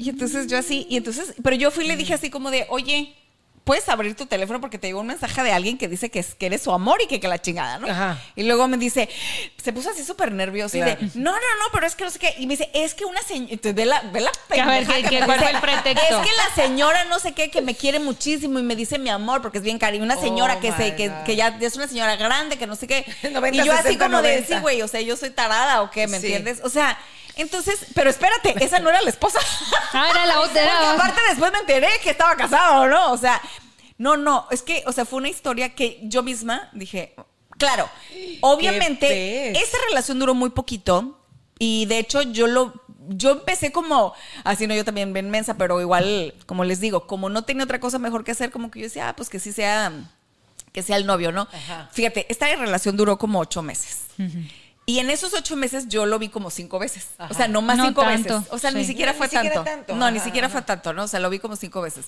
Y 0.00 0.08
entonces 0.08 0.48
yo 0.48 0.58
así, 0.58 0.86
y 0.90 0.96
entonces, 0.96 1.34
pero 1.44 1.54
yo 1.54 1.70
fui 1.70 1.84
y 1.84 1.88
le 1.88 1.96
dije 1.96 2.14
así 2.14 2.28
como 2.30 2.50
de, 2.50 2.66
oye, 2.70 3.14
puedes 3.68 3.88
abrir 3.88 4.16
tu 4.16 4.24
teléfono 4.26 4.60
porque 4.60 4.78
te 4.78 4.86
llegó 4.86 5.00
un 5.00 5.06
mensaje 5.08 5.42
de 5.42 5.52
alguien 5.52 5.76
que 5.76 5.86
dice 5.88 6.10
que, 6.10 6.20
es, 6.20 6.34
que 6.34 6.46
eres 6.46 6.62
su 6.62 6.72
amor 6.72 7.00
y 7.02 7.06
que, 7.06 7.20
que 7.20 7.28
la 7.28 7.38
chingada, 7.40 7.78
¿no? 7.78 7.86
Ajá. 7.86 8.18
Y 8.34 8.44
luego 8.44 8.66
me 8.66 8.78
dice, 8.78 9.08
se 9.62 9.72
puso 9.74 9.90
así 9.90 10.02
súper 10.04 10.32
nervioso 10.32 10.76
y 10.78 10.80
de, 10.80 10.96
no, 11.14 11.30
no, 11.32 11.32
no, 11.32 11.64
pero 11.72 11.86
es 11.86 11.94
que 11.94 12.04
no 12.04 12.10
sé 12.10 12.18
qué. 12.18 12.34
Y 12.38 12.46
me 12.46 12.54
dice, 12.54 12.70
es 12.72 12.94
que 12.94 13.04
una 13.04 13.20
señora, 13.22 13.56
ve 13.74 13.84
la, 13.84 14.00
ve 14.10 14.20
la 14.20 14.32
Que 14.52 14.60
a 14.60 14.66
ver, 14.66 14.86
pendejada 14.86 15.02
¿qué- 15.02 15.08
qué- 15.08 15.20
me 15.20 15.26
cuál 15.26 15.38
dice, 15.38 15.50
fue 15.50 15.56
el 15.58 15.60
pretexto? 15.82 16.20
Es 16.22 16.26
que 16.28 16.36
la 16.36 16.54
señora 16.64 17.04
no 17.04 17.18
sé 17.18 17.32
qué, 17.32 17.50
que 17.50 17.60
me 17.60 17.74
quiere 17.74 17.98
muchísimo 18.00 18.58
y 18.58 18.62
me 18.62 18.74
dice 18.74 18.98
mi 18.98 19.10
amor 19.10 19.42
porque 19.42 19.58
es 19.58 19.64
bien 19.64 19.78
cariño. 19.78 20.02
Una 20.04 20.16
señora 20.16 20.54
Oh 20.56 20.60
que, 20.60 20.72
se, 20.72 20.96
que, 20.96 21.12
que 21.26 21.36
ya 21.36 21.56
es 21.60 21.76
una 21.76 21.86
señora 21.86 22.16
grande, 22.16 22.56
que 22.56 22.66
no 22.66 22.74
sé 22.74 22.86
qué. 22.86 23.04
90, 23.30 23.62
y 23.62 23.66
yo 23.66 23.72
así 23.74 23.82
60, 23.82 24.04
como 24.06 24.22
de, 24.22 24.28
90. 24.36 24.54
sí, 24.56 24.60
güey, 24.62 24.80
o 24.82 24.88
sea, 24.88 25.00
yo 25.02 25.16
soy 25.16 25.30
tarada 25.30 25.82
o 25.82 25.90
qué, 25.90 26.06
¿me 26.06 26.18
Sí. 26.18 26.26
entiendes? 26.26 26.60
O 26.64 26.70
sea, 26.70 26.98
entonces, 27.38 27.86
pero 27.94 28.10
espérate, 28.10 28.54
esa 28.64 28.78
no 28.78 28.90
era 28.90 29.00
la 29.02 29.10
esposa. 29.10 29.38
Ah, 29.92 30.08
era 30.10 30.26
la 30.26 30.40
otra. 30.40 30.62
Porque 30.62 30.86
aparte 30.86 31.20
después 31.28 31.52
me 31.52 31.58
enteré 31.58 31.88
que 32.02 32.10
estaba 32.10 32.36
casado, 32.36 32.86
¿no? 32.88 33.12
O 33.12 33.16
sea, 33.16 33.40
no, 33.96 34.16
no, 34.16 34.46
es 34.50 34.62
que, 34.62 34.82
o 34.86 34.92
sea, 34.92 35.04
fue 35.04 35.18
una 35.18 35.28
historia 35.28 35.74
que 35.74 35.98
yo 36.02 36.22
misma 36.22 36.70
dije, 36.72 37.14
claro, 37.58 37.88
obviamente, 38.40 39.50
esa 39.50 39.76
relación 39.88 40.18
duró 40.18 40.34
muy 40.34 40.50
poquito 40.50 41.18
y 41.58 41.86
de 41.86 41.98
hecho 41.98 42.22
yo 42.22 42.46
lo, 42.46 42.72
yo 43.08 43.32
empecé 43.32 43.72
como, 43.72 44.14
así 44.44 44.66
no, 44.66 44.74
yo 44.74 44.84
también 44.84 45.12
bien 45.12 45.30
mensa, 45.30 45.54
pero 45.54 45.80
igual, 45.80 46.34
como 46.46 46.64
les 46.64 46.80
digo, 46.80 47.06
como 47.06 47.28
no 47.28 47.42
tenía 47.42 47.64
otra 47.64 47.80
cosa 47.80 47.98
mejor 47.98 48.22
que 48.22 48.32
hacer, 48.32 48.50
como 48.50 48.70
que 48.70 48.80
yo 48.80 48.84
decía, 48.84 49.08
ah, 49.08 49.16
pues 49.16 49.28
que 49.28 49.40
sí 49.40 49.52
sea, 49.52 49.92
que 50.72 50.82
sea 50.82 50.96
el 50.96 51.06
novio, 51.06 51.32
¿no? 51.32 51.48
Ajá. 51.52 51.88
Fíjate, 51.92 52.26
esta 52.30 52.54
relación 52.54 52.96
duró 52.96 53.18
como 53.18 53.40
ocho 53.40 53.62
meses. 53.62 54.02
Y 54.88 55.00
en 55.00 55.10
esos 55.10 55.34
ocho 55.34 55.54
meses 55.54 55.86
yo 55.88 56.06
lo 56.06 56.18
vi 56.18 56.30
como 56.30 56.48
cinco 56.48 56.78
veces. 56.78 57.08
O 57.28 57.34
sea, 57.34 57.46
no 57.46 57.60
más 57.60 57.76
No 57.76 57.88
cinco 57.88 58.00
tanto, 58.00 58.36
veces. 58.38 58.52
O 58.54 58.58
sea, 58.58 58.70
sí. 58.70 58.78
ni 58.78 58.84
siquiera 58.86 59.12
Ni 59.12 59.18
fue 59.18 59.28
siquiera 59.28 59.56
tanto. 59.56 59.70
tanto. 59.70 59.96
No, 59.96 60.10
ni 60.10 60.18
siquiera 60.18 60.48
fue 60.48 60.62
tanto, 60.62 60.94
¿no? 60.94 61.04
O 61.04 61.08
sea, 61.08 61.20
lo 61.20 61.28
vi 61.28 61.40
como 61.40 61.56
cinco 61.56 61.82
veces. 61.82 62.06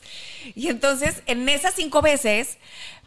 Y 0.55 0.69
entonces, 0.69 1.23
en 1.27 1.47
esas 1.51 1.75
cinco 1.75 2.01
veces, 2.01 2.57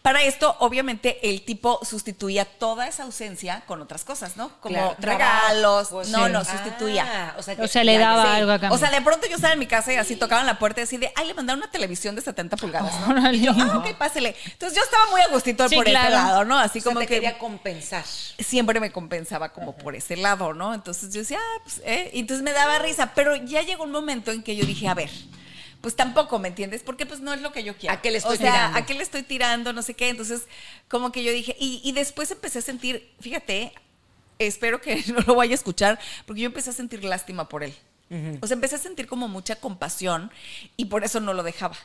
Para 0.03 0.21
esto, 0.21 0.55
obviamente, 0.59 1.29
el 1.29 1.43
tipo 1.43 1.79
sustituía 1.83 2.43
toda 2.43 2.87
esa 2.89 3.03
ausencia 3.03 3.63
con 3.67 3.81
otras 3.81 4.03
cosas, 4.03 4.35
¿no? 4.35 4.49
Como 4.59 4.75
Claro, 4.75 4.95
regalos. 4.99 5.87
trabajo, 5.87 6.09
no, 6.11 6.25
sí. 6.25 6.31
no, 6.33 6.43
sustituía. 6.45 7.05
Ah, 7.09 7.35
o 7.39 7.41
sea, 7.41 7.55
O 7.57 7.67
sea, 7.69 7.85
le 7.85 7.97
daba 7.97 8.23
sí. 8.23 8.29
algo 8.33 8.51
a 8.51 8.59
cambio. 8.59 8.75
O 8.75 8.77
sea, 8.77 8.91
de 8.91 9.01
pronto 9.01 9.27
yo 9.29 9.35
estaba 9.37 9.53
en 9.53 9.59
mi 9.59 9.65
casa 9.65 9.93
y 9.93 9.95
así 9.95 10.17
tocaban 10.17 10.45
la 10.45 10.59
puerta 10.59 10.81
y 10.81 10.83
así 10.83 10.97
de, 10.97 11.09
ay, 11.15 11.27
le 11.27 11.33
mandaron 11.33 11.61
una 11.61 11.71
televisión 11.71 12.15
de 12.15 12.21
70 12.21 12.57
pulgadas, 12.57 12.93
¿no? 12.99 13.13
Órale. 13.15 13.37
Y 13.37 13.43
yo, 13.45 13.53
ah, 13.57 13.77
ok, 13.77 13.95
pásele. 13.97 14.35
Entonces 14.51 14.77
yo 14.77 14.83
estaba 14.83 15.05
muy 15.09 15.21
a 15.21 15.27
gustito 15.29 15.69
Sí, 15.69 15.75
por 15.75 15.87
ese 15.87 16.09
lado, 16.09 16.43
¿no? 16.43 16.59
Así 16.59 16.79
O 16.79 16.81
sea, 16.81 16.89
como 16.91 16.99
te 16.99 17.07
que 17.07 17.13
quería 17.15 17.37
compensar. 17.39 18.03
siempre 18.05 18.81
me 18.81 18.91
compensaba 18.91 19.53
como 19.53 19.73
por 19.77 19.95
ese 19.95 20.17
lado, 20.17 20.53
¿no? 20.53 20.73
Entonces 20.73 21.13
yo 21.13 21.21
decía, 21.21 21.39
ah, 21.41 21.61
pues, 21.63 21.81
¿eh? 21.85 22.11
Y 22.13 22.19
entonces 22.19 22.43
me 22.43 22.51
daba 22.51 22.77
risa, 22.79 23.13
pero 23.15 23.37
ya 23.37 23.61
llegó 23.61 23.85
un 23.85 23.91
momento 23.91 24.31
en 24.31 24.43
que 24.43 24.57
yo 24.57 24.65
dije, 24.65 24.89
a 24.89 24.95
ver, 24.95 25.09
pues 25.83 25.97
tampoco, 25.97 26.39
¿me 26.39 26.47
entiendes? 26.47 26.81
Porque 26.81 27.05
pues 27.05 27.19
no 27.19 27.33
es 27.33 27.41
lo 27.41 27.51
que 27.51 27.61
yo 27.61 27.75
quiero. 27.75 27.93
¿A 27.93 27.99
qué 27.99 28.09
le 28.09 28.19
estoy 28.19 28.35
o 28.35 28.39
sea, 28.39 28.53
tirando? 28.53 28.77
¿a 28.77 28.85
qué 28.85 28.93
le 28.93 29.03
estoy 29.03 29.21
tirando? 29.21 29.73
No 29.73 29.81
sé 29.81 29.95
qué. 29.95 30.07
Entonces, 30.07 30.43
como 30.87 31.11
que 31.11 31.25
yo 31.25 31.33
dije, 31.33 31.57
y, 31.59 31.81
y 31.83 31.91
después 31.91 32.31
empecé 32.31 32.59
a 32.59 32.61
sentir, 32.61 33.11
fíjate, 33.19 33.73
espero 34.39 34.79
que 34.79 35.03
no 35.13 35.19
lo 35.27 35.35
vaya 35.35 35.51
a 35.51 35.55
escuchar, 35.55 35.99
porque 36.25 36.39
yo 36.39 36.45
empecé 36.45 36.69
a 36.69 36.73
sentir 36.73 37.03
lástima 37.03 37.49
por 37.49 37.65
él. 37.65 37.75
O 38.39 38.47
sea, 38.47 38.53
empecé 38.55 38.75
a 38.75 38.79
sentir 38.79 39.07
como 39.07 39.27
mucha 39.27 39.55
compasión 39.57 40.31
y 40.77 40.85
por 40.85 41.03
eso 41.03 41.19
no 41.19 41.33
lo 41.33 41.43
dejaba. 41.43 41.75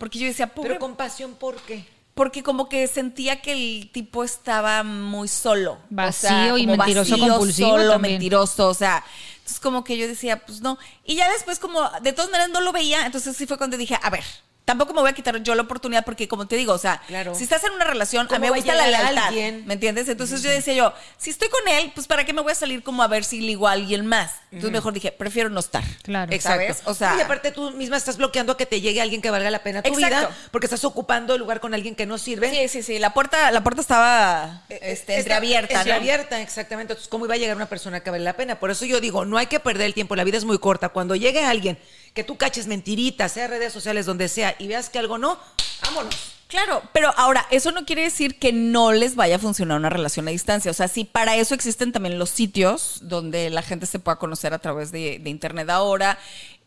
Porque 0.00 0.18
yo 0.18 0.26
decía, 0.26 0.48
pobre, 0.48 0.70
Pero 0.70 0.80
compasión, 0.80 1.34
¿por 1.34 1.54
qué? 1.62 1.84
porque 2.14 2.42
como 2.42 2.68
que 2.68 2.88
sentía 2.88 3.42
que 3.42 3.52
el 3.52 3.90
tipo 3.92 4.24
estaba 4.24 4.82
muy 4.82 5.28
solo. 5.28 5.78
Vacío 5.90 6.58
y 6.58 6.66
mentiroso 6.66 7.10
vacío, 7.12 7.28
compulsivo 7.28 7.68
Solo, 7.68 7.92
también. 7.92 8.14
mentiroso, 8.14 8.68
o 8.70 8.74
sea. 8.74 9.04
Entonces 9.46 9.60
como 9.60 9.84
que 9.84 9.96
yo 9.96 10.08
decía, 10.08 10.44
pues 10.44 10.60
no. 10.60 10.76
Y 11.04 11.14
ya 11.14 11.30
después 11.30 11.60
como, 11.60 11.88
de 12.02 12.12
todas 12.12 12.32
maneras 12.32 12.50
no 12.50 12.60
lo 12.60 12.72
veía, 12.72 13.06
entonces 13.06 13.36
sí 13.36 13.46
fue 13.46 13.56
cuando 13.56 13.76
dije, 13.76 13.96
a 14.02 14.10
ver, 14.10 14.24
tampoco 14.66 14.92
me 14.92 15.00
voy 15.00 15.08
a 15.08 15.12
quitar 15.14 15.40
yo 15.42 15.54
la 15.54 15.62
oportunidad 15.62 16.04
porque 16.04 16.26
como 16.28 16.46
te 16.46 16.56
digo, 16.56 16.72
o 16.74 16.78
sea, 16.78 17.00
Claro. 17.06 17.34
si 17.34 17.44
estás 17.44 17.62
en 17.64 17.72
una 17.72 17.84
relación, 17.84 18.26
a 18.26 18.28
¿Cómo 18.28 18.40
mí 18.40 18.46
me 18.50 18.56
gusta 18.56 18.74
la 18.74 18.88
lealtad? 18.88 19.30
¿me 19.64 19.74
entiendes? 19.74 20.08
Entonces 20.08 20.42
yo 20.42 20.50
decía 20.50 20.74
yo, 20.74 20.92
si 21.16 21.30
estoy 21.30 21.48
con 21.48 21.66
él, 21.68 21.92
pues 21.94 22.06
para 22.06 22.24
qué 22.24 22.32
me 22.34 22.42
voy 22.42 22.52
a 22.52 22.54
salir 22.56 22.82
como 22.82 23.02
a 23.02 23.06
ver 23.06 23.22
si 23.24 23.40
ligo 23.40 23.68
a 23.68 23.72
alguien 23.72 24.04
más. 24.06 24.32
Entonces 24.50 24.72
mejor 24.72 24.92
dije, 24.92 25.12
prefiero 25.12 25.48
no 25.50 25.60
estar. 25.60 25.84
Claro. 26.02 26.32
Exacto. 26.32 26.60
¿Sabes? 26.74 26.82
O 26.84 26.94
sea- 26.94 27.14
y 27.16 27.20
aparte 27.22 27.52
tú 27.52 27.70
misma 27.70 27.96
estás 27.96 28.16
bloqueando 28.18 28.52
a 28.52 28.56
que 28.56 28.66
te 28.66 28.80
llegue 28.80 29.00
alguien 29.00 29.22
que 29.22 29.30
valga 29.30 29.50
la 29.50 29.62
pena 29.62 29.82
tu 29.82 29.88
Exacto. 29.94 30.16
vida, 30.16 30.30
porque 30.50 30.66
estás 30.66 30.84
ocupando 30.84 31.34
el 31.34 31.40
lugar 31.40 31.60
con 31.60 31.72
alguien 31.72 31.94
que 31.94 32.04
no 32.04 32.18
sirve. 32.18 32.50
Sí, 32.50 32.68
sí, 32.68 32.82
sí, 32.82 32.98
la 32.98 33.14
puerta, 33.14 33.50
la 33.52 33.62
puerta 33.62 33.80
estaba 33.80 34.64
Eh, 34.68 34.74
este, 34.82 34.90
está- 34.92 35.14
entreabierta, 35.14 35.74
¿no? 35.74 35.80
Entreabierta, 35.80 36.40
exactamente. 36.42 36.92
Entonces, 36.94 37.08
¿cómo 37.08 37.24
iba 37.26 37.34
a 37.34 37.38
llegar 37.38 37.54
una 37.56 37.68
persona 37.68 38.00
que 38.00 38.10
vale 38.10 38.24
la 38.24 38.32
pena? 38.32 38.58
Por 38.58 38.72
eso 38.72 38.84
yo 38.84 39.00
digo, 39.00 39.24
no 39.24 39.38
hay 39.38 39.46
que 39.46 39.60
perder 39.60 39.86
el 39.86 39.94
tiempo, 39.94 40.16
la 40.16 40.24
vida 40.24 40.38
es 40.38 40.44
muy 40.44 40.58
corta. 40.58 40.88
Cuando 40.88 41.14
llegue 41.14 41.44
alguien 41.44 41.78
que 42.16 42.24
tú 42.24 42.36
caches 42.36 42.66
mentiritas, 42.66 43.30
sea 43.30 43.46
redes 43.46 43.72
sociales, 43.72 44.06
donde 44.06 44.28
sea, 44.28 44.56
y 44.58 44.66
veas 44.66 44.90
que 44.90 44.98
algo 44.98 45.18
no, 45.18 45.38
vámonos. 45.84 46.16
Claro, 46.48 46.80
pero 46.92 47.12
ahora, 47.16 47.44
eso 47.50 47.72
no 47.72 47.84
quiere 47.84 48.02
decir 48.02 48.38
que 48.38 48.52
no 48.52 48.92
les 48.92 49.16
vaya 49.16 49.34
a 49.34 49.38
funcionar 49.40 49.78
una 49.78 49.90
relación 49.90 50.28
a 50.28 50.30
distancia. 50.30 50.70
O 50.70 50.74
sea, 50.74 50.86
sí, 50.86 51.02
para 51.04 51.34
eso 51.34 51.54
existen 51.56 51.90
también 51.90 52.20
los 52.20 52.30
sitios 52.30 52.98
donde 53.02 53.50
la 53.50 53.62
gente 53.62 53.84
se 53.86 53.98
pueda 53.98 54.16
conocer 54.16 54.54
a 54.54 54.60
través 54.60 54.92
de, 54.92 55.18
de 55.18 55.28
Internet 55.30 55.68
ahora. 55.70 56.18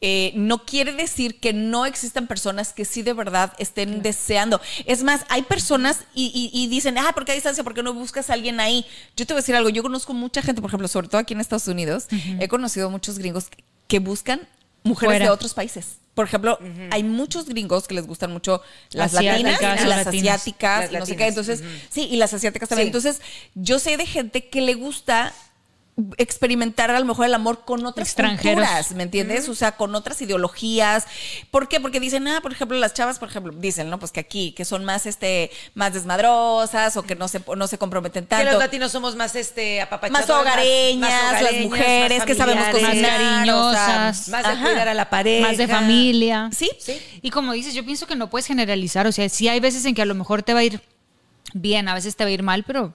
Eh, 0.02 0.34
no 0.36 0.66
quiere 0.66 0.92
decir 0.92 1.40
que 1.40 1.54
no 1.54 1.86
existan 1.86 2.28
personas 2.28 2.74
que 2.74 2.84
sí 2.84 3.04
de 3.04 3.14
verdad 3.14 3.54
estén 3.58 4.02
deseando. 4.02 4.60
Es 4.86 5.02
más, 5.04 5.22
hay 5.30 5.44
personas 5.44 6.02
y, 6.14 6.26
y- 6.36 6.52
y 6.62 6.68
dicen, 6.68 6.98
ah, 6.98 7.12
¿por 7.14 7.24
qué 7.24 7.32
a 7.32 7.36
distancia? 7.36 7.64
¿Por 7.64 7.74
qué 7.74 7.82
no 7.82 7.94
buscas 7.94 8.30
a 8.30 8.34
alguien 8.34 8.60
ahí? 8.60 8.86
Yo 9.16 9.26
te 9.26 9.34
voy 9.34 9.40
a 9.40 9.42
decir 9.44 9.56
algo. 9.56 9.70
Yo 9.70 9.82
conozco 9.82 10.14
mucha 10.14 10.42
gente, 10.42 10.62
por 10.62 10.70
ejemplo, 10.70 10.90
sobre 10.90 11.08
todo 11.08 11.20
aquí 11.20 11.34
en 11.34 11.40
Estados 11.40 11.70
Unidos, 11.70 12.08
he 12.12 12.50
conocido 12.50 12.90
muchos 12.90 13.18
gringos 13.18 13.46
que 13.88 14.00
buscan 14.00 14.42
mujeres 14.84 15.14
Fuera. 15.16 15.26
de 15.26 15.32
otros 15.32 15.54
países. 15.54 15.98
Por 16.14 16.26
ejemplo, 16.26 16.60
hay 16.92 17.04
muchos 17.04 17.46
gringos 17.48 17.88
que 17.88 17.94
les 17.94 18.06
gustan 18.06 18.32
mucho 18.34 18.62
las 18.92 19.14
Asiáticas 19.16 19.52
latinas, 19.54 19.86
las 19.88 20.06
latinas. 20.06 20.36
asiáticas, 20.36 20.92
Las 20.92 20.92
y 20.92 20.98
no 21.00 21.06
sé 21.06 21.16
qué. 21.16 21.28
Entonces, 21.28 21.64
sí, 21.90 22.08
y 22.12 22.18
las 22.18 22.34
asiáticas 22.34 22.68
también. 22.68 22.88
Sí. 22.88 22.98
Entonces, 22.98 23.22
yo 23.56 23.80
sé 23.80 23.96
de 23.96 24.06
gente 24.06 24.50
que 24.50 24.60
le 24.62 24.74
gusta 24.74 25.34
experimentar 26.18 26.92
a 26.92 27.00
lo 27.00 27.06
mejor 27.06 27.26
el 27.26 27.34
amor 27.34 27.66
con 27.66 27.86
otras 27.86 28.14
culturas, 28.14 28.92
¿me 28.94 29.04
entiendes? 29.04 29.50
O 29.50 29.56
sea, 29.56 29.74
con 29.74 29.94
otras 29.96 30.22
ideologías. 30.22 31.06
¿Por 31.52 31.68
qué? 31.68 31.80
Porque 31.80 32.00
dicen, 32.00 32.28
ah, 32.28 32.40
por 32.42 32.52
ejemplo, 32.52 32.78
las 32.78 32.94
chavas, 32.94 33.20
por 33.20 33.30
ejemplo, 33.30 33.54
dicen, 33.56 33.90
¿no? 33.90 34.00
Pues 34.00 34.12
que 34.12 34.20
aquí, 34.20 34.52
que 34.54 34.66
son 34.66 34.86
más, 34.86 35.06
este, 35.06 35.52
más 35.76 35.94
desmadrosas 35.94 36.96
o 36.98 37.04
que 37.04 37.16
no 37.16 37.28
se, 37.28 37.42
no 37.56 37.68
se 37.68 37.78
comprometen 37.78 38.24
Que 38.26 38.30
tanto. 38.30 38.52
los 38.52 38.60
latinos 38.60 38.92
somos 38.92 39.16
más 39.16 39.36
este 39.36 39.82
apapachados, 39.82 40.28
más 40.28 40.38
hogareñas, 40.40 41.10
más 41.12 41.32
las 41.34 41.42
hogareñas, 41.42 41.64
mujeres 41.70 42.18
más 42.20 42.28
que 42.28 42.36
sabemos 42.36 42.66
familiares, 42.66 42.82
Más 42.82 43.12
cocinar, 43.12 43.36
cariñosas. 43.36 44.22
o 44.22 44.24
sea, 44.24 44.32
más 44.32 44.44
de 44.44 44.50
ajá. 44.54 44.64
cuidar 44.66 44.88
a 44.88 44.94
la 44.94 45.10
pareja, 45.10 45.48
más 45.48 45.58
de 45.58 45.68
familia. 45.68 46.50
Sí, 46.56 46.70
Sí. 46.80 47.00
Y 47.22 47.30
como 47.30 47.54
dices, 47.54 47.74
yo 47.74 47.84
pienso 47.86 48.08
que 48.08 48.16
no 48.16 48.30
puedes 48.30 48.46
generalizar. 48.48 49.06
O 49.08 49.12
sea, 49.12 49.28
sí 49.30 49.48
hay 49.48 49.60
veces 49.60 49.86
en 49.86 49.96
que 49.96 50.02
a 50.02 50.06
lo 50.06 50.16
mejor 50.16 50.44
te 50.44 50.54
va 50.54 50.60
a 50.62 50.64
ir 50.64 50.82
bien, 51.54 51.88
a 51.88 51.94
veces 51.94 52.16
te 52.16 52.24
va 52.24 52.30
a 52.30 52.32
ir 52.34 52.44
mal, 52.44 52.64
pero 52.64 52.94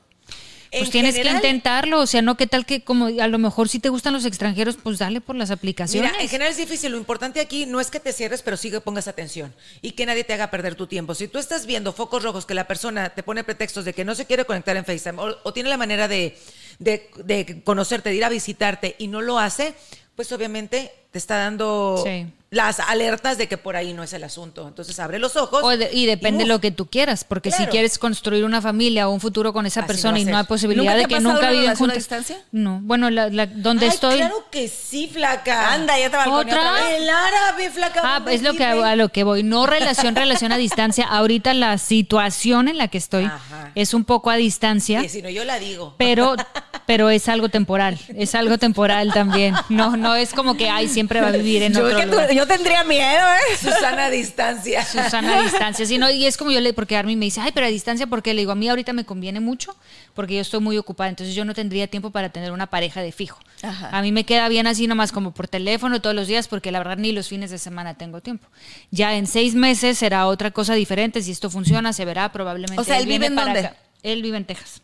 pues 0.78 0.88
En 0.88 0.90
tienes 0.92 1.14
general- 1.14 1.40
que 1.40 1.48
intentarlo. 1.48 2.00
O 2.00 2.06
sea, 2.06 2.22
no 2.22 2.36
qué 2.36 2.46
tal 2.46 2.66
que 2.66 2.82
como 2.82 3.06
a 3.06 3.28
lo 3.28 3.38
mejor 3.38 3.68
si 3.68 3.78
te 3.78 3.88
gustan 3.88 4.12
los 4.12 4.24
extranjeros, 4.24 4.76
pues 4.82 4.98
dale 4.98 5.20
por 5.20 5.36
las 5.36 5.50
aplicaciones. 5.50 6.10
Mira, 6.12 6.22
en 6.22 6.28
general 6.28 6.50
es 6.52 6.58
difícil. 6.58 6.92
Lo 6.92 6.98
importante 6.98 7.40
aquí 7.40 7.66
no 7.66 7.80
es 7.80 7.90
que 7.90 8.00
te 8.00 8.12
cierres, 8.12 8.42
pero 8.42 8.56
sí 8.56 8.70
que 8.70 8.80
pongas 8.80 9.08
atención 9.08 9.54
y 9.82 9.92
que 9.92 10.06
nadie 10.06 10.24
te 10.24 10.32
haga 10.34 10.50
perder 10.50 10.74
tu 10.74 10.86
tiempo. 10.86 11.14
Si 11.14 11.28
tú 11.28 11.38
estás 11.38 11.66
viendo 11.66 11.92
focos 11.92 12.22
rojos 12.22 12.46
que 12.46 12.54
la 12.54 12.66
persona 12.66 13.10
te 13.10 13.22
pone 13.22 13.44
pretextos 13.44 13.84
de 13.84 13.92
que 13.92 14.04
no 14.04 14.14
se 14.14 14.26
quiere 14.26 14.44
conectar 14.44 14.76
en 14.76 14.84
FaceTime 14.84 15.20
o, 15.22 15.36
o 15.42 15.52
tiene 15.52 15.68
la 15.68 15.76
manera 15.76 16.08
de, 16.08 16.36
de- 16.78 17.08
de 17.24 17.62
conocerte, 17.64 18.10
de 18.10 18.16
ir 18.16 18.24
a 18.24 18.28
visitarte 18.28 18.96
y 18.98 19.08
no 19.08 19.20
lo 19.20 19.38
hace, 19.38 19.74
pues 20.16 20.30
obviamente 20.32 20.92
te 21.10 21.18
está 21.18 21.36
dando 21.38 22.02
Sí. 22.04 22.26
Las 22.54 22.80
alertas 22.80 23.36
de 23.36 23.48
que 23.48 23.58
por 23.58 23.76
ahí 23.76 23.92
no 23.92 24.02
es 24.02 24.12
el 24.12 24.24
asunto. 24.24 24.66
Entonces 24.68 24.98
abre 25.00 25.18
los 25.18 25.36
ojos. 25.36 25.60
O 25.62 25.70
de- 25.76 25.90
y 25.92 26.06
depende 26.06 26.44
de 26.44 26.48
lo 26.48 26.60
que 26.60 26.70
tú 26.70 26.86
quieras, 26.86 27.24
porque 27.24 27.50
si 27.50 27.66
quieres 27.66 27.98
construir 27.98 28.44
una 28.44 28.62
familia 28.62 29.08
o 29.08 29.12
un 29.12 29.20
futuro 29.20 29.52
con 29.52 29.66
esa 29.66 29.80
Así 29.80 29.86
persona 29.88 30.18
y 30.18 30.24
no 30.24 30.38
hay 30.38 30.44
posibilidad 30.44 30.94
¿Nunca 30.94 31.08
te 31.08 31.14
de 31.14 31.14
que 31.14 31.20
nunca 31.20 31.48
a 31.72 31.76
juntos. 31.76 31.96
distancia? 31.98 32.38
No, 32.52 32.80
bueno, 32.82 33.10
la, 33.10 33.28
la- 33.28 33.46
donde 33.46 33.86
Ay, 33.86 33.92
estoy. 33.92 34.16
Claro 34.18 34.44
que 34.50 34.68
sí, 34.68 35.08
flaca. 35.12 35.72
Anda, 35.72 35.98
ya 35.98 36.10
te 36.10 36.16
balconeé 36.16 36.40
¿Otra? 36.54 36.60
otra 36.60 36.72
vez. 36.88 37.00
El 37.02 37.10
árabe, 37.10 37.70
flaca. 37.70 38.00
Ah, 38.04 38.14
¿dónde 38.20 38.34
es 38.34 38.42
lo 38.42 38.54
que 38.54 38.64
a 38.64 38.96
lo 38.96 39.08
que 39.10 39.24
voy. 39.24 39.42
No 39.42 39.66
relación, 39.66 40.14
relación 40.16 40.52
a 40.52 40.56
distancia. 40.56 41.06
Ahorita 41.06 41.52
la 41.54 41.76
situación 41.78 42.68
en 42.68 42.78
la 42.78 42.88
que 42.88 42.98
estoy 42.98 43.24
Ajá. 43.24 43.72
es 43.74 43.94
un 43.94 44.04
poco 44.04 44.30
a 44.30 44.36
distancia, 44.36 45.02
Sí, 45.02 45.08
si 45.08 45.22
no, 45.22 45.28
yo 45.28 45.44
la 45.44 45.58
digo. 45.58 45.94
pero, 45.98 46.36
pero 46.86 47.10
es 47.10 47.28
algo 47.28 47.48
temporal. 47.48 47.98
Es 48.16 48.34
algo 48.34 48.58
temporal 48.58 49.12
también. 49.12 49.54
No, 49.68 49.96
no 49.96 50.14
es 50.14 50.32
como 50.32 50.56
que 50.56 50.68
ay 50.70 50.88
siempre 50.88 51.20
va 51.20 51.28
a 51.28 51.32
vivir 51.32 51.62
en 51.62 51.72
Yo, 51.72 51.84
otro 51.86 51.98
tú-. 52.02 52.34
Tendría 52.46 52.84
miedo, 52.84 53.26
¿eh? 53.26 53.56
Susana 53.56 54.06
a 54.06 54.10
distancia. 54.10 54.84
Susana 54.84 55.38
a 55.38 55.42
distancia. 55.42 55.86
Sí, 55.86 55.98
no, 55.98 56.10
y 56.10 56.26
es 56.26 56.36
como 56.36 56.50
yo 56.50 56.60
le, 56.60 56.72
porque 56.72 56.96
Armin 56.96 57.18
me 57.18 57.26
dice, 57.26 57.40
ay, 57.40 57.52
pero 57.52 57.66
a 57.66 57.68
distancia, 57.70 58.06
porque 58.06 58.34
le 58.34 58.42
digo, 58.42 58.52
a 58.52 58.54
mí 58.54 58.68
ahorita 58.68 58.92
me 58.92 59.04
conviene 59.04 59.40
mucho, 59.40 59.76
porque 60.14 60.34
yo 60.34 60.40
estoy 60.40 60.60
muy 60.60 60.78
ocupada, 60.78 61.10
entonces 61.10 61.34
yo 61.34 61.44
no 61.44 61.54
tendría 61.54 61.86
tiempo 61.86 62.10
para 62.10 62.28
tener 62.28 62.52
una 62.52 62.66
pareja 62.66 63.02
de 63.02 63.12
fijo. 63.12 63.38
Ajá. 63.62 63.90
A 63.92 64.02
mí 64.02 64.12
me 64.12 64.24
queda 64.24 64.48
bien 64.48 64.66
así 64.66 64.86
nomás 64.86 65.12
como 65.12 65.32
por 65.32 65.48
teléfono 65.48 66.00
todos 66.00 66.14
los 66.14 66.26
días, 66.26 66.48
porque 66.48 66.70
la 66.70 66.78
verdad 66.78 66.96
ni 66.96 67.12
los 67.12 67.28
fines 67.28 67.50
de 67.50 67.58
semana 67.58 67.94
tengo 67.94 68.20
tiempo. 68.20 68.46
Ya 68.90 69.14
en 69.14 69.26
seis 69.26 69.54
meses 69.54 69.98
será 69.98 70.26
otra 70.26 70.50
cosa 70.50 70.74
diferente, 70.74 71.22
si 71.22 71.30
esto 71.30 71.50
funciona, 71.50 71.92
se 71.92 72.04
verá 72.04 72.30
probablemente. 72.32 72.80
O 72.80 72.84
sea, 72.84 72.98
¿él 72.98 73.06
vive 73.06 73.26
en 73.26 73.36
dónde? 73.36 73.60
acá. 73.60 73.76
Él 74.02 74.22
vive 74.22 74.36
en 74.36 74.44
Texas. 74.44 74.83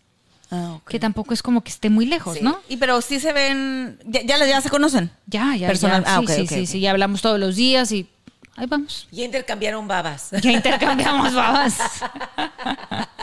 Ah. 0.50 0.78
Que 0.88 0.98
tampoco 0.98 1.32
es 1.34 1.42
como 1.42 1.62
que 1.62 1.70
esté 1.70 1.90
muy 1.90 2.06
lejos, 2.06 2.36
Sí. 2.38 2.42
¿no? 2.42 2.58
Y 2.68 2.76
pero 2.76 3.00
sí 3.02 3.20
se 3.20 3.32
ven, 3.32 3.98
ya, 4.04 4.22
ya, 4.22 4.44
ya 4.46 4.60
se 4.60 4.68
conocen. 4.68 5.10
Ya, 5.26 5.54
ya, 5.56 5.68
Personal- 5.68 6.04
ya. 6.04 6.16
ah, 6.16 6.20
sí, 6.26 6.34
sí, 6.34 6.46
sí, 6.46 6.66
sí, 6.66 6.80
ya 6.80 6.90
hablamos 6.90 7.22
todos 7.22 7.38
los 7.38 7.54
días 7.56 7.92
y 7.92 8.08
ahí 8.56 8.66
vamos. 8.66 9.06
Ya 9.12 9.24
intercambiaron 9.24 9.86
babas. 9.86 10.30
Ya 10.42 10.50
intercambiamos 10.52 11.32
babas. 11.34 11.78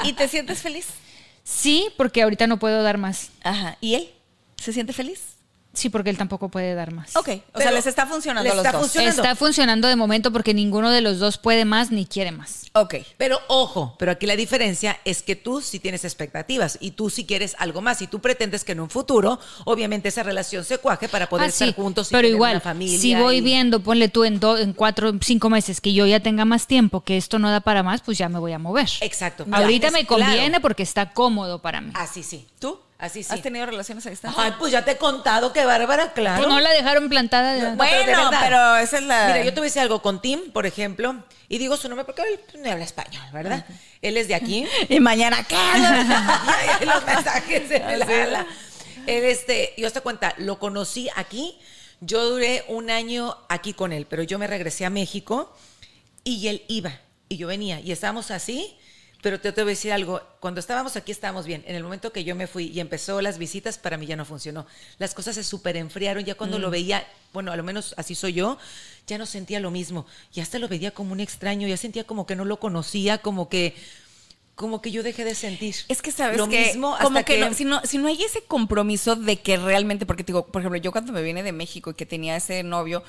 ¿Y 0.04 0.14
te 0.14 0.28
sientes 0.28 0.60
feliz? 0.62 0.88
Sí, 1.44 1.90
porque 1.98 2.22
ahorita 2.24 2.48
no 2.48 2.58
puedo 2.60 2.82
dar 2.84 2.98
más. 2.98 3.30
Ajá. 3.44 3.78
¿Y 3.82 3.96
él? 3.96 4.10
¿Se 4.62 4.74
siente 4.74 4.94
feliz? 4.94 5.22
Sí, 5.78 5.90
porque 5.90 6.10
él 6.10 6.18
tampoco 6.18 6.50
puede 6.50 6.74
dar 6.74 6.92
más. 6.92 7.16
Ok. 7.16 7.30
O 7.54 7.60
sea, 7.62 7.70
les 7.72 7.86
está 7.86 8.08
funcionando 8.08 8.44
les 8.44 8.54
a 8.54 8.56
los 8.56 8.66
está 8.66 8.78
dos. 8.78 8.82
funcionando. 8.88 9.22
Está 9.22 9.36
funcionando 9.36 9.88
de 9.88 9.96
momento 9.96 10.32
porque 10.32 10.56
ninguno 10.56 10.90
de 10.90 11.02
los 11.02 11.20
dos 11.20 11.38
puede 11.38 11.66
más 11.66 11.92
ni 11.92 12.08
quiere 12.08 12.32
más. 12.32 12.64
Ok. 12.74 12.96
Pero 13.18 13.40
ojo, 13.48 13.96
pero 14.00 14.12
aquí 14.12 14.26
la 14.26 14.36
diferencia 14.36 15.00
es 15.06 15.22
que 15.22 15.36
tú 15.36 15.62
sí 15.62 15.80
tienes 15.80 16.04
expectativas 16.04 16.80
y 16.82 16.92
tú 16.92 17.12
sí 17.12 17.26
quieres 17.26 17.56
algo 17.60 17.82
más 17.82 18.02
y 18.02 18.08
tú 18.08 18.20
pretendes 18.22 18.64
que 18.64 18.72
en 18.72 18.80
un 18.80 18.90
futuro, 18.90 19.40
obviamente 19.66 20.10
esa 20.10 20.24
relación 20.24 20.64
se 20.66 20.80
cuaje 20.80 21.08
para 21.10 21.30
poder 21.30 21.50
Ah, 21.50 21.52
sí, 21.52 21.66
estar 21.66 21.76
juntos 21.76 22.08
y 22.08 22.12
pero 22.12 22.22
tener 22.22 22.32
igual, 22.36 22.52
una 22.54 22.62
familia. 22.62 22.98
si 23.00 23.14
voy 23.16 23.38
y- 23.38 23.42
viendo, 23.42 23.80
ponle 23.82 24.10
tú 24.10 24.24
en, 24.24 24.40
do- 24.40 24.58
en 24.58 24.74
cuatro, 24.74 25.14
cinco 25.22 25.50
meses 25.52 25.80
que 25.80 25.94
yo 25.94 26.08
ya 26.08 26.20
tenga 26.22 26.44
más 26.46 26.66
tiempo, 26.66 27.02
que 27.02 27.18
esto 27.18 27.38
no 27.38 27.52
da 27.52 27.62
para 27.62 27.84
más, 27.84 28.02
pues 28.02 28.18
ya 28.18 28.30
me 28.30 28.40
voy 28.40 28.54
a 28.54 28.58
mover. 28.60 28.90
Exacto. 29.02 29.46
Ahorita 29.52 29.88
Ya, 29.88 29.92
me 29.92 30.06
claro. 30.08 30.24
conviene 30.26 30.60
porque 30.60 30.82
está 30.82 31.12
cómodo 31.14 31.62
para 31.62 31.82
mí. 31.82 31.92
Así 31.94 32.24
sí. 32.24 32.48
¿Tú? 32.60 32.80
Así 33.00 33.22
sí. 33.22 33.30
¿Has 33.32 33.42
tenido 33.44 33.64
relaciones 33.66 34.06
a 34.08 34.10
distancia? 34.10 34.42
Ay, 34.44 34.54
pues 34.58 34.72
ya 34.72 34.84
te 34.84 34.92
he 34.92 34.98
contado 34.98 35.54
que 35.54 35.64
Bárbara, 35.66 36.14
claro. 36.14 36.38
Pues 36.38 36.48
no 36.50 36.60
la 36.60 36.72
dejaron 36.72 37.10
plantada. 37.10 37.54
de- 37.54 37.62
No, 37.62 37.78
pero 37.78 37.92
de 37.98 38.04
bueno, 38.06 38.24
verdad. 38.32 38.40
pero 38.44 38.76
esa 38.78 38.98
es 38.98 39.04
la... 39.04 39.28
Mira, 39.28 39.44
yo 39.44 39.54
te 39.54 39.60
voy 39.60 39.68
a 39.68 39.70
decir 39.70 39.82
algo 39.84 40.02
con 40.02 40.20
Tim, 40.20 40.52
por 40.52 40.66
ejemplo, 40.66 41.24
y 41.48 41.60
digo 41.60 41.78
su 41.78 41.90
nombre 41.90 42.06
porque 42.06 42.24
él 42.24 42.40
no 42.60 42.72
habla 42.72 42.84
español, 42.86 43.22
¿verdad? 43.32 43.66
Él 44.02 44.18
es 44.18 44.28
de 44.28 44.34
aquí. 44.36 44.66
Y 44.90 45.00
mañana, 45.00 45.44
¿qué? 45.44 45.56
Y 46.82 46.86
los 46.86 47.06
mensajes 47.06 47.70
en 47.72 47.88
el 47.90 48.02
ala. 48.02 48.48
Él, 49.06 49.24
este, 49.26 49.74
yo 49.78 49.92
te 49.92 50.02
cuenta, 50.02 50.34
lo 50.38 50.58
conocí 50.58 51.08
aquí. 51.16 51.58
Yo 52.02 52.28
duré 52.30 52.66
un 52.68 52.90
año 52.90 53.38
aquí 53.48 53.74
con 53.74 53.94
él, 53.94 54.06
pero 54.10 54.24
yo 54.24 54.38
me 54.40 54.48
regresé 54.48 54.86
a 54.86 54.90
México 54.90 55.56
y 56.24 56.48
él 56.48 56.64
iba 56.68 56.92
y 57.30 57.38
yo 57.38 57.48
venía 57.48 57.80
y 57.80 57.92
estábamos 57.92 58.30
así 58.32 58.78
Pero 59.22 59.40
te, 59.40 59.52
te 59.52 59.62
voy 59.64 59.72
a 59.72 59.74
decir 59.74 59.92
algo, 59.92 60.22
cuando 60.40 60.60
estábamos 60.60 60.96
aquí 60.96 61.12
estábamos 61.12 61.46
bien. 61.48 61.64
En 61.68 61.76
el 61.76 61.84
momento 61.84 62.12
que 62.14 62.24
yo 62.24 62.36
me 62.36 62.46
fui 62.48 62.66
y 62.68 62.80
empezó 62.80 63.20
las 63.22 63.38
visitas, 63.40 63.78
para 63.78 63.98
mí 63.98 64.06
ya 64.06 64.16
no 64.16 64.26
funcionó. 64.26 64.68
Las 65.00 65.14
cosas 65.16 65.36
se 65.36 65.44
súper 65.44 65.76
enfriaron, 65.76 66.24
ya 66.24 66.36
cuando 66.36 66.60
lo 66.60 66.70
veía, 66.70 67.06
bueno, 67.34 67.52
a 67.52 67.56
lo 67.56 67.64
menos 67.64 67.96
así 67.98 68.14
soy 68.14 68.34
yo, 68.34 68.58
ya 69.08 69.18
no 69.18 69.26
sentía 69.26 69.60
lo 69.60 69.72
mismo. 69.72 70.06
Ya 70.34 70.44
hasta 70.44 70.60
lo 70.60 70.68
veía 70.68 70.92
como 70.92 71.14
un 71.14 71.20
extraño, 71.20 71.68
ya 71.68 71.78
sentía 71.78 72.04
como 72.06 72.26
que 72.28 72.36
no 72.36 72.46
lo 72.46 72.60
conocía, 72.60 73.18
como 73.18 73.50
que 73.50 73.76
como 74.56 74.82
que 74.82 74.90
yo 74.92 75.04
dejé 75.04 75.24
de 75.24 75.36
sentir. 75.36 75.76
Es 75.88 76.02
que 76.02 76.12
sabes 76.12 76.38
lo 76.38 76.50
que 76.50 76.66
mismo 76.66 76.94
hasta 76.94 77.04
como 77.04 77.20
que, 77.20 77.36
que 77.36 77.40
no- 77.40 77.54
si, 77.54 77.64
no, 77.64 77.80
si 77.84 78.00
no 78.00 78.08
hay 78.08 78.24
ese 78.24 78.42
compromiso 78.44 79.16
de 79.16 79.40
que 79.40 79.58
realmente, 79.58 80.08
porque 80.08 80.24
te 80.24 80.32
digo, 80.32 80.48
por 80.48 80.62
ejemplo, 80.62 80.80
yo 80.82 80.92
cuando 80.92 81.14
me 81.14 81.22
vine 81.22 81.44
de 81.44 81.52
México 81.52 81.92
y 81.92 81.94
que 81.94 82.08
tenía 82.08 82.36
ese 82.36 82.64
novio, 82.64 83.04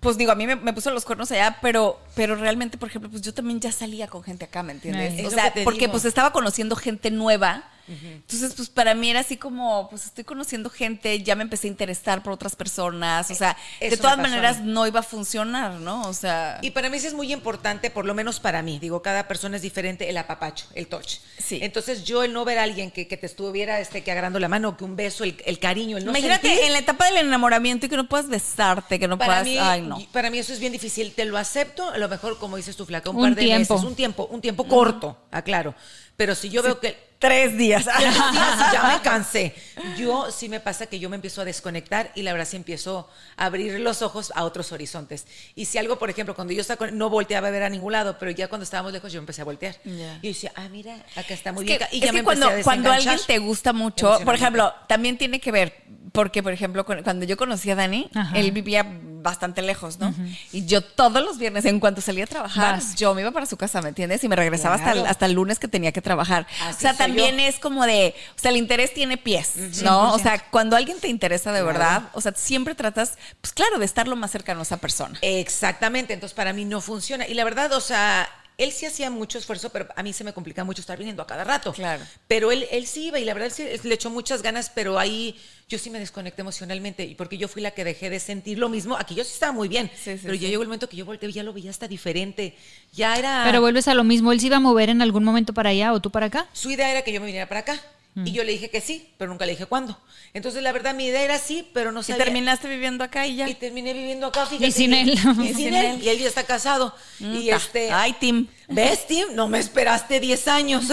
pues 0.00 0.16
digo, 0.18 0.30
a 0.30 0.34
mí 0.34 0.46
me, 0.46 0.56
me 0.56 0.72
puso 0.72 0.90
los 0.90 1.04
cuernos 1.04 1.30
allá, 1.32 1.58
pero, 1.62 2.00
pero 2.14 2.36
realmente, 2.36 2.78
por 2.78 2.88
ejemplo, 2.88 3.10
pues 3.10 3.22
yo 3.22 3.32
también 3.34 3.60
ya 3.60 3.72
salía 3.72 4.06
con 4.06 4.22
gente 4.22 4.44
acá, 4.44 4.62
¿me 4.62 4.72
entiendes? 4.72 5.24
O 5.26 5.30
sea, 5.30 5.52
porque 5.64 5.80
digo. 5.80 5.92
pues 5.92 6.04
estaba 6.04 6.32
conociendo 6.32 6.76
gente 6.76 7.10
nueva. 7.10 7.68
Entonces, 7.88 8.52
pues 8.54 8.68
para 8.68 8.94
mí 8.94 9.10
era 9.10 9.20
así 9.20 9.36
como, 9.36 9.88
pues 9.88 10.04
estoy 10.06 10.24
conociendo 10.24 10.68
gente, 10.70 11.22
ya 11.22 11.34
me 11.34 11.42
empecé 11.42 11.66
a 11.66 11.70
interesar 11.70 12.22
por 12.22 12.34
otras 12.34 12.54
personas, 12.54 13.30
o 13.30 13.34
sea, 13.34 13.56
Eso 13.80 13.96
de 13.96 13.96
todas 13.96 14.18
maneras 14.18 14.60
no 14.62 14.86
iba 14.86 15.00
a 15.00 15.02
funcionar, 15.02 15.72
¿no? 15.80 16.02
O 16.08 16.12
sea, 16.12 16.58
Y 16.62 16.70
para 16.70 16.90
mí 16.90 16.98
sí 17.00 17.06
es 17.06 17.14
muy 17.14 17.32
importante, 17.32 17.90
por 17.90 18.04
lo 18.04 18.14
menos 18.14 18.40
para 18.40 18.62
mí, 18.62 18.78
digo, 18.78 19.00
cada 19.02 19.26
persona 19.26 19.56
es 19.56 19.62
diferente, 19.62 20.08
el 20.10 20.16
apapacho, 20.18 20.66
el 20.74 20.86
touch. 20.86 21.16
Sí. 21.38 21.58
Entonces 21.62 22.04
yo 22.04 22.22
el 22.22 22.32
no 22.32 22.44
ver 22.44 22.58
a 22.58 22.64
alguien 22.64 22.90
que, 22.90 23.08
que 23.08 23.16
te 23.16 23.26
estuviera 23.26 23.80
este, 23.80 24.04
que 24.04 24.12
agarrando 24.12 24.38
la 24.38 24.48
mano, 24.48 24.76
que 24.76 24.84
un 24.84 24.94
beso, 24.96 25.24
el, 25.24 25.40
el 25.46 25.58
cariño, 25.58 25.96
el 25.96 26.04
no 26.04 26.10
imagínate 26.10 26.48
sentir, 26.48 26.64
en 26.66 26.72
la 26.72 26.78
etapa 26.80 27.06
del 27.06 27.16
enamoramiento 27.18 27.86
y 27.86 27.88
que 27.88 27.96
no 27.96 28.08
puedas 28.08 28.28
besarte, 28.28 28.98
que 28.98 29.08
no 29.08 29.16
para 29.16 29.42
puedas, 29.42 29.44
mí, 29.44 29.58
ay 29.58 29.80
no. 29.80 29.98
para 30.12 30.30
mí 30.30 30.38
eso 30.38 30.52
es 30.52 30.60
bien 30.60 30.72
difícil. 30.72 31.12
Te 31.14 31.24
lo 31.24 31.38
acepto, 31.38 31.88
a 31.88 31.96
lo 31.98 32.08
mejor, 32.08 32.38
como 32.38 32.56
dices 32.56 32.76
tú, 32.76 32.84
flaca, 32.84 33.10
un, 33.10 33.16
Un 33.16 33.22
par 33.22 33.34
de 33.34 33.42
tiempo. 33.42 33.74
meses, 33.74 33.88
un 33.88 33.94
tiempo, 33.94 34.28
un 34.30 34.40
tiempo 34.40 34.66
corto, 34.68 35.16
aclaro. 35.30 35.74
Pero 36.16 36.34
si 36.34 36.48
yo 36.50 36.62
veo 36.62 36.80
que 36.80 37.07
Tres 37.18 37.58
días. 37.58 37.84
Tres 37.84 38.14
días 38.14 38.56
y 38.70 38.72
ya 38.72 38.92
me 38.94 39.00
cansé. 39.02 39.52
Yo 39.96 40.30
sí 40.30 40.48
me 40.48 40.60
pasa 40.60 40.86
que 40.86 41.00
yo 41.00 41.10
me 41.10 41.16
empiezo 41.16 41.40
a 41.40 41.44
desconectar 41.44 42.12
y 42.14 42.22
la 42.22 42.32
verdad 42.32 42.46
sí 42.46 42.56
empiezo 42.56 43.08
a 43.36 43.46
abrir 43.46 43.80
los 43.80 44.02
ojos 44.02 44.32
a 44.36 44.44
otros 44.44 44.70
horizontes. 44.70 45.26
Y 45.56 45.64
si 45.64 45.78
algo, 45.78 45.98
por 45.98 46.10
ejemplo, 46.10 46.36
cuando 46.36 46.52
yo 46.52 46.60
estaba 46.60 46.92
no 46.92 47.10
volteaba 47.10 47.48
a 47.48 47.50
ver 47.50 47.64
a 47.64 47.70
ningún 47.70 47.92
lado, 47.92 48.16
pero 48.20 48.30
ya 48.30 48.46
cuando 48.48 48.62
estábamos 48.62 48.92
lejos 48.92 49.12
yo 49.12 49.18
empecé 49.18 49.42
a 49.42 49.44
voltear. 49.44 49.76
Ya. 49.84 50.18
Y 50.22 50.26
yo 50.26 50.28
decía, 50.28 50.52
ah, 50.54 50.68
mira, 50.70 50.94
acá 51.16 51.34
está 51.34 51.52
muy 51.52 51.64
Es 51.64 51.66
bien. 51.66 51.78
que, 51.90 51.96
y 51.96 51.98
es 52.00 52.04
ya 52.06 52.10
que 52.12 52.18
me 52.18 52.22
cuando, 52.24 52.46
empecé 52.46 52.60
a 52.60 52.64
cuando 52.64 52.92
alguien 52.92 53.18
te 53.26 53.38
gusta 53.38 53.72
mucho, 53.72 54.18
por 54.24 54.34
ejemplo, 54.36 54.72
también 54.86 55.18
tiene 55.18 55.40
que 55.40 55.50
ver, 55.50 55.74
porque 56.12 56.42
por 56.42 56.52
ejemplo, 56.52 56.84
cuando 56.86 57.24
yo 57.26 57.36
conocí 57.36 57.68
a 57.70 57.74
Dani, 57.74 58.08
Ajá. 58.14 58.36
él 58.38 58.52
vivía 58.52 58.86
bastante 59.20 59.62
lejos, 59.62 59.98
¿no? 59.98 60.14
Y 60.52 60.64
yo 60.66 60.80
todos 60.80 61.22
los 61.22 61.38
viernes, 61.38 61.64
en 61.64 61.80
cuanto 61.80 62.00
salía 62.00 62.22
a 62.24 62.26
trabajar, 62.28 62.76
Vas. 62.76 62.94
yo 62.94 63.14
me 63.14 63.20
iba 63.22 63.32
para 63.32 63.46
su 63.46 63.56
casa, 63.56 63.82
¿me 63.82 63.88
entiendes? 63.88 64.22
Y 64.22 64.28
me 64.28 64.36
regresaba 64.36 64.76
hasta, 64.76 64.90
el, 64.92 64.98
Claro. 64.98 65.10
hasta 65.10 65.26
el 65.26 65.32
lunes 65.32 65.58
que 65.58 65.66
tenía 65.66 65.90
que 65.90 66.00
trabajar. 66.00 66.46
Así 66.62 66.76
o 66.76 66.80
sea, 66.80 66.94
también 67.08 67.36
yo. 67.36 67.42
es 67.44 67.58
como 67.58 67.84
de, 67.86 68.14
o 68.36 68.38
sea, 68.40 68.50
el 68.50 68.56
interés 68.56 68.94
tiene 68.94 69.16
pies, 69.16 69.56
¿no? 69.82 70.12
O 70.14 70.18
sea, 70.18 70.38
cuando 70.50 70.76
alguien 70.76 70.98
te 71.00 71.08
interesa 71.08 71.50
de 71.52 71.58
Claro. 71.60 71.66
verdad, 71.78 72.02
o 72.14 72.20
sea, 72.20 72.32
siempre 72.36 72.74
tratas, 72.74 73.18
pues 73.40 73.52
claro, 73.52 73.78
de 73.78 73.84
estar 73.84 74.06
lo 74.08 74.16
más 74.16 74.30
cercano 74.30 74.60
a 74.60 74.62
esa 74.62 74.76
persona. 74.76 75.18
Exactamente, 75.22 76.12
entonces 76.14 76.34
para 76.34 76.52
mí 76.52 76.64
no 76.64 76.80
funciona. 76.80 77.26
Y 77.26 77.34
la 77.34 77.44
verdad, 77.44 77.72
o 77.72 77.80
sea, 77.80 78.28
él 78.58 78.72
sí 78.72 78.86
hacía 78.86 79.08
mucho 79.08 79.38
esfuerzo, 79.38 79.70
pero 79.70 79.86
a 79.94 80.02
mí 80.02 80.12
se 80.12 80.24
me 80.24 80.32
complica 80.32 80.64
mucho 80.64 80.80
estar 80.80 80.98
viniendo 80.98 81.22
a 81.22 81.26
cada 81.28 81.44
rato. 81.44 81.72
Claro. 81.72 82.02
Pero 82.26 82.50
él, 82.50 82.66
él 82.72 82.88
sí 82.88 83.06
iba 83.06 83.20
y 83.20 83.24
la 83.24 83.32
verdad 83.32 83.50
sí 83.54 83.64
le 83.84 83.94
echó 83.94 84.10
muchas 84.10 84.42
ganas, 84.42 84.68
pero 84.74 84.98
ahí 84.98 85.38
yo 85.68 85.78
sí 85.78 85.90
me 85.90 86.00
desconecté 86.00 86.40
emocionalmente 86.42 87.04
y 87.04 87.14
porque 87.14 87.38
yo 87.38 87.46
fui 87.46 87.62
la 87.62 87.70
que 87.70 87.84
dejé 87.84 88.10
de 88.10 88.18
sentir 88.18 88.58
lo 88.58 88.68
mismo. 88.68 88.96
Aquí 88.96 89.14
yo 89.14 89.22
sí 89.22 89.30
estaba 89.32 89.52
muy 89.52 89.68
bien, 89.68 89.88
Sí, 89.94 90.14
sí, 90.14 90.20
pero 90.22 90.34
ya 90.34 90.48
llegó 90.48 90.62
el 90.62 90.68
momento 90.68 90.88
que 90.88 90.96
yo 90.96 91.04
volteé 91.04 91.28
y 91.28 91.32
ya 91.34 91.44
lo 91.44 91.52
veía 91.52 91.70
hasta 91.70 91.86
diferente. 91.86 92.56
Ya 92.92 93.16
era... 93.16 93.42
Pero 93.44 93.60
vuelves 93.60 93.86
a 93.86 93.94
lo 93.94 94.02
mismo. 94.02 94.32
¿Él 94.32 94.40
se 94.40 94.46
iba 94.46 94.56
a 94.56 94.60
mover 94.60 94.90
en 94.90 95.02
algún 95.02 95.22
momento 95.22 95.54
para 95.54 95.70
allá 95.70 95.92
o 95.92 96.00
tú 96.00 96.10
para 96.10 96.26
acá? 96.26 96.48
Su 96.52 96.68
idea 96.68 96.90
era 96.90 97.02
que 97.02 97.12
yo 97.12 97.20
me 97.20 97.26
viniera 97.26 97.48
para 97.48 97.60
acá. 97.60 97.80
Mm. 98.14 98.26
Y 98.26 98.32
yo 98.32 98.44
le 98.44 98.52
dije 98.52 98.70
que 98.70 98.80
sí, 98.80 99.12
pero 99.18 99.30
nunca 99.30 99.44
le 99.46 99.52
dije 99.52 99.66
cuándo. 99.66 99.98
Entonces, 100.34 100.62
la 100.62 100.72
verdad, 100.72 100.94
mi 100.94 101.06
idea 101.06 101.22
era 101.22 101.38
sí, 101.38 101.68
pero 101.72 101.92
no 101.92 102.00
Y 102.00 102.04
sabía. 102.04 102.24
terminaste 102.24 102.68
viviendo 102.68 103.04
acá 103.04 103.26
y 103.26 103.36
ya. 103.36 103.48
Y 103.48 103.54
terminé 103.54 103.92
viviendo 103.92 104.26
acá, 104.26 104.46
fíjate. 104.46 104.70
sin 104.72 104.92
él. 104.94 105.10
Y 105.10 105.16
sin 105.54 105.74
él. 105.74 106.02
Y 106.02 106.08
él 106.08 106.18
ya 106.18 106.28
está 106.28 106.44
casado. 106.44 106.94
Y 107.20 107.48
Ta. 107.50 107.56
este. 107.56 107.92
Ay, 107.92 108.14
Tim. 108.18 108.48
¿Ves, 108.68 109.06
Tim? 109.06 109.28
No 109.34 109.48
me 109.48 109.58
esperaste 109.58 110.20
10 110.20 110.48
años. 110.48 110.84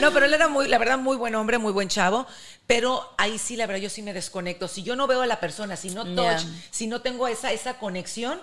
no, 0.00 0.12
pero 0.12 0.26
él 0.26 0.34
era 0.34 0.48
muy, 0.48 0.68
la 0.68 0.78
verdad, 0.78 0.98
muy 0.98 1.16
buen 1.16 1.34
hombre, 1.34 1.58
muy 1.58 1.72
buen 1.72 1.88
chavo. 1.88 2.26
Pero 2.66 3.14
ahí 3.18 3.38
sí, 3.38 3.56
la 3.56 3.66
verdad, 3.66 3.82
yo 3.82 3.90
sí 3.90 4.02
me 4.02 4.12
desconecto. 4.12 4.68
Si 4.68 4.82
yo 4.82 4.96
no 4.96 5.06
veo 5.06 5.22
a 5.22 5.26
la 5.26 5.40
persona, 5.40 5.76
si 5.76 5.90
no 5.90 6.04
touch, 6.04 6.16
Ya. 6.16 6.44
si 6.70 6.86
no 6.86 7.02
tengo 7.02 7.28
esa, 7.28 7.52
esa 7.52 7.78
conexión, 7.78 8.40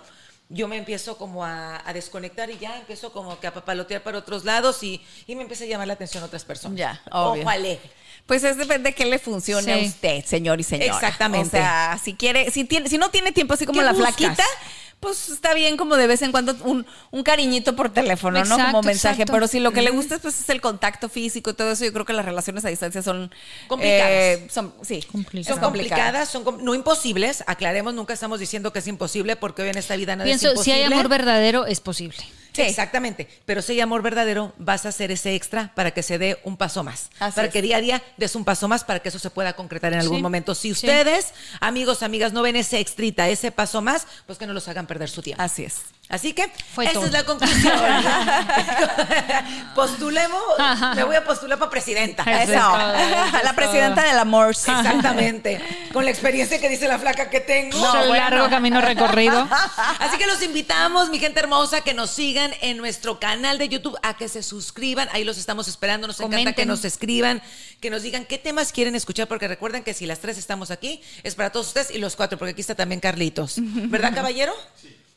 yo 0.54 0.68
me 0.68 0.78
empiezo 0.78 1.18
como 1.18 1.44
a, 1.46 1.82
a 1.88 1.94
desconectar 1.94 2.50
y 2.50 2.58
ya 2.58 2.78
empiezo 2.78 3.12
como 3.12 3.40
que 3.40 3.48
a 3.48 3.54
papalotear 3.54 4.04
para 4.04 4.18
otros 4.18 4.44
lados 4.46 4.84
y, 4.84 5.02
y 5.28 5.36
me 5.36 5.44
empieza 5.44 5.64
a 5.64 5.68
llamar 5.68 5.88
la 5.88 5.94
atención 5.94 6.22
a 6.24 6.28
otras 6.28 6.44
personas. 6.44 6.78
Ya, 6.78 7.02
obvio. 7.12 7.48
Alegre. 7.48 7.90
Pues 8.26 8.44
es 8.44 8.56
depende 8.58 8.90
de 8.90 8.96
qué 8.96 9.06
le 9.06 9.18
funcione 9.18 9.74
a 9.74 9.78
usted, 9.78 10.24
señor 10.26 10.60
y 10.60 10.64
señora. 10.64 10.94
Exactamente. 10.94 11.48
O 11.58 11.62
sea, 11.62 12.00
si 12.02 12.14
quiere, 12.14 12.52
si 12.52 12.66
tiene, 12.66 12.88
si 12.88 12.98
no 12.98 13.10
tiene 13.10 13.32
tiempo 13.32 13.54
así 13.56 13.66
como 13.66 13.80
¿Qué 13.80 13.86
la 13.86 13.94
buscas? 13.94 14.16
flaquita, 14.16 14.44
pues 15.02 15.28
está 15.30 15.54
bien 15.54 15.76
como 15.76 15.98
de 15.98 16.08
vez 16.08 16.22
en 16.22 16.32
cuando 16.32 16.56
un, 16.64 16.86
un 17.12 17.24
cariñito 17.24 17.76
por 17.76 17.90
teléfono, 17.92 18.42
¿no? 18.46 18.56
Como 18.56 18.82
mensaje. 18.84 19.16
exacto. 19.24 19.34
Pero 19.34 19.48
si 19.48 19.60
lo 19.60 19.74
que 19.74 19.82
le 19.82 19.90
gusta 19.90 20.18
pues, 20.20 20.40
es 20.40 20.48
el 20.50 20.62
contacto 20.62 21.10
físico 21.10 21.50
y 21.50 21.54
todo 21.54 21.72
eso, 21.72 21.84
yo 21.84 21.92
creo 21.92 22.06
que 22.06 22.14
las 22.14 22.24
relaciones 22.24 22.64
a 22.64 22.70
distancia 22.70 23.02
son 23.02 23.30
Complicadas. 23.68 24.10
eh, 24.12 24.48
son, 24.50 24.74
sí, 24.82 25.02
Complicadas. 25.12 25.56
Son 25.60 25.64
complicadas, 25.64 26.30
son 26.30 26.44
com- 26.46 26.64
no 26.64 26.74
imposibles, 26.76 27.44
aclaremos, 27.48 27.94
nunca 27.94 28.14
estamos 28.14 28.40
diciendo 28.40 28.72
que 28.72 28.80
es 28.80 28.88
imposible 28.88 29.36
porque 29.36 29.64
hoy 29.64 29.70
en 29.70 29.78
esta 29.78 29.96
vida 29.96 30.16
nada 30.16 30.30
es 30.30 30.40
Pienso, 30.40 30.48
si 30.64 30.70
imposible. 30.70 30.86
hay 30.86 30.94
amor 30.94 31.10
verdadero, 31.10 31.66
es 31.66 31.80
posible. 31.82 32.18
Sí. 32.54 32.62
Exactamente, 32.64 33.28
pero 33.46 33.62
si 33.62 33.74
hay 33.74 33.82
amor 33.82 34.02
verdadero, 34.02 34.54
vas 34.58 34.86
a 34.86 34.90
hacer 34.90 35.12
ese 35.12 35.36
extra 35.36 35.72
para 35.76 35.92
que 35.92 36.04
se 36.04 36.18
dé 36.18 36.40
un 36.44 36.58
paso 36.58 36.84
más, 36.84 37.10
Así 37.20 37.36
para 37.36 37.48
es. 37.48 37.54
que 37.54 37.62
día 37.62 37.78
a 37.78 37.82
día 37.82 38.02
des 38.18 38.36
un 38.36 38.44
paso 38.46 38.68
más 38.68 38.84
para 38.84 39.00
que 39.00 39.10
eso 39.10 39.20
se 39.20 39.30
pueda 39.30 39.54
concretar 39.54 39.94
en 39.94 40.00
algún 40.00 40.18
Sí. 40.18 40.24
momento. 40.24 40.56
Si 40.56 40.70
Sí. 40.70 40.72
ustedes, 40.74 41.34
amigos, 41.60 42.04
amigas, 42.04 42.34
no 42.34 42.42
ven 42.42 42.56
ese 42.56 42.80
extrita, 42.80 43.28
ese 43.30 43.52
paso 43.52 43.82
más, 43.82 44.08
pues 44.26 44.38
que 44.38 44.48
no 44.48 44.54
los 44.54 44.68
hagan 44.68 44.88
perder 44.88 45.10
su 45.10 45.22
tiempo. 45.22 45.42
Así 45.44 45.64
es. 45.64 45.82
Así 46.10 46.34
que 46.34 46.52
Fue 46.76 46.84
esa 46.86 46.96
todo. 46.96 47.06
es 47.06 47.12
la 47.14 47.24
conclusión. 47.24 47.74
Postulemos, 49.76 50.42
me 50.96 51.04
voy 51.06 51.16
a 51.16 51.24
postular 51.24 51.58
para 51.58 51.72
presidenta. 51.72 52.24
Eso 52.44 52.54
la 53.44 53.54
presidenta 53.56 54.04
del 54.04 54.18
amor. 54.20 54.50
Exactamente. 54.50 55.62
Con 55.94 56.04
la 56.06 56.12
experiencia 56.12 56.60
que 56.60 56.68
dice 56.70 56.88
la 56.88 57.00
flaca 57.00 57.30
que 57.30 57.40
tengo. 57.40 57.78
Un 57.80 58.18
largo 58.18 58.50
camino 58.50 58.82
recorrido. 58.82 59.48
Así 60.00 60.18
que 60.18 60.26
los 60.28 60.42
invitamos, 60.42 61.10
mi 61.10 61.20
gente 61.20 61.40
hermosa, 61.40 61.82
que 61.82 61.94
nos 61.94 62.10
sigan 62.10 62.41
en 62.62 62.78
nuestro 62.78 63.20
canal 63.20 63.58
de 63.58 63.70
YouTube, 63.70 63.98
a 64.04 64.18
que 64.18 64.28
se 64.28 64.44
suscriban. 64.44 65.08
Ahí 65.12 65.24
los 65.24 65.38
estamos 65.38 65.68
esperando. 65.68 66.08
Nos 66.08 66.20
encanta 66.20 66.54
que 66.54 66.66
nos 66.66 66.86
escriban, 66.86 67.42
que 67.80 67.90
nos 67.90 68.04
digan 68.04 68.26
qué 68.26 68.38
temas 68.38 68.72
quieren 68.72 68.96
escuchar, 68.96 69.28
porque 69.28 69.48
recuerden 69.48 69.84
que 69.84 69.94
si 69.94 70.06
las 70.06 70.20
tres 70.20 70.38
estamos 70.38 70.72
aquí, 70.72 71.02
es 71.24 71.36
para 71.36 71.52
todos 71.52 71.68
ustedes 71.68 71.92
y 71.92 72.00
los 72.00 72.16
cuatro, 72.16 72.38
porque 72.38 72.52
aquí 72.52 72.62
está 72.62 72.76
también 72.76 73.00
Carlitos. 73.00 73.56
¿Verdad, 73.58 74.14
caballero? 74.14 74.54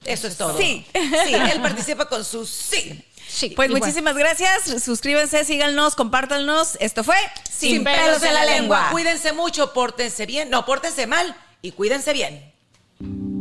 Eso 0.04 0.28
es 0.28 0.36
todo. 0.36 0.58
Sí. 0.58 0.86
Sí, 0.92 1.34
él 1.34 1.60
participa 1.62 2.06
con 2.08 2.24
su 2.24 2.46
sí. 2.46 3.02
Sí. 3.26 3.50
Pues 3.50 3.70
muchísimas 3.70 4.16
gracias. 4.16 4.82
Suscríbanse, 4.82 5.44
síganos, 5.44 5.94
compártanos. 5.94 6.76
Esto 6.80 7.02
fue 7.02 7.16
Sin 7.50 7.82
pelos 7.82 8.22
en 8.22 8.34
la 8.34 8.44
lengua. 8.44 8.88
Cuídense 8.92 9.32
mucho, 9.32 9.72
pórtense 9.72 10.26
bien. 10.26 10.50
No, 10.50 10.66
pórtense 10.66 11.06
mal 11.06 11.34
y 11.62 11.72
cuídense 11.72 12.12
bien. 12.12 13.33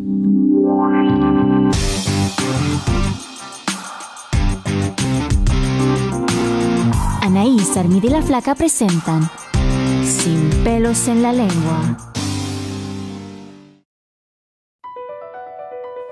La 7.44 8.22
Flaca 8.22 8.56
presentan 8.56 9.30
Sin 10.02 10.50
pelos 10.64 11.10
en 11.10 11.22
la 11.22 11.32
lengua. 11.34 11.98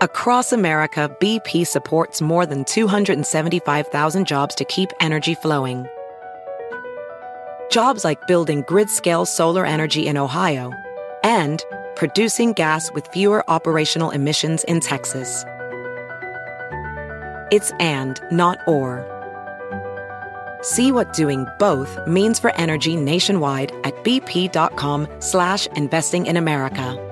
Across 0.01 0.51
America, 0.51 1.09
BP 1.21 1.65
supports 1.65 2.21
more 2.21 2.45
than 2.45 2.65
275,000 2.65 4.27
jobs 4.27 4.53
to 4.55 4.65
keep 4.65 4.89
energy 4.99 5.33
flowing. 5.33 5.85
Jobs 7.69 8.03
like 8.03 8.27
building 8.27 8.65
grid 8.67 8.89
scale 8.89 9.25
solar 9.25 9.65
energy 9.65 10.07
in 10.07 10.17
Ohio 10.17 10.73
and 11.23 11.63
producing 11.95 12.51
gas 12.51 12.91
with 12.91 13.07
fewer 13.07 13.49
operational 13.49 14.11
emissions 14.11 14.65
in 14.65 14.81
Texas. 14.81 15.45
It's 17.51 17.71
and, 17.79 18.19
not 18.31 18.57
or. 18.67 19.10
See 20.61 20.91
what 20.91 21.13
doing 21.13 21.47
both 21.57 21.97
means 22.07 22.39
for 22.39 22.53
energy 22.55 22.95
nationwide 22.95 23.71
at 23.83 24.03
bp.com 24.03 25.07
slash 25.19 25.67
investing 25.75 26.25
in 26.27 26.37
America. 26.37 27.07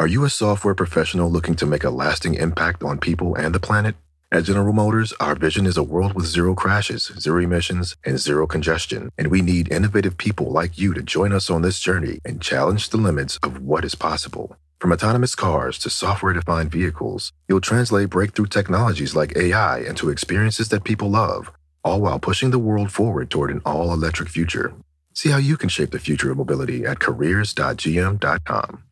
Are 0.00 0.08
you 0.08 0.24
a 0.24 0.30
software 0.30 0.74
professional 0.74 1.30
looking 1.30 1.54
to 1.54 1.66
make 1.66 1.84
a 1.84 1.88
lasting 1.88 2.34
impact 2.34 2.82
on 2.82 2.98
people 2.98 3.36
and 3.36 3.54
the 3.54 3.60
planet? 3.60 3.94
At 4.32 4.42
General 4.44 4.72
Motors, 4.72 5.12
our 5.20 5.36
vision 5.36 5.66
is 5.66 5.76
a 5.76 5.84
world 5.84 6.14
with 6.14 6.26
zero 6.26 6.56
crashes, 6.56 7.12
zero 7.20 7.40
emissions, 7.40 7.94
and 8.04 8.18
zero 8.18 8.48
congestion. 8.48 9.10
And 9.16 9.28
we 9.28 9.40
need 9.40 9.70
innovative 9.70 10.18
people 10.18 10.50
like 10.50 10.76
you 10.76 10.92
to 10.94 11.02
join 11.02 11.32
us 11.32 11.48
on 11.48 11.62
this 11.62 11.78
journey 11.78 12.18
and 12.24 12.42
challenge 12.42 12.88
the 12.88 12.96
limits 12.96 13.38
of 13.44 13.62
what 13.62 13.84
is 13.84 13.94
possible. 13.94 14.56
From 14.78 14.92
autonomous 14.92 15.34
cars 15.34 15.78
to 15.78 15.90
software 15.90 16.34
defined 16.34 16.70
vehicles, 16.70 17.32
you'll 17.48 17.60
translate 17.60 18.10
breakthrough 18.10 18.46
technologies 18.46 19.14
like 19.14 19.36
AI 19.36 19.78
into 19.78 20.10
experiences 20.10 20.68
that 20.68 20.84
people 20.84 21.10
love, 21.10 21.50
all 21.82 22.00
while 22.00 22.18
pushing 22.18 22.50
the 22.50 22.58
world 22.58 22.92
forward 22.92 23.30
toward 23.30 23.50
an 23.50 23.62
all 23.64 23.92
electric 23.92 24.28
future. 24.28 24.74
See 25.14 25.30
how 25.30 25.38
you 25.38 25.56
can 25.56 25.68
shape 25.68 25.90
the 25.90 25.98
future 25.98 26.30
of 26.30 26.36
mobility 26.36 26.84
at 26.84 26.98
careers.gm.com. 26.98 28.82